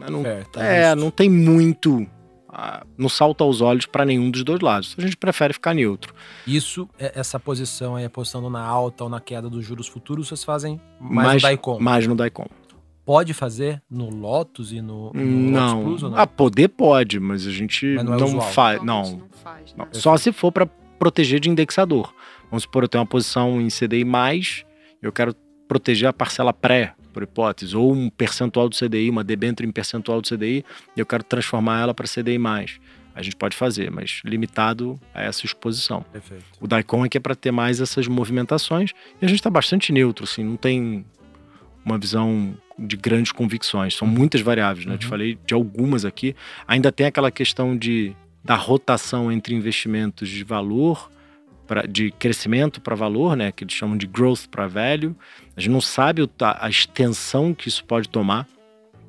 Né, 0.00 0.06
num 0.10 0.26
é, 0.26 0.42
tá 0.44 0.64
é 0.64 0.94
não 0.94 1.10
tem 1.10 1.30
muito. 1.30 2.06
Ah, 2.48 2.84
não 2.96 3.08
salta 3.08 3.44
aos 3.44 3.60
olhos 3.60 3.84
para 3.84 4.04
nenhum 4.04 4.30
dos 4.30 4.42
dois 4.42 4.60
lados. 4.60 4.94
A 4.98 5.02
gente 5.02 5.16
prefere 5.16 5.52
ficar 5.52 5.74
neutro. 5.74 6.14
Isso, 6.46 6.88
é, 6.98 7.12
essa 7.14 7.38
posição 7.38 7.96
aí, 7.96 8.04
apostando 8.04 8.48
na 8.48 8.62
alta 8.62 9.04
ou 9.04 9.10
na 9.10 9.20
queda 9.20 9.48
dos 9.50 9.64
juros 9.64 9.86
futuros, 9.86 10.28
vocês 10.28 10.42
fazem 10.42 10.80
mais, 10.98 11.28
mais 11.28 11.42
no 11.42 11.48
DICOM? 11.50 11.80
Mais 11.80 12.06
no 12.06 12.16
DICOM. 12.16 12.46
Pode 13.06 13.32
fazer 13.32 13.80
no 13.88 14.10
Lotus 14.10 14.72
e 14.72 14.80
no, 14.80 15.12
no 15.12 15.24
não. 15.24 15.84
Plus, 15.84 16.02
ou 16.02 16.10
não? 16.10 16.18
Ah, 16.18 16.26
poder 16.26 16.68
pode, 16.68 17.20
mas 17.20 17.46
a 17.46 17.52
gente 17.52 17.94
mas 17.94 18.04
não, 18.04 18.14
é 18.14 18.18
não, 18.18 18.40
faz, 18.40 18.82
não, 18.82 19.02
não, 19.02 19.28
faz. 19.42 19.74
Não. 19.76 19.86
Só 19.92 20.16
se 20.16 20.32
for 20.32 20.50
para 20.50 20.66
proteger 20.98 21.38
de 21.38 21.48
indexador. 21.48 22.12
Vamos 22.50 22.64
supor, 22.64 22.82
eu 22.82 22.88
tenho 22.88 23.02
uma 23.02 23.08
posição 23.08 23.60
em 23.60 23.68
CDI, 23.68 24.04
eu 25.00 25.12
quero 25.12 25.34
proteger 25.68 26.08
a 26.08 26.12
parcela 26.12 26.52
pré, 26.52 26.94
por 27.12 27.22
hipótese, 27.22 27.76
ou 27.76 27.92
um 27.92 28.10
percentual 28.10 28.68
do 28.68 28.76
CDI, 28.76 29.08
uma 29.08 29.22
debênture 29.22 29.68
em 29.68 29.72
percentual 29.72 30.20
do 30.20 30.28
CDI, 30.28 30.64
e 30.96 31.00
eu 31.00 31.06
quero 31.06 31.22
transformar 31.22 31.80
ela 31.80 31.94
para 31.94 32.06
CDI. 32.06 32.38
A 33.14 33.22
gente 33.22 33.36
pode 33.36 33.56
fazer, 33.56 33.90
mas 33.90 34.20
limitado 34.24 35.00
a 35.14 35.22
essa 35.22 35.46
exposição. 35.46 36.04
Perfeito. 36.12 36.44
O 36.60 36.66
DICOM 36.66 37.06
é 37.06 37.08
que 37.08 37.16
é 37.16 37.20
para 37.20 37.36
ter 37.36 37.52
mais 37.52 37.80
essas 37.80 38.08
movimentações, 38.08 38.90
e 39.22 39.24
a 39.24 39.28
gente 39.28 39.38
está 39.38 39.48
bastante 39.48 39.92
neutro, 39.92 40.24
assim, 40.24 40.42
não 40.42 40.56
tem 40.56 41.06
uma 41.84 41.96
visão 41.96 42.56
de 42.78 42.96
grandes 42.96 43.32
convicções. 43.32 43.94
São 43.94 44.06
muitas 44.06 44.40
variáveis, 44.40 44.86
né? 44.86 44.92
Uhum. 44.92 44.98
Te 44.98 45.04
uhum. 45.04 45.10
falei 45.10 45.38
de 45.46 45.54
algumas 45.54 46.04
aqui. 46.04 46.34
Ainda 46.66 46.92
tem 46.92 47.06
aquela 47.06 47.30
questão 47.30 47.76
de 47.76 48.14
da 48.44 48.54
rotação 48.54 49.32
entre 49.32 49.56
investimentos 49.56 50.28
de 50.28 50.44
valor, 50.44 51.10
pra, 51.66 51.82
de 51.82 52.12
crescimento 52.12 52.80
para 52.80 52.94
valor, 52.94 53.36
né, 53.36 53.50
que 53.50 53.64
eles 53.64 53.74
chamam 53.74 53.96
de 53.96 54.06
growth 54.06 54.46
para 54.48 54.68
value. 54.68 55.16
A 55.56 55.60
gente 55.60 55.72
não 55.72 55.80
sabe 55.80 56.22
o, 56.22 56.30
a 56.38 56.68
extensão 56.68 57.52
que 57.52 57.68
isso 57.68 57.84
pode 57.84 58.08
tomar, 58.08 58.46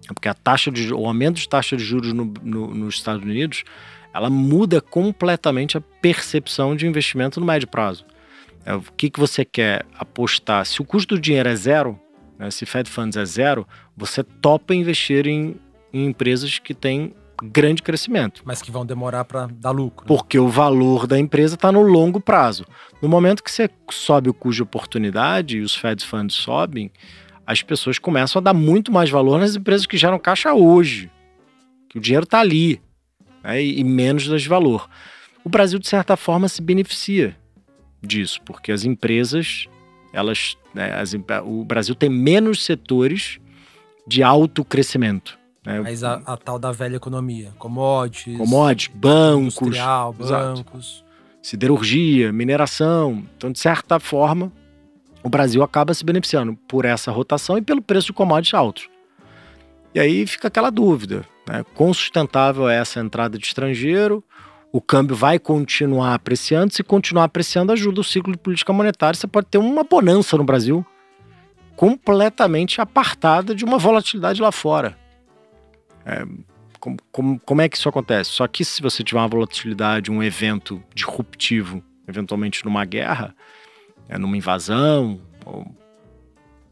porque 0.08 0.28
a 0.28 0.34
taxa 0.34 0.72
de, 0.72 0.92
o 0.92 1.06
aumento 1.06 1.36
de 1.36 1.48
taxa 1.48 1.78
de 1.78 1.84
juros 1.84 2.14
no, 2.14 2.26
no, 2.42 2.74
nos 2.74 2.96
Estados 2.96 3.24
Unidos, 3.24 3.64
ela 4.12 4.30
muda 4.30 4.82
completamente 4.82 5.78
a 5.78 5.82
percepção 5.82 6.76
de 6.76 6.88
investimento 6.88 7.40
no 7.40 7.46
médio 7.46 7.68
prazo. 7.68 8.06
É, 8.66 8.74
o 8.74 8.82
que, 8.98 9.10
que 9.10 9.20
você 9.20 9.46
quer 9.46 9.86
apostar? 9.98 10.66
Se 10.66 10.82
o 10.82 10.86
custo 10.86 11.16
do 11.16 11.22
dinheiro 11.22 11.48
é 11.48 11.56
zero, 11.56 12.00
né, 12.38 12.52
se 12.52 12.66
Fed 12.66 12.90
Funds 12.90 13.18
é 13.18 13.26
zero, 13.26 13.68
você 13.96 14.24
topa 14.24 14.74
investir 14.74 15.28
em, 15.28 15.56
em 15.92 16.06
empresas 16.06 16.60
que 16.60 16.74
têm 16.74 17.14
grande 17.44 17.84
crescimento. 17.84 18.42
Mas 18.46 18.62
que 18.62 18.72
vão 18.72 18.86
demorar 18.86 19.26
para 19.26 19.48
dar 19.48 19.72
lucro. 19.72 20.04
Né? 20.04 20.08
Porque 20.08 20.40
o 20.40 20.48
valor 20.48 21.06
da 21.06 21.20
empresa 21.20 21.56
está 21.56 21.72
no 21.72 21.82
longo 21.82 22.20
prazo. 22.20 22.66
No 23.02 23.08
momento 23.08 23.44
que 23.44 23.52
você 23.52 23.70
sobe 23.92 24.30
o 24.30 24.34
custo 24.34 24.58
de 24.58 24.64
oportunidade 24.64 25.58
e 25.58 25.62
os 25.62 25.76
Fed 25.76 26.04
Funds 26.04 26.36
sobem, 26.36 26.92
as 27.46 27.62
pessoas 27.62 28.00
começam 28.00 28.40
a 28.40 28.44
dar 28.44 28.54
muito 28.54 28.92
mais 28.92 29.10
valor 29.10 29.40
nas 29.40 29.56
empresas 29.56 29.86
que 29.86 29.98
geram 29.98 30.20
caixa 30.20 30.54
hoje. 30.54 31.12
Que 31.90 31.98
o 31.98 32.02
dinheiro 32.02 32.24
está 32.24 32.40
ali. 32.40 32.82
Né, 33.44 33.64
e 33.64 33.84
menos 33.84 34.28
das 34.28 34.46
valor. 34.46 34.90
O 35.44 35.50
Brasil, 35.50 35.80
de 35.80 35.88
certa 35.88 36.18
forma, 36.18 36.50
se 36.50 36.62
beneficia 36.62 37.38
disso, 38.02 38.42
porque 38.44 38.72
as 38.72 38.84
empresas, 38.84 39.68
elas. 40.18 40.58
Né, 40.74 40.94
as, 40.94 41.16
o 41.46 41.64
Brasil 41.64 41.96
tem 41.96 42.10
menos 42.10 42.64
setores 42.64 43.40
de 44.06 44.24
alto 44.24 44.64
crescimento. 44.66 45.38
Né? 45.66 45.82
Mas 45.82 46.04
a, 46.04 46.22
a, 46.26 46.38
tal 46.38 46.58
da 46.58 46.72
velha 46.72 46.96
economia, 46.96 47.52
commodities, 47.60 48.38
commodities 48.38 48.96
bancos, 48.96 49.78
bancos, 50.18 51.04
siderurgia, 51.42 52.32
mineração. 52.32 53.24
Então, 53.36 53.52
de 53.52 53.60
certa 53.60 54.00
forma, 54.00 54.52
o 55.22 55.30
Brasil 55.30 55.62
acaba 55.62 55.94
se 55.94 56.06
beneficiando 56.06 56.56
por 56.68 56.86
essa 56.86 57.12
rotação 57.12 57.58
e 57.58 57.62
pelo 57.62 57.82
preço 57.82 58.08
de 58.08 58.14
commodities 58.14 58.54
altos. 58.54 58.90
E 59.94 60.00
aí 60.00 60.26
fica 60.26 60.48
aquela 60.48 60.70
dúvida, 60.70 61.26
né? 61.48 61.66
Quão 61.74 61.94
sustentável 61.94 62.70
é 62.70 62.78
essa 62.78 63.00
entrada 63.00 63.38
de 63.38 63.46
estrangeiro? 63.46 64.24
O 64.72 64.82
câmbio 64.82 65.16
vai 65.16 65.40
continuar 65.40 66.14
apreciando? 66.14 66.74
Se 66.74 66.84
continuar 66.84 67.24
apreciando, 67.26 67.72
ajuda 67.72 68.02
o 68.02 68.04
ciclo 68.04 68.34
de 68.34 68.38
política 68.38 68.74
monetária. 68.74 69.18
Você 69.18 69.28
pode 69.28 69.48
ter 69.48 69.58
uma 69.58 69.84
bonança 69.84 70.38
no 70.38 70.44
Brasil 70.44 70.86
completamente 71.76 72.82
apartada 72.82 73.54
de 73.54 73.64
uma 73.64 73.78
volatilidade 73.78 74.42
lá 74.42 74.52
fora. 74.52 74.98
É, 76.06 76.26
como, 76.80 76.98
como, 77.12 77.40
como, 77.40 77.62
é 77.62 77.70
que 77.70 77.78
isso 77.78 77.88
acontece? 77.88 78.32
Só 78.32 78.48
que 78.48 78.66
se 78.66 78.82
você 78.82 79.04
tiver 79.04 79.20
uma 79.20 79.28
volatilidade, 79.28 80.12
um 80.12 80.24
evento 80.24 80.84
disruptivo, 80.94 81.84
eventualmente 82.08 82.66
numa 82.66 82.84
guerra, 82.84 83.36
é, 84.10 84.18
numa 84.18 84.36
invasão, 84.36 85.22
ou, 85.46 85.76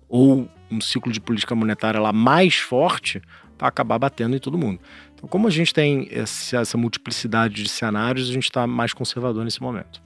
ou, 0.10 0.50
um 0.72 0.82
ciclo 0.82 1.12
de 1.12 1.22
política 1.22 1.54
monetária 1.54 2.00
lá 2.00 2.12
mais 2.12 2.56
forte, 2.56 3.22
vai 3.58 3.70
acabar 3.70 4.00
batendo 4.00 4.36
em 4.36 4.40
todo 4.40 4.58
mundo. 4.58 4.80
Então, 5.16 5.30
como 5.30 5.48
a 5.48 5.52
gente 5.52 5.74
tem 5.74 6.08
essa, 6.12 6.78
multiplicidade 6.78 7.64
de 7.64 7.70
cenários, 7.70 8.30
a 8.30 8.34
gente 8.34 8.44
está 8.44 8.68
mais 8.68 8.94
conservador 8.94 9.44
nesse 9.44 9.62
momento. 9.62 10.02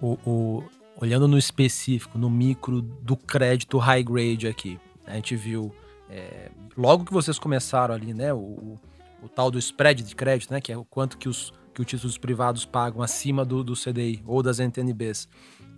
O, 0.00 0.18
o, 0.24 0.64
olhando 0.96 1.28
no 1.28 1.36
específico, 1.36 2.18
no 2.18 2.30
micro 2.30 2.80
do 2.80 3.16
crédito 3.16 3.78
high 3.78 4.02
grade 4.02 4.46
aqui, 4.46 4.78
a 5.06 5.14
gente 5.14 5.34
viu 5.36 5.74
é, 6.08 6.50
logo 6.76 7.04
que 7.04 7.12
vocês 7.12 7.38
começaram 7.38 7.94
ali, 7.94 8.14
né, 8.14 8.32
o, 8.32 8.38
o, 8.38 8.80
o, 9.22 9.28
tal 9.28 9.50
do 9.50 9.58
spread 9.58 10.02
de 10.02 10.14
crédito, 10.14 10.52
né, 10.52 10.60
que 10.60 10.72
é 10.72 10.76
o 10.76 10.84
quanto 10.84 11.18
que 11.18 11.28
os, 11.28 11.52
que 11.74 11.80
os 11.80 11.86
títulos 11.86 12.18
privados 12.18 12.64
pagam 12.64 13.02
acima 13.02 13.44
do, 13.44 13.64
do 13.64 13.74
CDI 13.74 14.22
ou 14.26 14.42
das 14.42 14.58
NTNBs, 14.60 15.28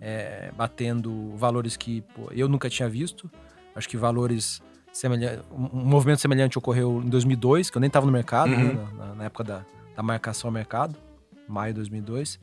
é, 0.01 0.51
batendo 0.55 1.35
valores 1.35 1.75
que 1.75 2.01
pô, 2.01 2.29
eu 2.31 2.47
nunca 2.47 2.69
tinha 2.69 2.89
visto. 2.89 3.29
Acho 3.75 3.89
que 3.89 3.97
valores 3.97 4.61
semelhantes. 4.95 5.43
Um 5.51 5.85
movimento 5.85 6.19
semelhante 6.21 6.57
ocorreu 6.57 7.01
em 7.03 7.09
2002, 7.09 7.69
que 7.69 7.77
eu 7.77 7.79
nem 7.81 7.87
estava 7.87 8.05
no 8.05 8.11
mercado, 8.11 8.49
né, 8.49 8.57
uhum. 8.57 8.73
né, 8.73 8.87
na, 8.97 9.15
na, 9.15 9.23
época 9.25 9.43
da, 9.43 9.65
da 9.95 10.01
marcação 10.01 10.47
ao 10.47 10.53
mercado, 10.53 10.95
maio 11.47 11.73
de 11.73 11.79
2002. 11.79 12.35
Uh, 12.35 12.39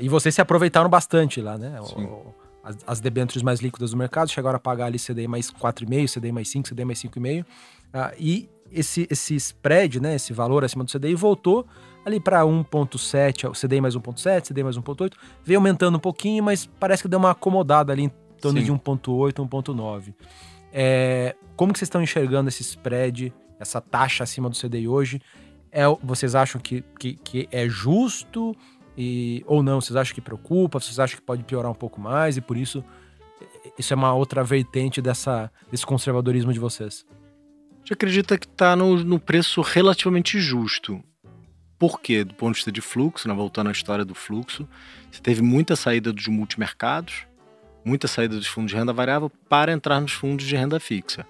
e 0.00 0.08
vocês 0.08 0.34
se 0.34 0.40
aproveitaram 0.40 0.88
bastante 0.88 1.40
lá, 1.40 1.58
né? 1.58 1.80
O, 1.80 2.32
as, 2.62 2.76
as 2.86 3.00
debêntures 3.00 3.42
mais 3.42 3.60
líquidas 3.60 3.90
do 3.90 3.96
mercado, 3.96 4.30
chegaram 4.30 4.56
a 4.56 4.60
pagar 4.60 4.86
ali 4.86 4.98
CDI 4.98 5.26
mais 5.26 5.50
4,5, 5.50 6.14
CDI 6.14 6.32
mais 6.32 6.48
5, 6.48 6.68
CDI 6.68 6.84
mais 6.84 7.02
5,5. 7.02 7.42
Uh, 7.42 7.46
e 8.18 8.48
esse, 8.70 9.08
esse 9.10 9.34
spread, 9.34 10.00
né, 10.00 10.14
esse 10.14 10.32
valor 10.32 10.64
acima 10.64 10.84
do 10.84 10.90
CDI, 10.92 11.16
voltou 11.16 11.66
ali 12.04 12.20
para 12.20 12.42
1,7, 12.42 13.50
CDI 13.58 13.80
mais 13.80 13.96
1,7, 13.96 14.48
CDI 14.48 14.62
mais 14.62 14.78
1,8, 14.78 15.12
veio 15.44 15.58
aumentando 15.58 15.96
um 15.96 16.00
pouquinho, 16.00 16.44
mas 16.44 16.66
parece 16.78 17.02
que 17.02 17.08
deu 17.08 17.18
uma 17.18 17.32
acomodada 17.32 17.92
ali 17.92 18.04
em 18.04 18.12
torno 18.40 18.60
Sim. 18.60 18.66
de 18.66 18.72
1,8, 18.72 19.34
1,9. 19.48 20.14
É, 20.72 21.34
como 21.56 21.72
que 21.72 21.78
vocês 21.78 21.86
estão 21.86 22.02
enxergando 22.02 22.48
esse 22.48 22.62
spread, 22.62 23.32
essa 23.58 23.80
taxa 23.80 24.24
acima 24.24 24.48
do 24.48 24.56
CDI 24.56 24.88
hoje? 24.88 25.20
É, 25.72 25.84
vocês 26.02 26.34
acham 26.34 26.60
que, 26.60 26.82
que, 26.98 27.14
que 27.14 27.48
é 27.50 27.68
justo 27.68 28.56
e, 28.96 29.42
ou 29.46 29.62
não? 29.62 29.80
Vocês 29.80 29.96
acham 29.96 30.14
que 30.14 30.20
preocupa? 30.20 30.80
Vocês 30.80 30.98
acham 30.98 31.16
que 31.18 31.22
pode 31.22 31.44
piorar 31.44 31.70
um 31.70 31.74
pouco 31.74 32.00
mais 32.00 32.36
e 32.36 32.40
por 32.40 32.56
isso 32.56 32.84
isso 33.78 33.92
é 33.92 33.96
uma 33.96 34.12
outra 34.14 34.42
vertente 34.42 35.00
dessa, 35.00 35.50
desse 35.70 35.86
conservadorismo 35.86 36.52
de 36.52 36.58
vocês? 36.58 37.06
A 37.10 37.78
gente 37.80 37.92
acredita 37.92 38.38
que 38.38 38.46
está 38.46 38.76
no, 38.76 39.02
no 39.02 39.18
preço 39.18 39.60
relativamente 39.62 40.38
justo. 40.38 41.02
Por 41.78 42.00
quê? 42.00 42.24
Do 42.24 42.34
ponto 42.34 42.52
de 42.52 42.58
vista 42.58 42.72
de 42.72 42.80
fluxo, 42.80 43.26
né? 43.26 43.34
voltando 43.34 43.68
à 43.68 43.72
história 43.72 44.04
do 44.04 44.14
fluxo, 44.14 44.68
você 45.10 45.20
teve 45.20 45.40
muita 45.40 45.76
saída 45.76 46.12
dos 46.12 46.28
multimercados, 46.28 47.26
muita 47.84 48.08
saída 48.08 48.36
dos 48.36 48.46
fundos 48.46 48.70
de 48.70 48.76
renda 48.76 48.92
variável 48.92 49.30
para 49.48 49.72
entrar 49.72 50.00
nos 50.00 50.12
fundos 50.12 50.46
de 50.46 50.56
renda 50.56 50.78
fixa. 50.80 51.26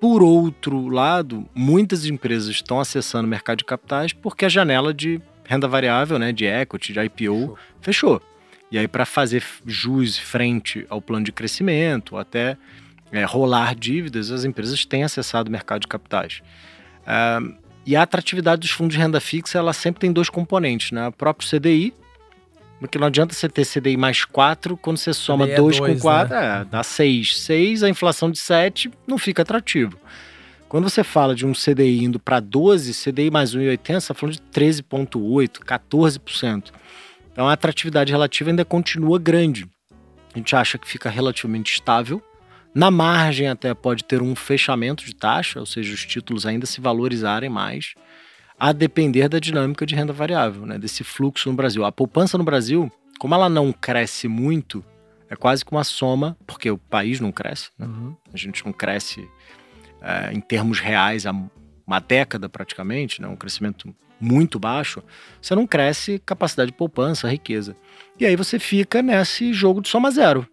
Por 0.00 0.22
outro 0.22 0.88
lado, 0.88 1.48
muitas 1.54 2.04
empresas 2.04 2.50
estão 2.50 2.78
acessando 2.78 3.26
o 3.26 3.30
mercado 3.30 3.58
de 3.58 3.64
capitais 3.64 4.12
porque 4.12 4.44
a 4.44 4.48
janela 4.48 4.92
de 4.92 5.20
renda 5.44 5.66
variável, 5.66 6.18
né, 6.18 6.32
de 6.32 6.44
equity, 6.44 6.92
de 6.92 7.00
IPO, 7.00 7.56
fechou. 7.80 8.18
fechou. 8.20 8.22
E 8.70 8.78
aí, 8.78 8.88
para 8.88 9.06
fazer 9.06 9.44
jus 9.64 10.18
frente 10.18 10.84
ao 10.88 11.00
plano 11.00 11.24
de 11.24 11.32
crescimento, 11.32 12.16
até 12.16 12.56
é, 13.12 13.24
rolar 13.24 13.74
dívidas, 13.74 14.30
as 14.30 14.44
empresas 14.44 14.84
têm 14.84 15.04
acessado 15.04 15.48
o 15.48 15.52
mercado 15.52 15.82
de 15.82 15.86
capitais. 15.86 16.42
Uh, 17.02 17.54
e 17.86 17.94
a 17.94 18.02
atratividade 18.02 18.62
dos 18.62 18.70
fundos 18.70 18.96
de 18.96 19.00
renda 19.00 19.20
fixa, 19.20 19.58
ela 19.58 19.72
sempre 19.72 20.00
tem 20.00 20.12
dois 20.12 20.28
componentes, 20.28 20.90
né? 20.90 21.06
O 21.06 21.12
próprio 21.12 21.48
CDI, 21.48 21.94
porque 22.78 22.98
não 22.98 23.06
adianta 23.06 23.34
você 23.34 23.48
ter 23.48 23.66
CDI 23.66 23.96
mais 23.96 24.24
4, 24.24 24.76
quando 24.76 24.98
você 24.98 25.12
soma 25.12 25.46
2 25.46 25.76
é 25.76 25.80
com 25.80 25.98
4, 25.98 26.34
né? 26.34 26.60
é, 26.60 26.64
dá 26.64 26.82
6. 26.82 27.40
6, 27.40 27.82
a 27.82 27.88
inflação 27.88 28.30
de 28.30 28.38
7 28.38 28.90
não 29.06 29.18
fica 29.18 29.42
atrativo. 29.42 29.98
Quando 30.68 30.88
você 30.88 31.04
fala 31.04 31.34
de 31.34 31.46
um 31.46 31.52
CDI 31.52 32.04
indo 32.04 32.18
para 32.18 32.40
12, 32.40 32.92
CDI 32.92 33.30
mais 33.30 33.54
1,80, 33.54 33.86
você 33.86 33.96
está 33.96 34.14
falando 34.14 34.34
de 34.34 34.42
13,8%, 34.52 35.60
14%. 35.60 36.72
Então 37.32 37.48
a 37.48 37.52
atratividade 37.52 38.10
relativa 38.12 38.50
ainda 38.50 38.64
continua 38.64 39.18
grande. 39.18 39.66
A 40.34 40.38
gente 40.38 40.54
acha 40.56 40.76
que 40.76 40.88
fica 40.88 41.08
relativamente 41.08 41.72
estável. 41.72 42.22
Na 42.74 42.90
margem 42.90 43.48
até 43.48 43.72
pode 43.72 44.04
ter 44.04 44.20
um 44.20 44.34
fechamento 44.34 45.04
de 45.04 45.14
taxa, 45.14 45.60
ou 45.60 45.64
seja, 45.64 45.94
os 45.94 46.04
títulos 46.04 46.44
ainda 46.44 46.66
se 46.66 46.78
valorizarem 46.80 47.48
mais, 47.48 47.94
a 48.58 48.72
depender 48.72 49.28
da 49.28 49.38
dinâmica 49.38 49.84
de 49.84 49.94
renda 49.94 50.12
variável, 50.12 50.64
né, 50.64 50.78
desse 50.78 51.04
fluxo 51.04 51.48
no 51.50 51.56
Brasil. 51.56 51.84
A 51.84 51.92
poupança 51.92 52.38
no 52.38 52.44
Brasil, 52.44 52.90
como 53.18 53.34
ela 53.34 53.48
não 53.48 53.72
cresce 53.72 54.28
muito, 54.28 54.84
é 55.28 55.36
quase 55.36 55.64
que 55.64 55.72
uma 55.72 55.84
soma, 55.84 56.36
porque 56.46 56.70
o 56.70 56.78
país 56.78 57.20
não 57.20 57.32
cresce, 57.32 57.70
né? 57.78 57.86
uhum. 57.86 58.16
a 58.32 58.36
gente 58.36 58.64
não 58.64 58.72
cresce 58.72 59.28
é, 60.00 60.32
em 60.32 60.40
termos 60.40 60.80
reais 60.80 61.26
há 61.26 61.34
uma 61.86 62.00
década 62.00 62.48
praticamente, 62.48 63.20
né, 63.20 63.28
um 63.28 63.36
crescimento 63.36 63.94
muito 64.18 64.58
baixo, 64.58 65.02
você 65.40 65.54
não 65.54 65.66
cresce 65.66 66.18
capacidade 66.24 66.70
de 66.70 66.76
poupança, 66.76 67.28
riqueza. 67.28 67.76
E 68.18 68.24
aí 68.24 68.34
você 68.34 68.58
fica 68.58 69.02
nesse 69.02 69.52
jogo 69.52 69.82
de 69.82 69.88
soma 69.88 70.10
zero. 70.10 70.46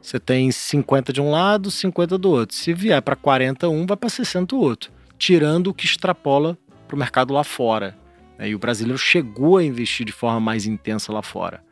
Você 0.00 0.18
tem 0.18 0.50
50 0.50 1.12
de 1.12 1.20
um 1.20 1.30
lado, 1.30 1.70
50 1.70 2.18
do 2.18 2.30
outro. 2.30 2.56
Se 2.56 2.74
vier 2.74 3.00
para 3.00 3.14
41, 3.14 3.86
vai 3.86 3.96
para 3.96 4.08
60 4.08 4.46
do 4.46 4.60
outro. 4.60 4.90
Tirando 5.16 5.68
o 5.68 5.74
que 5.74 5.84
extrapola 5.84 6.58
para 6.92 6.96
o 6.96 6.98
mercado 6.98 7.32
lá 7.32 7.42
fora. 7.42 7.96
Né? 8.38 8.50
E 8.50 8.54
o 8.54 8.58
brasileiro 8.58 8.98
chegou 8.98 9.56
a 9.56 9.64
investir 9.64 10.04
de 10.04 10.12
forma 10.12 10.38
mais 10.38 10.66
intensa 10.66 11.10
lá 11.12 11.22
fora. 11.22 11.62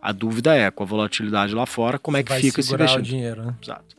A 0.00 0.12
dúvida 0.12 0.54
é, 0.54 0.70
com 0.70 0.84
a 0.84 0.86
volatilidade 0.86 1.52
lá 1.52 1.66
fora, 1.66 1.98
como 1.98 2.16
é 2.16 2.22
que 2.22 2.32
fica 2.34 2.60
esse 2.60 2.72
investimento? 2.72 3.08
o 3.08 3.10
dinheiro, 3.10 3.44
né? 3.44 3.56
Exato. 3.60 3.96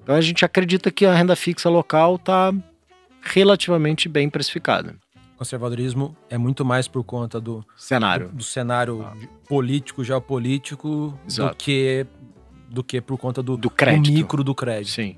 Então 0.00 0.14
a 0.14 0.20
gente 0.20 0.44
acredita 0.44 0.90
que 0.90 1.06
a 1.06 1.14
renda 1.14 1.34
fixa 1.34 1.70
local 1.70 2.16
está 2.16 2.52
relativamente 3.22 4.08
bem 4.08 4.28
precificada. 4.28 4.94
Conservadorismo 5.36 6.16
é 6.28 6.36
muito 6.36 6.64
mais 6.64 6.86
por 6.86 7.02
conta 7.04 7.40
do 7.40 7.64
cenário, 7.76 8.28
do, 8.28 8.36
do 8.36 8.44
cenário 8.44 9.02
ah. 9.02 9.14
político, 9.48 10.04
geopolítico, 10.04 11.18
Exato. 11.26 11.50
do 11.50 11.56
que 11.56 12.06
do 12.68 12.84
que 12.84 13.00
por 13.00 13.16
conta 13.16 13.42
do, 13.42 13.56
do 13.56 13.70
crédito. 13.70 14.12
Do 14.12 14.12
micro 14.12 14.44
do 14.44 14.54
crédito. 14.54 14.90
Sim. 14.90 15.16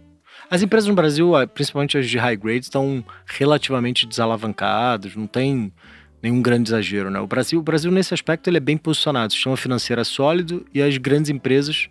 As 0.51 0.63
empresas 0.63 0.89
no 0.89 0.95
Brasil, 0.95 1.31
principalmente 1.55 1.97
as 1.97 2.11
de 2.11 2.19
high 2.19 2.37
grade, 2.37 2.65
estão 2.65 3.05
relativamente 3.25 4.05
desalavancadas, 4.05 5.15
não 5.15 5.29
tem 5.29 5.73
nenhum 6.21 6.43
grande 6.43 6.71
exagero, 6.71 7.09
né? 7.09 7.21
O 7.21 7.27
Brasil, 7.27 7.61
o 7.61 7.63
Brasil 7.63 7.91
nesse 7.93 8.13
aspecto 8.13 8.51
ele 8.51 8.57
é 8.57 8.61
bem 8.61 8.77
posicionado, 8.77 9.29
o 9.29 9.33
sistema 9.33 9.57
financeiro 9.57 10.01
é 10.01 10.05
sólido 10.05 10.67
e 10.75 10.83
as 10.83 10.99
grandes 10.99 11.31
empresas 11.31 11.89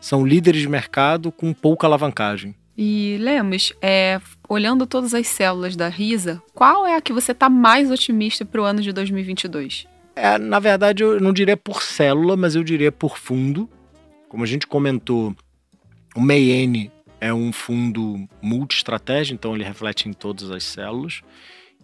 são 0.00 0.26
líderes 0.26 0.62
de 0.62 0.68
mercado 0.68 1.30
com 1.30 1.52
pouca 1.52 1.86
alavancagem. 1.86 2.56
E 2.76 3.18
Lemos, 3.20 3.72
é, 3.80 4.20
olhando 4.48 4.84
todas 4.84 5.14
as 5.14 5.28
células 5.28 5.76
da 5.76 5.88
Risa, 5.88 6.42
qual 6.52 6.84
é 6.84 6.96
a 6.96 7.00
que 7.00 7.12
você 7.12 7.30
está 7.30 7.48
mais 7.48 7.88
otimista 7.88 8.44
para 8.44 8.60
o 8.60 8.64
ano 8.64 8.82
de 8.82 8.92
2022? 8.92 9.86
É, 10.16 10.38
na 10.38 10.58
verdade, 10.58 11.04
eu 11.04 11.20
não 11.20 11.32
diria 11.32 11.56
por 11.56 11.82
célula, 11.82 12.36
mas 12.36 12.56
eu 12.56 12.64
diria 12.64 12.90
por 12.90 13.16
fundo. 13.16 13.70
Como 14.28 14.42
a 14.42 14.46
gente 14.46 14.66
comentou, 14.66 15.34
o 16.16 16.20
MEIN 16.20 16.90
é 17.22 17.32
um 17.32 17.52
fundo 17.52 18.28
multi-estratégia, 18.42 19.32
então 19.32 19.54
ele 19.54 19.62
reflete 19.62 20.08
em 20.08 20.12
todas 20.12 20.50
as 20.50 20.64
células. 20.64 21.22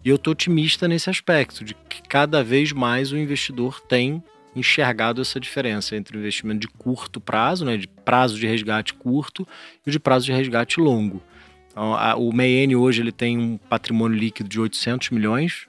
E 0.03 0.09
eu 0.09 0.17
estou 0.17 0.33
otimista 0.33 0.85
nesse 0.85 1.09
aspecto, 1.09 1.63
de 1.63 1.73
que 1.73 2.01
cada 2.01 2.43
vez 2.43 2.73
mais 2.73 3.13
o 3.13 3.17
investidor 3.17 3.79
tem 3.79 4.21
enxergado 4.53 5.21
essa 5.21 5.39
diferença 5.39 5.95
entre 5.95 6.17
o 6.17 6.19
investimento 6.19 6.59
de 6.59 6.67
curto 6.67 7.21
prazo, 7.21 7.63
né, 7.63 7.77
de 7.77 7.87
prazo 7.87 8.37
de 8.37 8.45
resgate 8.45 8.93
curto 8.93 9.47
e 9.85 9.89
o 9.89 9.91
de 9.91 9.97
prazo 9.97 10.25
de 10.25 10.33
resgate 10.33 10.77
longo. 10.77 11.23
Então, 11.71 11.95
a, 11.95 12.17
o 12.17 12.33
MEN 12.33 12.75
hoje 12.75 13.01
ele 13.01 13.11
tem 13.13 13.37
um 13.37 13.57
patrimônio 13.57 14.19
líquido 14.19 14.49
de 14.49 14.59
800 14.59 15.09
milhões. 15.11 15.67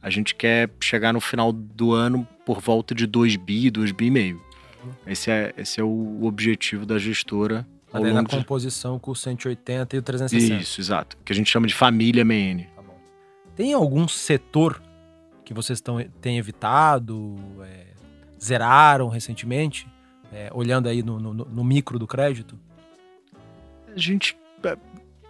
A 0.00 0.10
gente 0.10 0.32
quer 0.32 0.70
chegar 0.80 1.12
no 1.12 1.20
final 1.20 1.50
do 1.50 1.92
ano 1.92 2.24
por 2.46 2.60
volta 2.60 2.94
de 2.94 3.04
2 3.04 3.34
bi, 3.34 3.68
2 3.68 3.90
bi 3.90 4.06
e 4.06 4.10
meio. 4.12 4.42
Esse 5.04 5.28
é, 5.28 5.52
esse 5.58 5.80
é 5.80 5.82
o 5.82 6.20
objetivo 6.22 6.86
da 6.86 6.98
gestora. 6.98 7.66
Ao 7.92 8.02
na 8.02 8.24
composição 8.24 8.98
com 8.98 9.12
o 9.12 9.16
180 9.16 9.96
e 9.96 9.98
o 9.98 10.02
360. 10.02 10.62
Isso, 10.62 10.80
exato. 10.80 11.16
Que 11.24 11.32
a 11.32 11.36
gente 11.36 11.50
chama 11.50 11.66
de 11.66 11.74
família 11.74 12.24
MEN. 12.24 12.66
Tá 12.76 12.82
Tem 13.56 13.72
algum 13.72 14.06
setor 14.06 14.82
que 15.44 15.54
vocês 15.54 15.80
tão, 15.80 16.02
têm 16.20 16.38
evitado? 16.38 17.36
É 17.62 17.88
zeraram 18.42 19.08
recentemente, 19.08 19.86
é, 20.32 20.50
olhando 20.54 20.88
aí 20.88 21.02
no, 21.02 21.18
no, 21.18 21.34
no, 21.34 21.64
micro 21.64 21.98
do 21.98 22.06
crédito? 22.06 22.58
A 23.94 23.98
gente 23.98 24.36
é, 24.62 24.76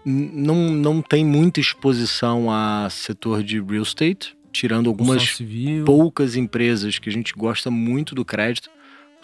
não, 0.05 0.71
não 0.71 1.03
tem 1.03 1.25
muita 1.25 1.61
exposição 1.61 2.51
a 2.51 2.89
setor 2.91 3.43
de 3.43 3.61
real 3.61 3.83
estate, 3.83 4.37
tirando 4.53 4.89
algumas 4.89 5.41
poucas 5.85 6.37
empresas 6.37 6.99
que 6.99 7.09
a 7.09 7.13
gente 7.13 7.33
gosta 7.33 7.71
muito 7.71 8.15
do 8.15 8.25
crédito, 8.25 8.71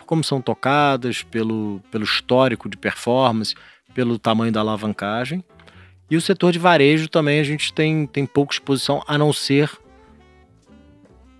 por 0.05 0.09
como 0.09 0.23
são 0.23 0.41
tocadas, 0.41 1.23
pelo, 1.23 1.81
pelo 1.91 2.05
histórico 2.05 2.69
de 2.69 2.77
performance, 2.77 3.55
pelo 3.95 4.19
tamanho 4.19 4.53
da 4.53 4.61
alavancagem. 4.61 5.43
E 6.11 6.17
o 6.17 6.21
setor 6.21 6.53
de 6.53 6.59
varejo 6.59 7.09
também 7.09 7.41
a 7.41 7.45
gente 7.45 7.73
tem, 7.73 8.07
tem 8.07 8.27
pouca 8.27 8.55
exposição, 8.55 9.03
a 9.09 9.17
não 9.17 9.33
ser 9.33 9.71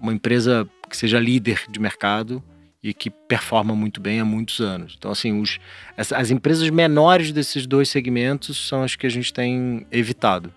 uma 0.01 0.13
empresa 0.13 0.69
que 0.89 0.97
seja 0.97 1.21
líder 1.21 1.65
de 1.69 1.79
mercado 1.79 2.43
e 2.83 2.93
que 2.93 3.11
performa 3.11 3.75
muito 3.75 4.01
bem 4.01 4.21
há 4.21 4.25
muitos 4.25 4.61
anos. 4.61 4.95
Então, 4.99 5.11
assim, 5.11 5.41
os, 5.41 5.59
as, 5.97 6.13
as 6.13 6.31
empresas 6.31 6.69
menores 6.71 7.33
desses 7.33 7.67
dois 7.67 7.89
segmentos 7.89 8.69
são 8.69 8.83
as 8.83 8.97
que 8.97 9.07
a 9.07 9.11
gente 9.11 9.33
tem 9.33 9.87
evitado. 9.91 10.53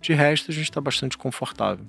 De 0.00 0.12
resto, 0.12 0.50
a 0.50 0.54
gente 0.54 0.64
está 0.64 0.80
bastante 0.80 1.18
confortável. 1.18 1.86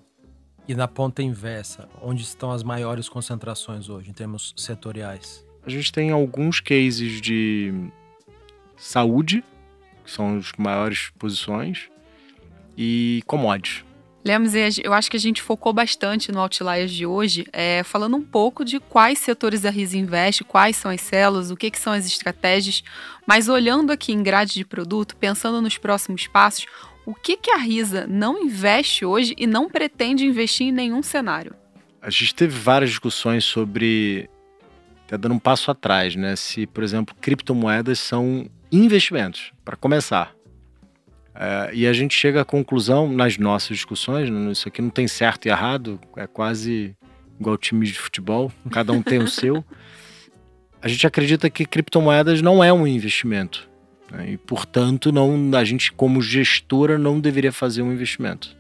E 0.68 0.76
na 0.76 0.88
ponta 0.88 1.24
inversa, 1.24 1.88
onde 2.02 2.24
estão 2.24 2.52
as 2.52 2.62
maiores 2.62 3.08
concentrações 3.08 3.88
hoje, 3.88 4.10
em 4.10 4.14
termos 4.14 4.54
setoriais? 4.58 5.46
A 5.66 5.70
gente 5.70 5.92
tem 5.92 6.12
alguns 6.12 6.60
cases 6.60 7.22
de 7.22 7.74
saúde, 8.76 9.44
que 10.04 10.12
são 10.12 10.38
as 10.38 10.52
maiores 10.58 11.10
posições, 11.18 11.90
e 12.78 13.24
commodities. 13.26 13.88
Lemos, 14.26 14.54
eu 14.84 14.92
acho 14.92 15.10
que 15.10 15.16
a 15.16 15.20
gente 15.20 15.42
focou 15.42 15.72
bastante 15.72 16.34
no 16.34 16.40
Outliers 16.42 16.92
de 16.92 17.06
hoje, 17.06 17.48
é, 17.54 17.82
falando 17.84 18.18
um 18.18 18.22
pouco 18.22 18.66
de 18.66 18.78
quais 18.78 19.20
setores 19.20 19.64
a 19.64 19.70
RISA 19.70 19.98
investe, 19.98 20.44
quais 20.44 20.76
são 20.76 20.92
as 20.92 21.00
células, 21.00 21.50
o 21.50 21.56
que, 21.56 21.72
que 21.72 21.80
são 21.80 21.94
as 21.94 22.06
estratégias, 22.06 22.84
mas 23.26 23.48
olhando 23.48 23.90
aqui 23.90 24.12
em 24.12 24.22
grade 24.22 24.54
de 24.54 24.66
produto, 24.66 25.16
pensando 25.16 25.62
nos 25.62 25.78
próximos 25.78 26.28
passos, 26.28 26.66
o 27.08 27.16
que, 27.16 27.38
que 27.38 27.50
a 27.50 27.56
RISA 27.56 28.06
não 28.06 28.44
investe 28.44 29.06
hoje 29.06 29.34
e 29.38 29.48
não 29.48 29.70
pretende 29.70 30.26
investir 30.26 30.68
em 30.68 30.72
nenhum 30.74 31.02
cenário? 31.02 31.56
A 32.02 32.10
gente 32.10 32.36
teve 32.36 32.60
várias 32.60 32.90
discussões 32.90 33.46
sobre 33.46 34.30
até 35.06 35.18
dando 35.18 35.36
um 35.36 35.40
passo 35.40 35.72
atrás, 35.72 36.18
né? 36.18 36.36
Se, 36.36 36.68
por 36.68 36.84
exemplo, 36.84 37.16
criptomoedas 37.22 37.98
são 37.98 38.50
investimentos, 38.70 39.54
para 39.64 39.78
começar. 39.78 40.36
É, 41.34 41.70
e 41.74 41.88
a 41.88 41.94
gente 41.94 42.14
chega 42.14 42.42
à 42.42 42.46
conclusão 42.46 43.10
nas 43.10 43.38
nossas 43.38 43.78
discussões, 43.78 44.30
né, 44.30 44.52
isso 44.52 44.68
aqui 44.68 44.82
não 44.82 44.90
tem 44.90 45.08
certo 45.08 45.46
e 45.46 45.50
errado, 45.50 45.98
é 46.18 46.28
quase 46.28 46.94
igual 47.40 47.58
times 47.58 47.90
de 47.90 48.00
futebol, 48.00 48.52
cada 48.70 48.92
um 48.92 49.02
tem 49.02 49.20
o 49.20 49.30
seu. 49.30 49.64
A 50.82 50.90
gente 50.90 51.08
acredita 51.08 51.50
que 51.50 51.66
criptomoedas 51.66 52.42
não 52.42 52.62
é 52.62 52.72
um 52.72 52.86
investimento. 52.86 53.68
Né, 54.12 54.32
e, 54.32 54.38
portanto, 54.38 55.12
não, 55.12 55.52
a 55.58 55.64
gente, 55.64 55.92
como 55.92 56.22
gestora, 56.22 56.98
não 56.98 57.20
deveria 57.20 57.52
fazer 57.52 57.82
um 57.82 57.92
investimento 57.92 58.56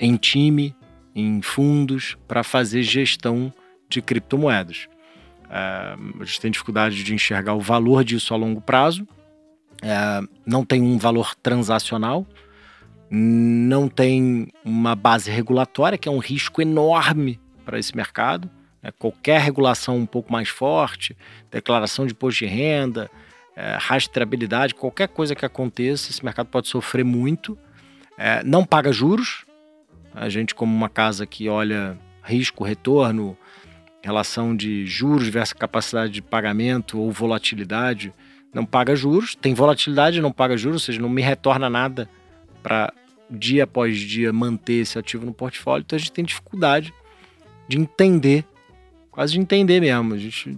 em 0.00 0.16
time, 0.16 0.74
em 1.14 1.42
fundos, 1.42 2.16
para 2.26 2.44
fazer 2.44 2.82
gestão 2.82 3.52
de 3.88 4.00
criptomoedas. 4.00 4.88
É, 5.50 5.96
a 6.20 6.24
gente 6.24 6.40
tem 6.40 6.50
dificuldade 6.50 7.02
de 7.02 7.14
enxergar 7.14 7.54
o 7.54 7.60
valor 7.60 8.04
disso 8.04 8.32
a 8.32 8.36
longo 8.36 8.60
prazo 8.60 9.06
é, 9.82 10.20
não 10.44 10.64
tem 10.64 10.82
um 10.82 10.98
valor 10.98 11.34
transacional, 11.36 12.26
não 13.10 13.88
tem 13.88 14.48
uma 14.64 14.94
base 14.94 15.30
regulatória, 15.30 15.96
que 15.96 16.08
é 16.08 16.12
um 16.12 16.18
risco 16.18 16.60
enorme 16.60 17.40
para 17.64 17.78
esse 17.78 17.96
mercado. 17.96 18.50
Né? 18.82 18.90
Qualquer 18.98 19.40
regulação 19.40 19.96
um 19.96 20.06
pouco 20.06 20.32
mais 20.32 20.48
forte, 20.48 21.16
declaração 21.50 22.06
de 22.06 22.12
imposto 22.12 22.44
de 22.44 22.50
renda, 22.50 23.10
é, 23.58 23.76
rastreabilidade, 23.76 24.72
qualquer 24.72 25.08
coisa 25.08 25.34
que 25.34 25.44
aconteça, 25.44 26.12
esse 26.12 26.24
mercado 26.24 26.46
pode 26.46 26.68
sofrer 26.68 27.04
muito. 27.04 27.58
É, 28.16 28.40
não 28.44 28.64
paga 28.64 28.92
juros. 28.92 29.44
A 30.14 30.28
gente, 30.28 30.54
como 30.54 30.72
uma 30.72 30.88
casa 30.88 31.26
que 31.26 31.48
olha 31.48 31.98
risco, 32.22 32.62
retorno, 32.62 33.36
relação 34.00 34.54
de 34.54 34.86
juros 34.86 35.26
versus 35.26 35.54
capacidade 35.54 36.12
de 36.12 36.22
pagamento 36.22 37.00
ou 37.00 37.10
volatilidade, 37.10 38.14
não 38.54 38.64
paga 38.64 38.94
juros, 38.94 39.34
tem 39.34 39.54
volatilidade, 39.54 40.20
não 40.20 40.30
paga 40.30 40.56
juros, 40.56 40.82
ou 40.82 40.86
seja, 40.86 41.00
não 41.00 41.08
me 41.08 41.20
retorna 41.20 41.68
nada 41.68 42.08
para 42.62 42.92
dia 43.28 43.64
após 43.64 43.98
dia 43.98 44.32
manter 44.32 44.82
esse 44.82 44.96
ativo 44.96 45.26
no 45.26 45.34
portfólio. 45.34 45.82
Então 45.84 45.96
a 45.96 45.98
gente 45.98 46.12
tem 46.12 46.24
dificuldade 46.24 46.94
de 47.66 47.76
entender, 47.76 48.44
quase 49.10 49.32
de 49.32 49.40
entender 49.40 49.80
mesmo. 49.80 50.14
A 50.14 50.18
gente 50.18 50.56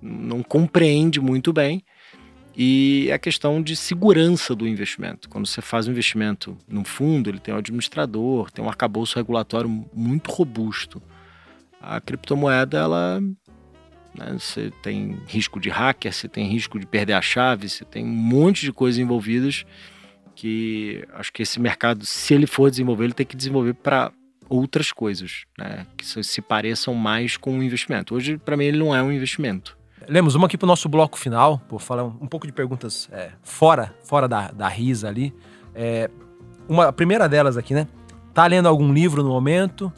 não 0.00 0.44
compreende 0.44 1.20
muito 1.20 1.52
bem. 1.52 1.82
E 2.62 3.10
a 3.10 3.18
questão 3.18 3.62
de 3.62 3.74
segurança 3.74 4.54
do 4.54 4.68
investimento. 4.68 5.30
Quando 5.30 5.46
você 5.46 5.62
faz 5.62 5.88
um 5.88 5.92
investimento 5.92 6.58
num 6.68 6.84
fundo, 6.84 7.30
ele 7.30 7.38
tem 7.38 7.54
um 7.54 7.56
administrador, 7.56 8.50
tem 8.50 8.62
um 8.62 8.68
arcabouço 8.68 9.16
regulatório 9.16 9.88
muito 9.94 10.30
robusto. 10.30 11.00
A 11.80 12.02
criptomoeda, 12.02 12.76
ela 12.76 13.22
né? 14.14 14.36
Você 14.38 14.70
tem 14.82 15.18
risco 15.26 15.58
de 15.58 15.70
hacker, 15.70 16.12
você 16.12 16.28
tem 16.28 16.46
risco 16.48 16.78
de 16.78 16.84
perder 16.84 17.14
a 17.14 17.22
chave, 17.22 17.66
você 17.66 17.82
tem 17.82 18.04
um 18.04 18.08
monte 18.08 18.60
de 18.60 18.74
coisas 18.74 18.98
envolvidas 18.98 19.64
que 20.34 21.02
acho 21.14 21.32
que 21.32 21.42
esse 21.42 21.58
mercado, 21.58 22.04
se 22.04 22.34
ele 22.34 22.46
for 22.46 22.70
desenvolver, 22.70 23.04
ele 23.04 23.14
tem 23.14 23.24
que 23.24 23.36
desenvolver 23.36 23.72
para 23.72 24.12
outras 24.50 24.92
coisas, 24.92 25.46
né? 25.56 25.86
que 25.96 26.04
se 26.04 26.42
pareçam 26.42 26.94
mais 26.94 27.38
com 27.38 27.52
um 27.52 27.62
investimento. 27.62 28.14
Hoje, 28.14 28.36
para 28.36 28.54
mim, 28.54 28.64
ele 28.64 28.78
não 28.78 28.94
é 28.94 29.02
um 29.02 29.10
investimento. 29.10 29.79
Lemos 30.08 30.34
uma 30.34 30.46
aqui 30.46 30.56
para 30.56 30.66
o 30.66 30.68
nosso 30.68 30.88
bloco 30.88 31.18
final, 31.18 31.58
por 31.68 31.80
falar 31.80 32.04
um, 32.04 32.26
pouco 32.26 32.46
de 32.46 32.52
perguntas 32.52 33.08
é, 33.12 33.30
fora, 33.42 33.94
fora 34.04 34.26
da, 34.26 34.50
da 34.50 34.68
risa 34.68 35.08
ali. 35.08 35.34
É, 35.74 36.10
uma, 36.68 36.88
a 36.88 36.92
primeira 36.92 37.28
delas 37.28 37.56
aqui, 37.56 37.74
né? 37.74 37.86
Tá 38.32 38.46
lendo 38.46 38.66
algum 38.66 38.92
livro 38.92 39.22
no 39.22 39.30
momento? 39.30 39.92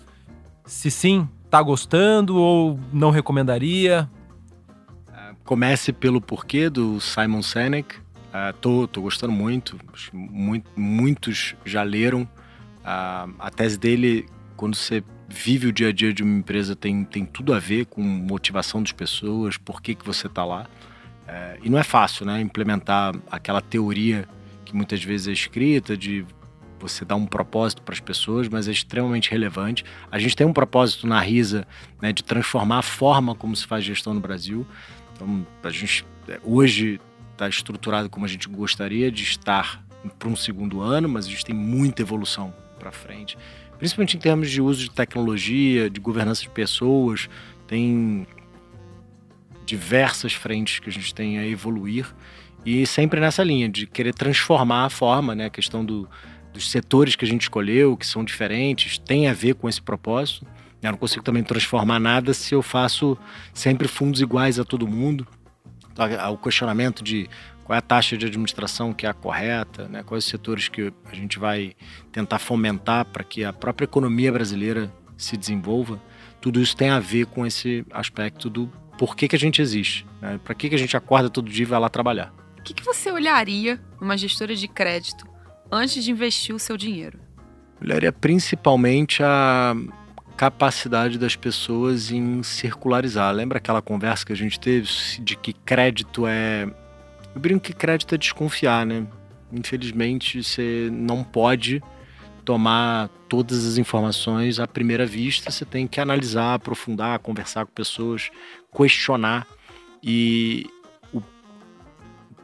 Se 0.65 0.91
sim, 0.91 1.29
tá 1.51 1.61
gostando 1.63 2.37
ou 2.37 2.79
não 2.93 3.11
recomendaria? 3.11 4.09
Comece 5.45 5.93
pelo 5.93 6.21
porquê 6.21 6.71
do 6.71 7.01
Simon 7.01 7.43
Sinek. 7.43 7.97
Uh, 7.97 8.53
tô, 8.61 8.87
tô 8.87 9.03
gostando 9.03 9.33
muito. 9.33 9.79
muito. 10.13 10.71
Muitos 10.77 11.55
já 11.65 11.83
leram. 11.83 12.23
Uh, 12.23 13.35
a 13.39 13.51
tese 13.51 13.79
dele, 13.79 14.27
quando 14.57 14.77
você 14.77 15.03
vive 15.33 15.67
o 15.67 15.73
dia 15.73 15.89
a 15.89 15.93
dia 15.93 16.13
de 16.13 16.23
uma 16.23 16.39
empresa, 16.39 16.77
tem, 16.77 17.05
tem 17.05 17.25
tudo 17.25 17.55
a 17.55 17.59
ver 17.59 17.87
com 17.87 18.03
motivação 18.03 18.83
das 18.83 18.93
pessoas, 18.93 19.57
por 19.57 19.81
que, 19.81 19.95
que 19.95 20.05
você 20.05 20.27
está 20.27 20.45
lá. 20.45 20.67
Uh, 21.27 21.59
e 21.63 21.71
não 21.71 21.79
é 21.79 21.83
fácil, 21.83 22.27
né? 22.27 22.41
Implementar 22.41 23.15
aquela 23.31 23.61
teoria 23.61 24.29
que 24.65 24.77
muitas 24.77 25.03
vezes 25.03 25.29
é 25.29 25.33
escrita 25.33 25.97
de 25.97 26.27
você 26.79 27.05
dá 27.05 27.15
um 27.15 27.27
propósito 27.27 27.81
para 27.83 27.95
as 27.95 28.01
pessoas, 28.01 28.49
mas 28.49 28.67
é 28.67 28.73
extremamente 28.73 29.31
relevante. 29.31 29.85
A 30.11 30.19
gente 30.19 30.35
tem 30.35 30.45
um 30.47 30.53
propósito 30.53 31.07
na 31.07 31.21
RISA 31.21 31.67
né, 32.01 32.13
de 32.13 32.25
transformar 32.25 32.79
a 32.79 32.83
forma 32.83 33.37
como 33.37 33.55
se 33.55 33.65
faz 33.65 33.85
gestão 33.85 34.13
no 34.13 34.21
Brasil. 34.21 34.67
Então, 35.15 35.47
a 35.63 35.71
gente 35.71 36.05
é, 36.29 36.41
hoje 36.43 37.01
está 37.33 37.49
estruturado 37.49 38.11
como 38.11 38.27
a 38.27 38.29
gente 38.29 38.49
gostaria 38.49 39.13
de 39.13 39.23
estar 39.23 39.85
para 40.19 40.29
um 40.29 40.35
segundo 40.35 40.81
ano, 40.81 41.09
mas 41.09 41.27
a 41.27 41.29
gente 41.29 41.45
tem 41.45 41.55
muita 41.55 42.03
evolução 42.03 42.53
para 42.79 42.91
frente, 42.91 43.39
principalmente 43.83 44.17
em 44.17 44.21
termos 44.21 44.49
de 44.49 44.63
uso 44.63 44.79
de 44.79 44.91
tecnologia, 44.93 45.91
de 45.91 45.99
governança 45.99 46.43
de 46.43 46.49
pessoas. 46.49 47.29
Tem 47.67 48.25
diversas 49.67 50.35
frentes 50.35 50.79
que 50.79 50.89
a 50.89 50.93
gente 50.93 51.13
tem 51.13 51.41
a 51.41 51.45
evoluir 51.45 52.07
e 52.65 52.87
sempre 52.87 53.19
nessa 53.19 53.43
linha 53.43 53.69
de 53.69 53.89
querer 53.89 54.15
transformar 54.15 54.85
a 54.85 54.89
forma, 54.89 55.35
né? 55.35 55.47
A 55.47 55.51
questão 55.51 55.85
do, 55.85 56.09
dos 56.53 56.71
setores 56.71 57.17
que 57.17 57.25
a 57.25 57.29
gente 57.29 57.43
escolheu, 57.43 57.97
que 57.97 58.07
são 58.07 58.23
diferentes, 58.23 58.99
tem 58.99 59.27
a 59.27 59.33
ver 59.33 59.57
com 59.57 59.69
esse 59.69 59.83
propósito. 59.83 60.47
Eu 60.81 60.93
não 60.93 60.99
consigo 60.99 61.25
também 61.25 61.43
transformar 61.43 61.99
nada 61.99 62.33
se 62.33 62.55
eu 62.55 62.63
faço 62.63 63.19
sempre 63.53 63.89
fundos 63.89 64.21
iguais 64.21 64.61
a 64.61 64.65
todo 64.65 64.87
mundo. 64.87 65.27
Então, 65.93 66.07
o 66.33 66.39
questionamento 66.39 67.03
de 67.03 67.29
qual 67.65 67.75
é 67.75 67.79
a 67.79 67.83
taxa 67.83 68.17
de 68.17 68.27
administração 68.27 68.93
que 68.93 69.07
é 69.07 69.09
a 69.09 69.15
correta, 69.15 69.89
né? 69.89 70.03
quais 70.03 70.25
os 70.25 70.31
setores 70.31 70.69
que 70.69 70.93
a 71.11 71.15
gente 71.15 71.39
vai 71.39 71.75
tentar 72.11 72.39
fomentar 72.39 73.05
para 73.07 73.25
que 73.25 73.45
a 73.45 73.53
própria 73.53 73.85
economia 73.85 74.33
brasileira 74.33 74.93
se 75.17 75.37
desenvolva, 75.37 76.01
tudo 76.41 76.61
isso 76.61 76.77
tem 76.77 76.91
a 76.91 76.99
ver 76.99 77.27
com 77.27 77.47
esse 77.47 77.85
aspecto 77.91 78.51
do 78.51 78.71
porquê 78.99 79.29
que 79.29 79.37
a 79.37 79.39
gente 79.39 79.63
existe, 79.63 80.07
né? 80.21 80.41
para 80.45 80.55
que, 80.55 80.69
que 80.69 80.75
a 80.75 80.79
gente 80.79 80.97
acorda 80.97 81.31
todo 81.31 81.51
dia 81.51 81.63
e 81.63 81.67
vai 81.67 81.79
lá 81.79 81.89
trabalhar. 81.89 82.33
O 82.59 82.63
que, 82.63 82.75
que 82.75 82.85
você 82.85 83.11
olharia 83.11 83.81
numa 84.01 84.17
gestora 84.17 84.55
de 84.55 84.69
crédito 84.69 85.27
antes 85.71 86.05
de 86.05 86.11
investir 86.11 86.55
o 86.55 86.59
seu 86.59 86.77
dinheiro? 86.77 87.19
Olharia 87.81 88.13
principalmente 88.13 89.23
a 89.23 89.75
capacidade 90.37 91.19
das 91.19 91.37
pessoas 91.37 92.11
em 92.11 92.43
circularizar. 92.43 93.33
Lembra 93.35 93.59
aquela 93.59 93.83
conversa 93.83 94.25
que 94.25 94.33
a 94.33 94.37
gente 94.37 94.59
teve 94.59 94.89
de 95.21 95.37
que 95.37 95.53
crédito 95.53 96.27
é. 96.27 96.69
Eu 97.35 97.41
brinco 97.41 97.61
que 97.61 97.73
crédito 97.73 98.15
é 98.15 98.19
desconfiar, 98.19 98.85
né? 98.85 99.07
Infelizmente, 99.53 100.43
você 100.43 100.89
não 100.91 101.23
pode 101.23 101.83
tomar 102.45 103.09
todas 103.29 103.67
as 103.67 103.79
informações 103.79 104.59
à 104.59 104.67
primeira 104.67 105.07
vista, 105.07 105.51
você 105.51 105.65
tem 105.65 105.87
que 105.87 106.01
analisar, 106.01 106.55
aprofundar, 106.55 107.19
conversar 107.19 107.65
com 107.67 107.73
pessoas, 107.73 108.31
questionar. 108.75 109.47
E 110.03 110.67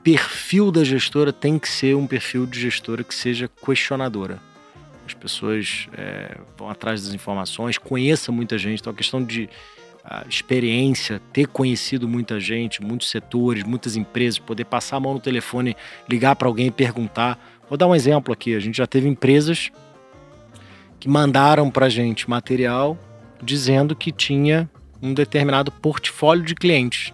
perfil 0.02 0.70
da 0.70 0.84
gestora 0.84 1.32
tem 1.32 1.58
que 1.58 1.68
ser 1.68 1.94
um 1.94 2.06
perfil 2.06 2.46
de 2.46 2.60
gestora 2.60 3.02
que 3.02 3.14
seja 3.14 3.50
questionadora. 3.62 4.40
As 5.06 5.14
pessoas 5.14 5.88
é, 5.92 6.38
vão 6.56 6.70
atrás 6.70 7.04
das 7.04 7.14
informações, 7.14 7.76
conheça 7.76 8.30
muita 8.30 8.56
gente. 8.56 8.80
Então, 8.80 8.92
a 8.92 8.96
questão 8.96 9.22
de 9.22 9.48
experiência, 10.28 11.20
ter 11.32 11.46
conhecido 11.46 12.08
muita 12.08 12.40
gente, 12.40 12.82
muitos 12.82 13.10
setores, 13.10 13.62
muitas 13.62 13.96
empresas, 13.96 14.38
poder 14.38 14.64
passar 14.64 14.96
a 14.96 15.00
mão 15.00 15.14
no 15.14 15.20
telefone, 15.20 15.76
ligar 16.08 16.34
para 16.36 16.48
alguém 16.48 16.68
e 16.68 16.70
perguntar. 16.70 17.38
Vou 17.68 17.76
dar 17.76 17.86
um 17.86 17.94
exemplo 17.94 18.32
aqui. 18.32 18.54
A 18.54 18.60
gente 18.60 18.78
já 18.78 18.86
teve 18.86 19.06
empresas 19.06 19.70
que 20.98 21.08
mandaram 21.08 21.70
para 21.70 21.86
a 21.86 21.90
gente 21.90 22.28
material 22.28 22.98
dizendo 23.42 23.94
que 23.94 24.10
tinha 24.10 24.68
um 25.00 25.14
determinado 25.14 25.70
portfólio 25.70 26.44
de 26.44 26.54
clientes 26.54 27.12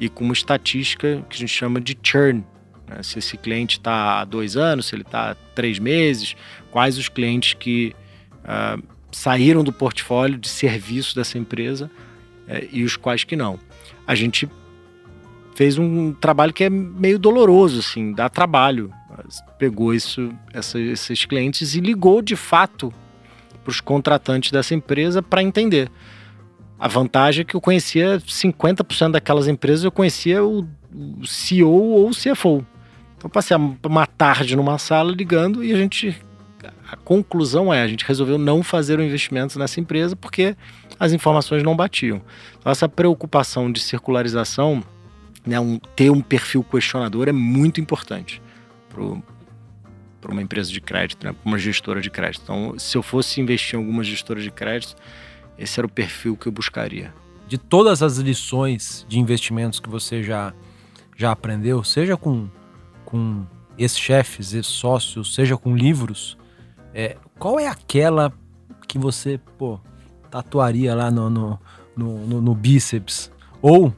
e 0.00 0.08
com 0.08 0.24
uma 0.24 0.32
estatística 0.32 1.24
que 1.28 1.36
a 1.36 1.38
gente 1.38 1.52
chama 1.52 1.80
de 1.80 1.96
churn. 2.02 2.44
Né? 2.88 3.02
Se 3.02 3.18
esse 3.18 3.36
cliente 3.36 3.78
está 3.78 4.20
há 4.20 4.24
dois 4.24 4.56
anos, 4.56 4.86
se 4.86 4.94
ele 4.94 5.02
está 5.02 5.32
há 5.32 5.34
três 5.54 5.78
meses, 5.78 6.34
quais 6.70 6.98
os 6.98 7.08
clientes 7.08 7.54
que 7.54 7.94
uh, 8.44 8.82
saíram 9.12 9.62
do 9.62 9.72
portfólio 9.72 10.38
de 10.38 10.48
serviço 10.48 11.14
dessa 11.14 11.38
empresa 11.38 11.90
uh, 12.48 12.68
e 12.72 12.82
os 12.82 12.96
quais 12.96 13.24
que 13.24 13.36
não. 13.36 13.58
A 14.06 14.14
gente 14.14 14.48
fez 15.54 15.78
um 15.78 16.12
trabalho 16.12 16.52
que 16.52 16.64
é 16.64 16.70
meio 16.70 17.18
doloroso, 17.18 17.78
assim, 17.78 18.12
dá 18.12 18.28
trabalho. 18.28 18.92
Pegou 19.58 19.94
isso, 19.94 20.32
essa, 20.52 20.80
esses 20.80 21.24
clientes 21.24 21.74
e 21.74 21.80
ligou 21.80 22.22
de 22.22 22.34
fato 22.34 22.92
para 23.62 23.70
os 23.70 23.80
contratantes 23.80 24.50
dessa 24.50 24.74
empresa 24.74 25.22
para 25.22 25.42
entender. 25.42 25.90
A 26.78 26.88
vantagem 26.88 27.42
é 27.42 27.44
que 27.44 27.54
eu 27.54 27.60
conhecia 27.60 28.18
50% 28.18 29.12
daquelas 29.12 29.46
empresas, 29.46 29.84
eu 29.84 29.92
conhecia 29.92 30.42
o, 30.42 30.66
o 30.92 31.26
CEO 31.26 31.70
ou 31.70 32.08
o 32.08 32.10
CFO. 32.10 32.66
Então 33.16 33.30
passei 33.30 33.56
uma 33.56 34.06
tarde 34.06 34.56
numa 34.56 34.78
sala 34.78 35.12
ligando 35.12 35.62
e 35.62 35.72
a 35.72 35.76
gente 35.76 36.16
a 36.88 36.96
conclusão 36.96 37.72
é, 37.72 37.82
a 37.82 37.88
gente 37.88 38.04
resolveu 38.04 38.38
não 38.38 38.62
fazer 38.62 38.98
o 38.98 39.02
investimento 39.02 39.58
nessa 39.58 39.80
empresa 39.80 40.14
porque 40.14 40.56
as 40.98 41.12
informações 41.12 41.62
não 41.62 41.74
batiam. 41.74 42.22
Então, 42.58 42.70
essa 42.70 42.88
preocupação 42.88 43.70
de 43.72 43.80
circularização, 43.80 44.82
né, 45.44 45.58
um, 45.58 45.78
ter 45.96 46.10
um 46.10 46.20
perfil 46.20 46.62
questionador 46.62 47.28
é 47.28 47.32
muito 47.32 47.80
importante 47.80 48.40
para 48.88 50.30
uma 50.30 50.42
empresa 50.42 50.70
de 50.70 50.80
crédito, 50.80 51.26
né, 51.26 51.32
para 51.32 51.48
uma 51.48 51.58
gestora 51.58 52.00
de 52.00 52.10
crédito. 52.10 52.42
Então, 52.44 52.78
se 52.78 52.96
eu 52.96 53.02
fosse 53.02 53.40
investir 53.40 53.74
em 53.74 53.82
alguma 53.82 54.04
gestora 54.04 54.40
de 54.40 54.50
crédito, 54.50 54.94
esse 55.58 55.80
era 55.80 55.86
o 55.86 55.90
perfil 55.90 56.36
que 56.36 56.46
eu 56.46 56.52
buscaria. 56.52 57.12
De 57.48 57.58
todas 57.58 58.02
as 58.02 58.18
lições 58.18 59.04
de 59.08 59.18
investimentos 59.18 59.80
que 59.80 59.88
você 59.88 60.22
já, 60.22 60.54
já 61.16 61.32
aprendeu, 61.32 61.82
seja 61.82 62.16
com, 62.16 62.48
com 63.04 63.44
ex-chefes, 63.76 64.54
ex-sócios, 64.54 65.34
seja 65.34 65.56
com 65.56 65.76
livros, 65.76 66.38
é, 66.94 67.16
qual 67.38 67.58
é 67.58 67.66
aquela 67.66 68.32
que 68.86 68.98
você, 68.98 69.38
pô, 69.58 69.80
tatuaria 70.30 70.94
lá 70.94 71.10
no, 71.10 71.30
no, 71.30 71.58
no, 71.96 72.26
no, 72.26 72.42
no 72.42 72.54
bíceps? 72.54 73.30
Ou 73.60 73.94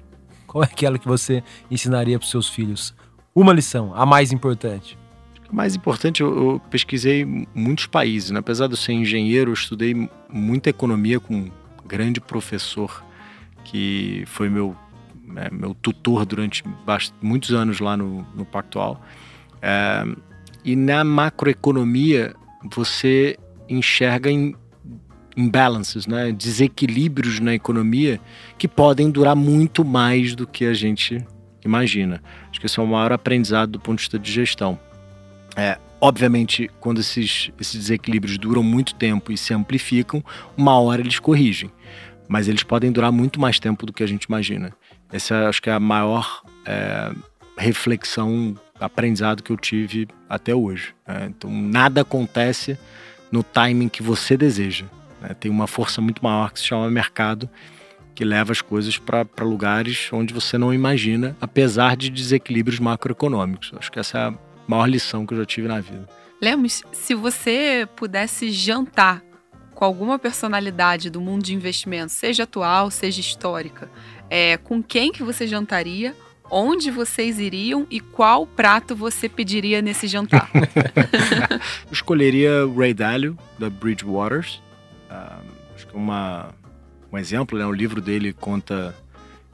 qual 0.47 0.63
é 0.63 0.67
aquela 0.67 0.99
que 0.99 1.07
você 1.07 1.43
ensinaria 1.71 2.19
para 2.19 2.29
seus 2.29 2.49
filhos? 2.49 2.95
Uma 3.35 3.53
lição, 3.53 3.93
a 3.95 4.07
mais 4.07 4.33
importante. 4.33 4.97
O 5.51 5.55
mais 5.55 5.75
importante, 5.75 6.21
eu, 6.21 6.53
eu 6.53 6.61
pesquisei 6.71 7.25
muitos 7.55 7.87
países. 7.87 8.31
Né? 8.31 8.39
Apesar 8.39 8.67
de 8.69 8.75
eu 8.75 8.77
ser 8.77 8.93
engenheiro, 8.93 9.51
eu 9.51 9.55
estudei 9.55 10.09
muita 10.29 10.71
economia 10.71 11.19
com 11.19 11.35
um 11.35 11.51
grande 11.87 12.21
professor 12.21 13.05
que 13.65 14.25
foi 14.27 14.49
meu, 14.49 14.77
né, 15.27 15.49
meu 15.51 15.75
tutor 15.75 16.25
durante 16.25 16.63
muitos 17.21 17.53
anos 17.53 17.81
lá 17.81 17.97
no, 17.97 18.27
no 18.35 18.45
Pactual. 18.45 19.03
É, 19.61 20.05
e 20.65 20.77
na 20.77 21.03
macroeconomia, 21.03 22.35
você 22.65 23.37
enxerga 23.69 24.31
em 24.31 24.55
imbalances, 25.37 26.07
né? 26.07 26.33
desequilíbrios 26.33 27.41
na 27.41 27.55
economia 27.55 28.21
que 28.57 28.69
podem 28.69 29.11
durar 29.11 29.35
muito 29.35 29.85
mais 29.85 30.35
do 30.35 30.47
que 30.47 30.65
a 30.65 30.75
gente 30.75 31.25
imagina. 31.65 32.23
Acho 32.51 32.61
que 32.61 32.67
esse 32.67 32.79
é 32.79 32.83
o 32.83 32.87
maior 32.87 33.13
aprendizado 33.13 33.73
do 33.73 33.81
ponto 33.81 33.99
de 33.99 34.03
vista 34.03 34.19
de 34.19 34.31
gestão. 34.31 34.79
É, 35.57 35.79
obviamente, 36.01 36.71
quando 36.81 37.01
esses, 37.01 37.51
esses 37.61 37.75
desequilíbrios 37.75 38.39
duram 38.39 38.63
muito 38.63 38.95
tempo 38.95 39.33
e 39.33 39.37
se 39.37 39.53
amplificam, 39.53 40.23
uma 40.57 40.79
hora 40.79 41.01
eles 41.01 41.19
corrigem. 41.19 41.71
Mas 42.29 42.49
eles 42.49 42.63
podem 42.63 42.93
durar 42.93 43.13
muito 43.13 43.41
mais 43.41 43.59
tempo 43.59 43.85
do 43.85 43.93
que 43.93 44.03
a 44.03 44.07
gente 44.07 44.25
imagina. 44.25 44.73
Essa 45.13 45.49
acho 45.49 45.61
que 45.61 45.69
é 45.69 45.73
a 45.73 45.81
maior 45.81 46.43
é, 46.65 47.13
reflexão, 47.59 48.55
aprendizado 48.85 49.43
que 49.43 49.51
eu 49.51 49.57
tive 49.57 50.09
até 50.29 50.55
hoje. 50.55 50.95
Né? 51.07 51.27
Então, 51.29 51.51
nada 51.51 52.03
acontece 52.03 52.79
no 53.31 53.43
timing 53.43 53.89
que 53.89 54.03
você 54.03 54.37
deseja. 54.37 54.87
Né? 55.21 55.35
Tem 55.39 55.51
uma 55.51 55.67
força 55.67 56.01
muito 56.01 56.23
maior 56.23 56.53
que 56.53 56.61
se 56.61 56.67
chama 56.67 56.91
mercado, 56.91 57.49
que 58.15 58.25
leva 58.25 58.53
as 58.53 58.63
coisas 58.63 58.97
para 58.97 59.27
lugares 59.41 60.09
onde 60.13 60.33
você 60.33 60.57
não 60.57 60.73
imagina, 60.73 61.37
apesar 61.41 61.97
de 61.97 62.09
desequilíbrios 62.11 62.79
macroeconômicos. 62.79 63.73
Acho 63.77 63.91
que 63.91 63.99
essa 63.99 64.19
é 64.19 64.23
a 64.29 64.35
maior 64.69 64.87
lição 64.87 65.27
que 65.27 65.35
eu 65.35 65.39
já 65.39 65.45
tive 65.45 65.67
na 65.67 65.81
vida. 65.81 66.09
Lemos, 66.41 66.83
se 66.93 67.15
você 67.15 67.89
pudesse 67.97 68.51
jantar 68.51 69.23
com 69.75 69.85
alguma 69.85 70.19
personalidade 70.19 71.11
do 71.11 71.21
mundo 71.21 71.43
de 71.43 71.55
investimentos, 71.55 72.15
seja 72.15 72.45
atual, 72.45 72.91
seja 72.91 73.21
histórica, 73.21 73.91
é, 74.31 74.57
com 74.57 74.83
quem 74.83 75.11
que 75.11 75.23
você 75.23 75.47
jantaria? 75.47 76.15
Onde 76.51 76.91
vocês 76.91 77.39
iriam 77.39 77.87
e 77.91 78.01
qual 78.01 78.47
prato 78.47 78.95
você 78.95 79.29
pediria 79.29 79.81
nesse 79.81 80.07
jantar? 80.07 80.51
eu 80.55 81.59
escolheria 81.91 82.67
Ray 82.77 82.95
Dalio, 82.95 83.37
da 83.59 83.71
Bridgewaters. 83.71 84.63
Uh, 85.11 85.43
acho 85.75 85.87
que 85.87 85.95
é 85.95 85.99
uma, 85.99 86.55
um 87.11 87.19
exemplo, 87.19 87.59
né? 87.59 87.65
o 87.65 87.73
livro 87.73 88.01
dele 88.01 88.33
conta 88.33 88.95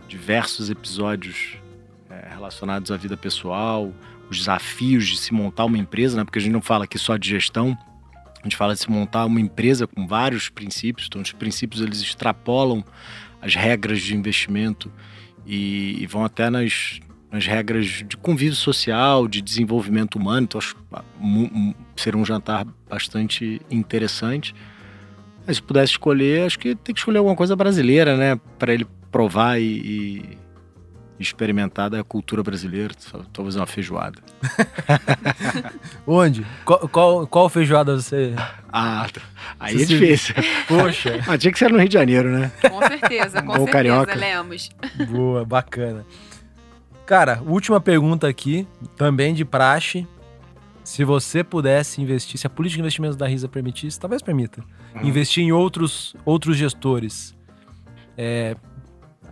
diversos 0.09 0.69
episódios 0.69 1.57
é, 2.11 2.29
relacionados 2.31 2.91
à 2.91 2.97
vida 2.97 3.17
pessoal, 3.17 3.93
os 4.29 4.39
desafios 4.39 5.07
de 5.07 5.17
se 5.17 5.33
montar 5.33 5.65
uma 5.65 5.79
empresa, 5.79 6.17
né? 6.17 6.25
porque 6.25 6.39
a 6.39 6.43
gente 6.43 6.53
não 6.53 6.61
fala 6.61 6.85
aqui 6.85 6.99
só 6.99 7.17
de 7.17 7.29
gestão, 7.29 7.79
a 8.41 8.43
gente 8.43 8.57
fala 8.57 8.75
de 8.75 8.81
se 8.81 8.91
montar 8.91 9.25
uma 9.27 9.41
empresa 9.41 9.87
com 9.87 10.07
vários 10.07 10.49
princípios, 10.49 11.07
então 11.07 11.23
os 11.23 11.33
princípios 11.33 11.81
eles 11.81 12.01
extrapolam 12.01 12.85
as 13.41 13.55
regras 13.55 14.01
de 14.01 14.17
investimento 14.17 14.91
e, 15.51 16.01
e 16.01 16.07
vão 16.07 16.25
até 16.25 16.49
nas, 16.49 17.01
nas 17.31 17.45
regras 17.45 18.05
de 18.07 18.17
convívio 18.17 18.55
social, 18.55 19.27
de 19.27 19.43
desenvolvimento 19.43 20.15
humano, 20.15 20.45
então 20.45 20.61
acho 20.61 20.77
ser 21.97 22.15
um 22.15 22.25
jantar 22.25 22.65
bastante 22.89 23.61
interessante. 23.69 24.55
Mas 25.45 25.57
se 25.57 25.63
pudesse 25.63 25.93
escolher, 25.93 26.47
acho 26.47 26.57
que 26.57 26.77
tem 26.77 26.95
que 26.95 27.01
escolher 27.01 27.19
alguma 27.19 27.35
coisa 27.35 27.57
brasileira, 27.57 28.17
né, 28.17 28.39
para 28.59 28.73
ele 28.73 28.87
provar 29.11 29.61
e 29.61 30.39
experimentar 31.21 31.91
da 31.91 32.03
cultura 32.03 32.43
brasileira, 32.43 32.95
talvez 33.33 33.55
uma 33.55 33.67
feijoada. 33.67 34.19
Onde? 36.07 36.47
Qual, 36.65 36.89
qual, 36.89 37.27
qual, 37.27 37.49
feijoada 37.51 37.97
você. 37.97 38.35
Ah, 38.73 39.07
tá. 39.13 39.21
aí 39.59 39.77
você 39.77 39.83
é 39.83 39.87
difícil. 39.87 40.35
Poxa. 40.67 41.21
Ah, 41.29 41.37
tinha 41.37 41.53
que 41.53 41.59
ser 41.59 41.71
no 41.71 41.79
Rio 41.79 41.89
de 41.89 41.95
Janeiro, 41.95 42.31
né? 42.31 42.51
Com 42.69 42.81
certeza, 42.81 43.43
com 43.43 43.47
Bom 43.49 43.53
certeza, 43.53 43.73
carioca. 43.73 44.15
Lemos. 44.15 44.71
Boa, 45.09 45.45
bacana. 45.45 46.07
Cara, 47.05 47.43
última 47.45 47.81
pergunta 47.81 48.27
aqui, 48.27 48.67
também 48.97 49.35
de 49.35 49.45
praxe. 49.45 50.07
Se 50.83 51.05
você 51.05 51.45
pudesse 51.45 52.01
investir, 52.01 52.39
se 52.41 52.47
a 52.47 52.51
política 52.51 52.79
de 52.79 52.81
investimentos 52.81 53.17
da 53.17 53.27
Risa 53.27 53.49
permitisse, 53.49 54.01
talvez 54.01 54.23
permita, 54.23 54.65
uhum. 54.95 55.07
investir 55.07 55.45
em 55.45 55.53
outros, 55.53 56.17
outros 56.25 56.57
gestores, 56.57 57.37
é, 58.17 58.57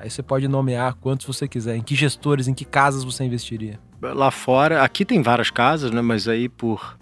Aí 0.00 0.08
você 0.08 0.22
pode 0.22 0.46
nomear 0.46 0.94
quantos 0.94 1.26
você 1.26 1.48
quiser. 1.48 1.76
Em 1.76 1.82
que 1.82 1.94
gestores, 1.94 2.46
em 2.46 2.54
que 2.54 2.64
casas 2.64 3.02
você 3.02 3.24
investiria? 3.24 3.78
Lá 4.00 4.30
fora, 4.30 4.82
aqui 4.82 5.04
tem 5.04 5.22
várias 5.22 5.50
casas, 5.50 5.90
né? 5.90 6.00
Mas 6.00 6.28
aí 6.28 6.48
por, 6.48 6.96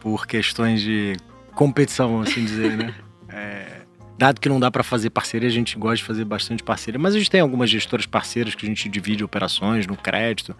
por 0.00 0.26
questões 0.26 0.80
de 0.80 1.16
competição, 1.54 2.12
vamos 2.12 2.30
assim 2.30 2.44
dizer, 2.44 2.76
né? 2.76 2.94
É, 3.28 3.82
dado 4.16 4.40
que 4.40 4.48
não 4.48 4.58
dá 4.58 4.70
para 4.70 4.82
fazer 4.82 5.10
parceria, 5.10 5.48
a 5.48 5.52
gente 5.52 5.76
gosta 5.76 5.96
de 5.96 6.04
fazer 6.04 6.24
bastante 6.24 6.62
parceria. 6.62 6.98
Mas 6.98 7.14
a 7.14 7.18
gente 7.18 7.30
tem 7.30 7.40
algumas 7.40 7.68
gestoras 7.68 8.06
parceiras 8.06 8.54
que 8.54 8.64
a 8.64 8.68
gente 8.68 8.88
divide 8.88 9.22
operações 9.22 9.86
no 9.86 9.96
crédito. 9.96 10.56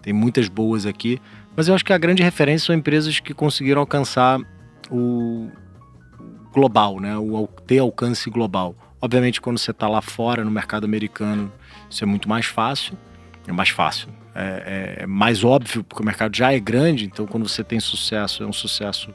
Tem 0.00 0.12
muitas 0.12 0.48
boas 0.48 0.86
aqui. 0.86 1.20
Mas 1.56 1.68
eu 1.68 1.74
acho 1.74 1.84
que 1.84 1.92
a 1.92 1.98
grande 1.98 2.22
referência 2.22 2.66
são 2.66 2.74
empresas 2.74 3.20
que 3.20 3.34
conseguiram 3.34 3.80
alcançar 3.80 4.40
o 4.90 5.50
global, 6.52 7.00
né? 7.00 7.16
O 7.16 7.46
ter 7.66 7.80
alcance 7.80 8.30
global. 8.30 8.74
Obviamente, 9.04 9.38
quando 9.38 9.58
você 9.58 9.70
está 9.70 9.86
lá 9.86 10.00
fora, 10.00 10.42
no 10.42 10.50
mercado 10.50 10.84
americano, 10.84 11.52
isso 11.90 12.02
é 12.02 12.06
muito 12.06 12.26
mais 12.26 12.46
fácil. 12.46 12.96
É 13.46 13.52
mais 13.52 13.68
fácil. 13.68 14.08
É, 14.34 14.96
é, 14.98 15.02
é, 15.02 15.06
mais 15.06 15.44
óbvio, 15.44 15.84
porque 15.84 16.02
o 16.02 16.06
mercado 16.06 16.34
já 16.34 16.54
é 16.54 16.58
grande, 16.58 17.04
então 17.04 17.26
quando 17.26 17.46
você 17.46 17.62
tem 17.62 17.78
sucesso, 17.78 18.42
é 18.42 18.46
um 18.46 18.52
sucesso 18.52 19.12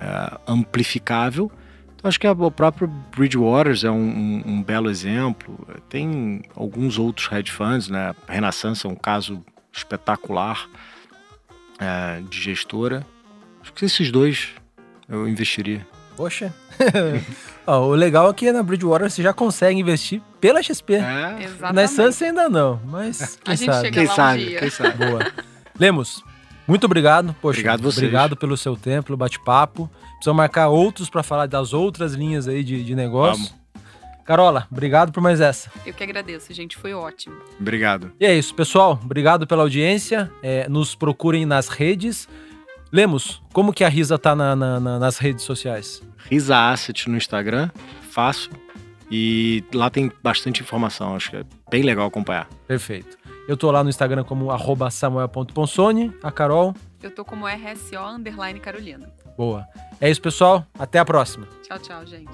é, 0.00 0.38
amplificável. 0.46 1.50
Então, 1.96 2.08
acho 2.08 2.20
que 2.20 2.28
o 2.28 2.50
próprio 2.52 2.86
Bridgewaters 2.86 3.82
é 3.82 3.90
um, 3.90 3.96
um, 3.96 4.42
um, 4.46 4.62
belo 4.62 4.88
exemplo. 4.88 5.66
Tem 5.88 6.40
alguns 6.54 6.96
outros 6.96 7.28
hedge 7.32 7.50
funds, 7.50 7.88
né? 7.88 8.14
Renaissance 8.28 8.86
é 8.86 8.88
um 8.88 8.94
caso 8.94 9.44
espetacular 9.72 10.68
é, 11.80 12.20
de 12.30 12.40
gestora. 12.40 13.04
Acho 13.60 13.72
que 13.72 13.84
esses 13.84 14.12
dois 14.12 14.50
eu 15.08 15.28
investiria. 15.28 15.84
Poxa. 16.16 16.54
Ó, 17.66 17.86
o 17.88 17.94
legal 17.94 18.28
é 18.28 18.34
que 18.34 18.50
na 18.50 18.62
Bridgewater 18.62 19.10
você 19.10 19.22
já 19.22 19.32
consegue 19.32 19.78
investir 19.78 20.20
pela 20.40 20.62
XP. 20.62 20.94
É. 20.94 21.44
Exatamente. 21.44 21.74
Na 21.74 21.82
Essence 21.82 22.24
ainda 22.24 22.48
não, 22.48 22.80
mas 22.84 23.38
quem 23.44 23.56
sabe. 23.56 23.90
quem 23.90 24.06
sabe, 24.06 24.56
um 24.56 24.58
quem 24.58 24.70
sabe. 24.70 25.06
Boa. 25.06 25.32
Lemos, 25.78 26.24
muito 26.66 26.84
obrigado. 26.84 27.34
Poxa, 27.40 27.58
obrigado 27.58 27.82
vocês. 27.82 27.98
Obrigado 27.98 28.36
pelo 28.36 28.56
seu 28.56 28.76
tempo, 28.76 29.06
pelo 29.06 29.16
bate-papo. 29.16 29.90
Precisamos 30.14 30.36
marcar 30.36 30.68
outros 30.68 31.08
para 31.08 31.22
falar 31.22 31.46
das 31.46 31.72
outras 31.72 32.14
linhas 32.14 32.48
aí 32.48 32.64
de, 32.64 32.82
de 32.82 32.94
negócio. 32.94 33.44
Vamos. 33.44 33.62
Carola, 34.24 34.68
obrigado 34.70 35.10
por 35.10 35.20
mais 35.20 35.40
essa. 35.40 35.70
Eu 35.84 35.92
que 35.92 36.02
agradeço, 36.02 36.52
gente. 36.54 36.76
Foi 36.76 36.94
ótimo. 36.94 37.34
Obrigado. 37.58 38.12
E 38.20 38.24
é 38.24 38.34
isso, 38.34 38.54
pessoal. 38.54 38.98
Obrigado 39.02 39.46
pela 39.46 39.62
audiência. 39.62 40.30
É, 40.42 40.68
nos 40.68 40.94
procurem 40.94 41.44
nas 41.44 41.68
redes. 41.68 42.28
Lemos, 42.92 43.42
como 43.54 43.72
que 43.72 43.82
a 43.82 43.88
Risa 43.88 44.18
tá 44.18 44.36
na, 44.36 44.54
na, 44.54 44.78
na, 44.78 44.98
nas 44.98 45.16
redes 45.16 45.44
sociais? 45.44 46.02
Risa 46.28 46.70
Asset 46.70 47.08
no 47.08 47.16
Instagram, 47.16 47.70
fácil. 48.10 48.52
E 49.10 49.64
lá 49.72 49.88
tem 49.88 50.12
bastante 50.22 50.60
informação, 50.62 51.16
acho 51.16 51.30
que 51.30 51.36
é 51.36 51.44
bem 51.70 51.82
legal 51.82 52.06
acompanhar. 52.06 52.48
Perfeito. 52.66 53.16
Eu 53.48 53.56
tô 53.56 53.70
lá 53.70 53.82
no 53.82 53.88
Instagram 53.88 54.24
como 54.24 54.48
samuel.ponsone, 54.90 56.12
a 56.22 56.30
Carol. 56.30 56.74
Eu 57.02 57.10
tô 57.10 57.24
como 57.24 57.46
RSO 57.46 57.98
underline 57.98 58.60
Carolina. 58.60 59.10
Boa. 59.38 59.66
É 59.98 60.10
isso, 60.10 60.20
pessoal. 60.20 60.66
Até 60.78 60.98
a 60.98 61.04
próxima. 61.04 61.48
Tchau, 61.62 61.78
tchau, 61.78 62.06
gente. 62.06 62.32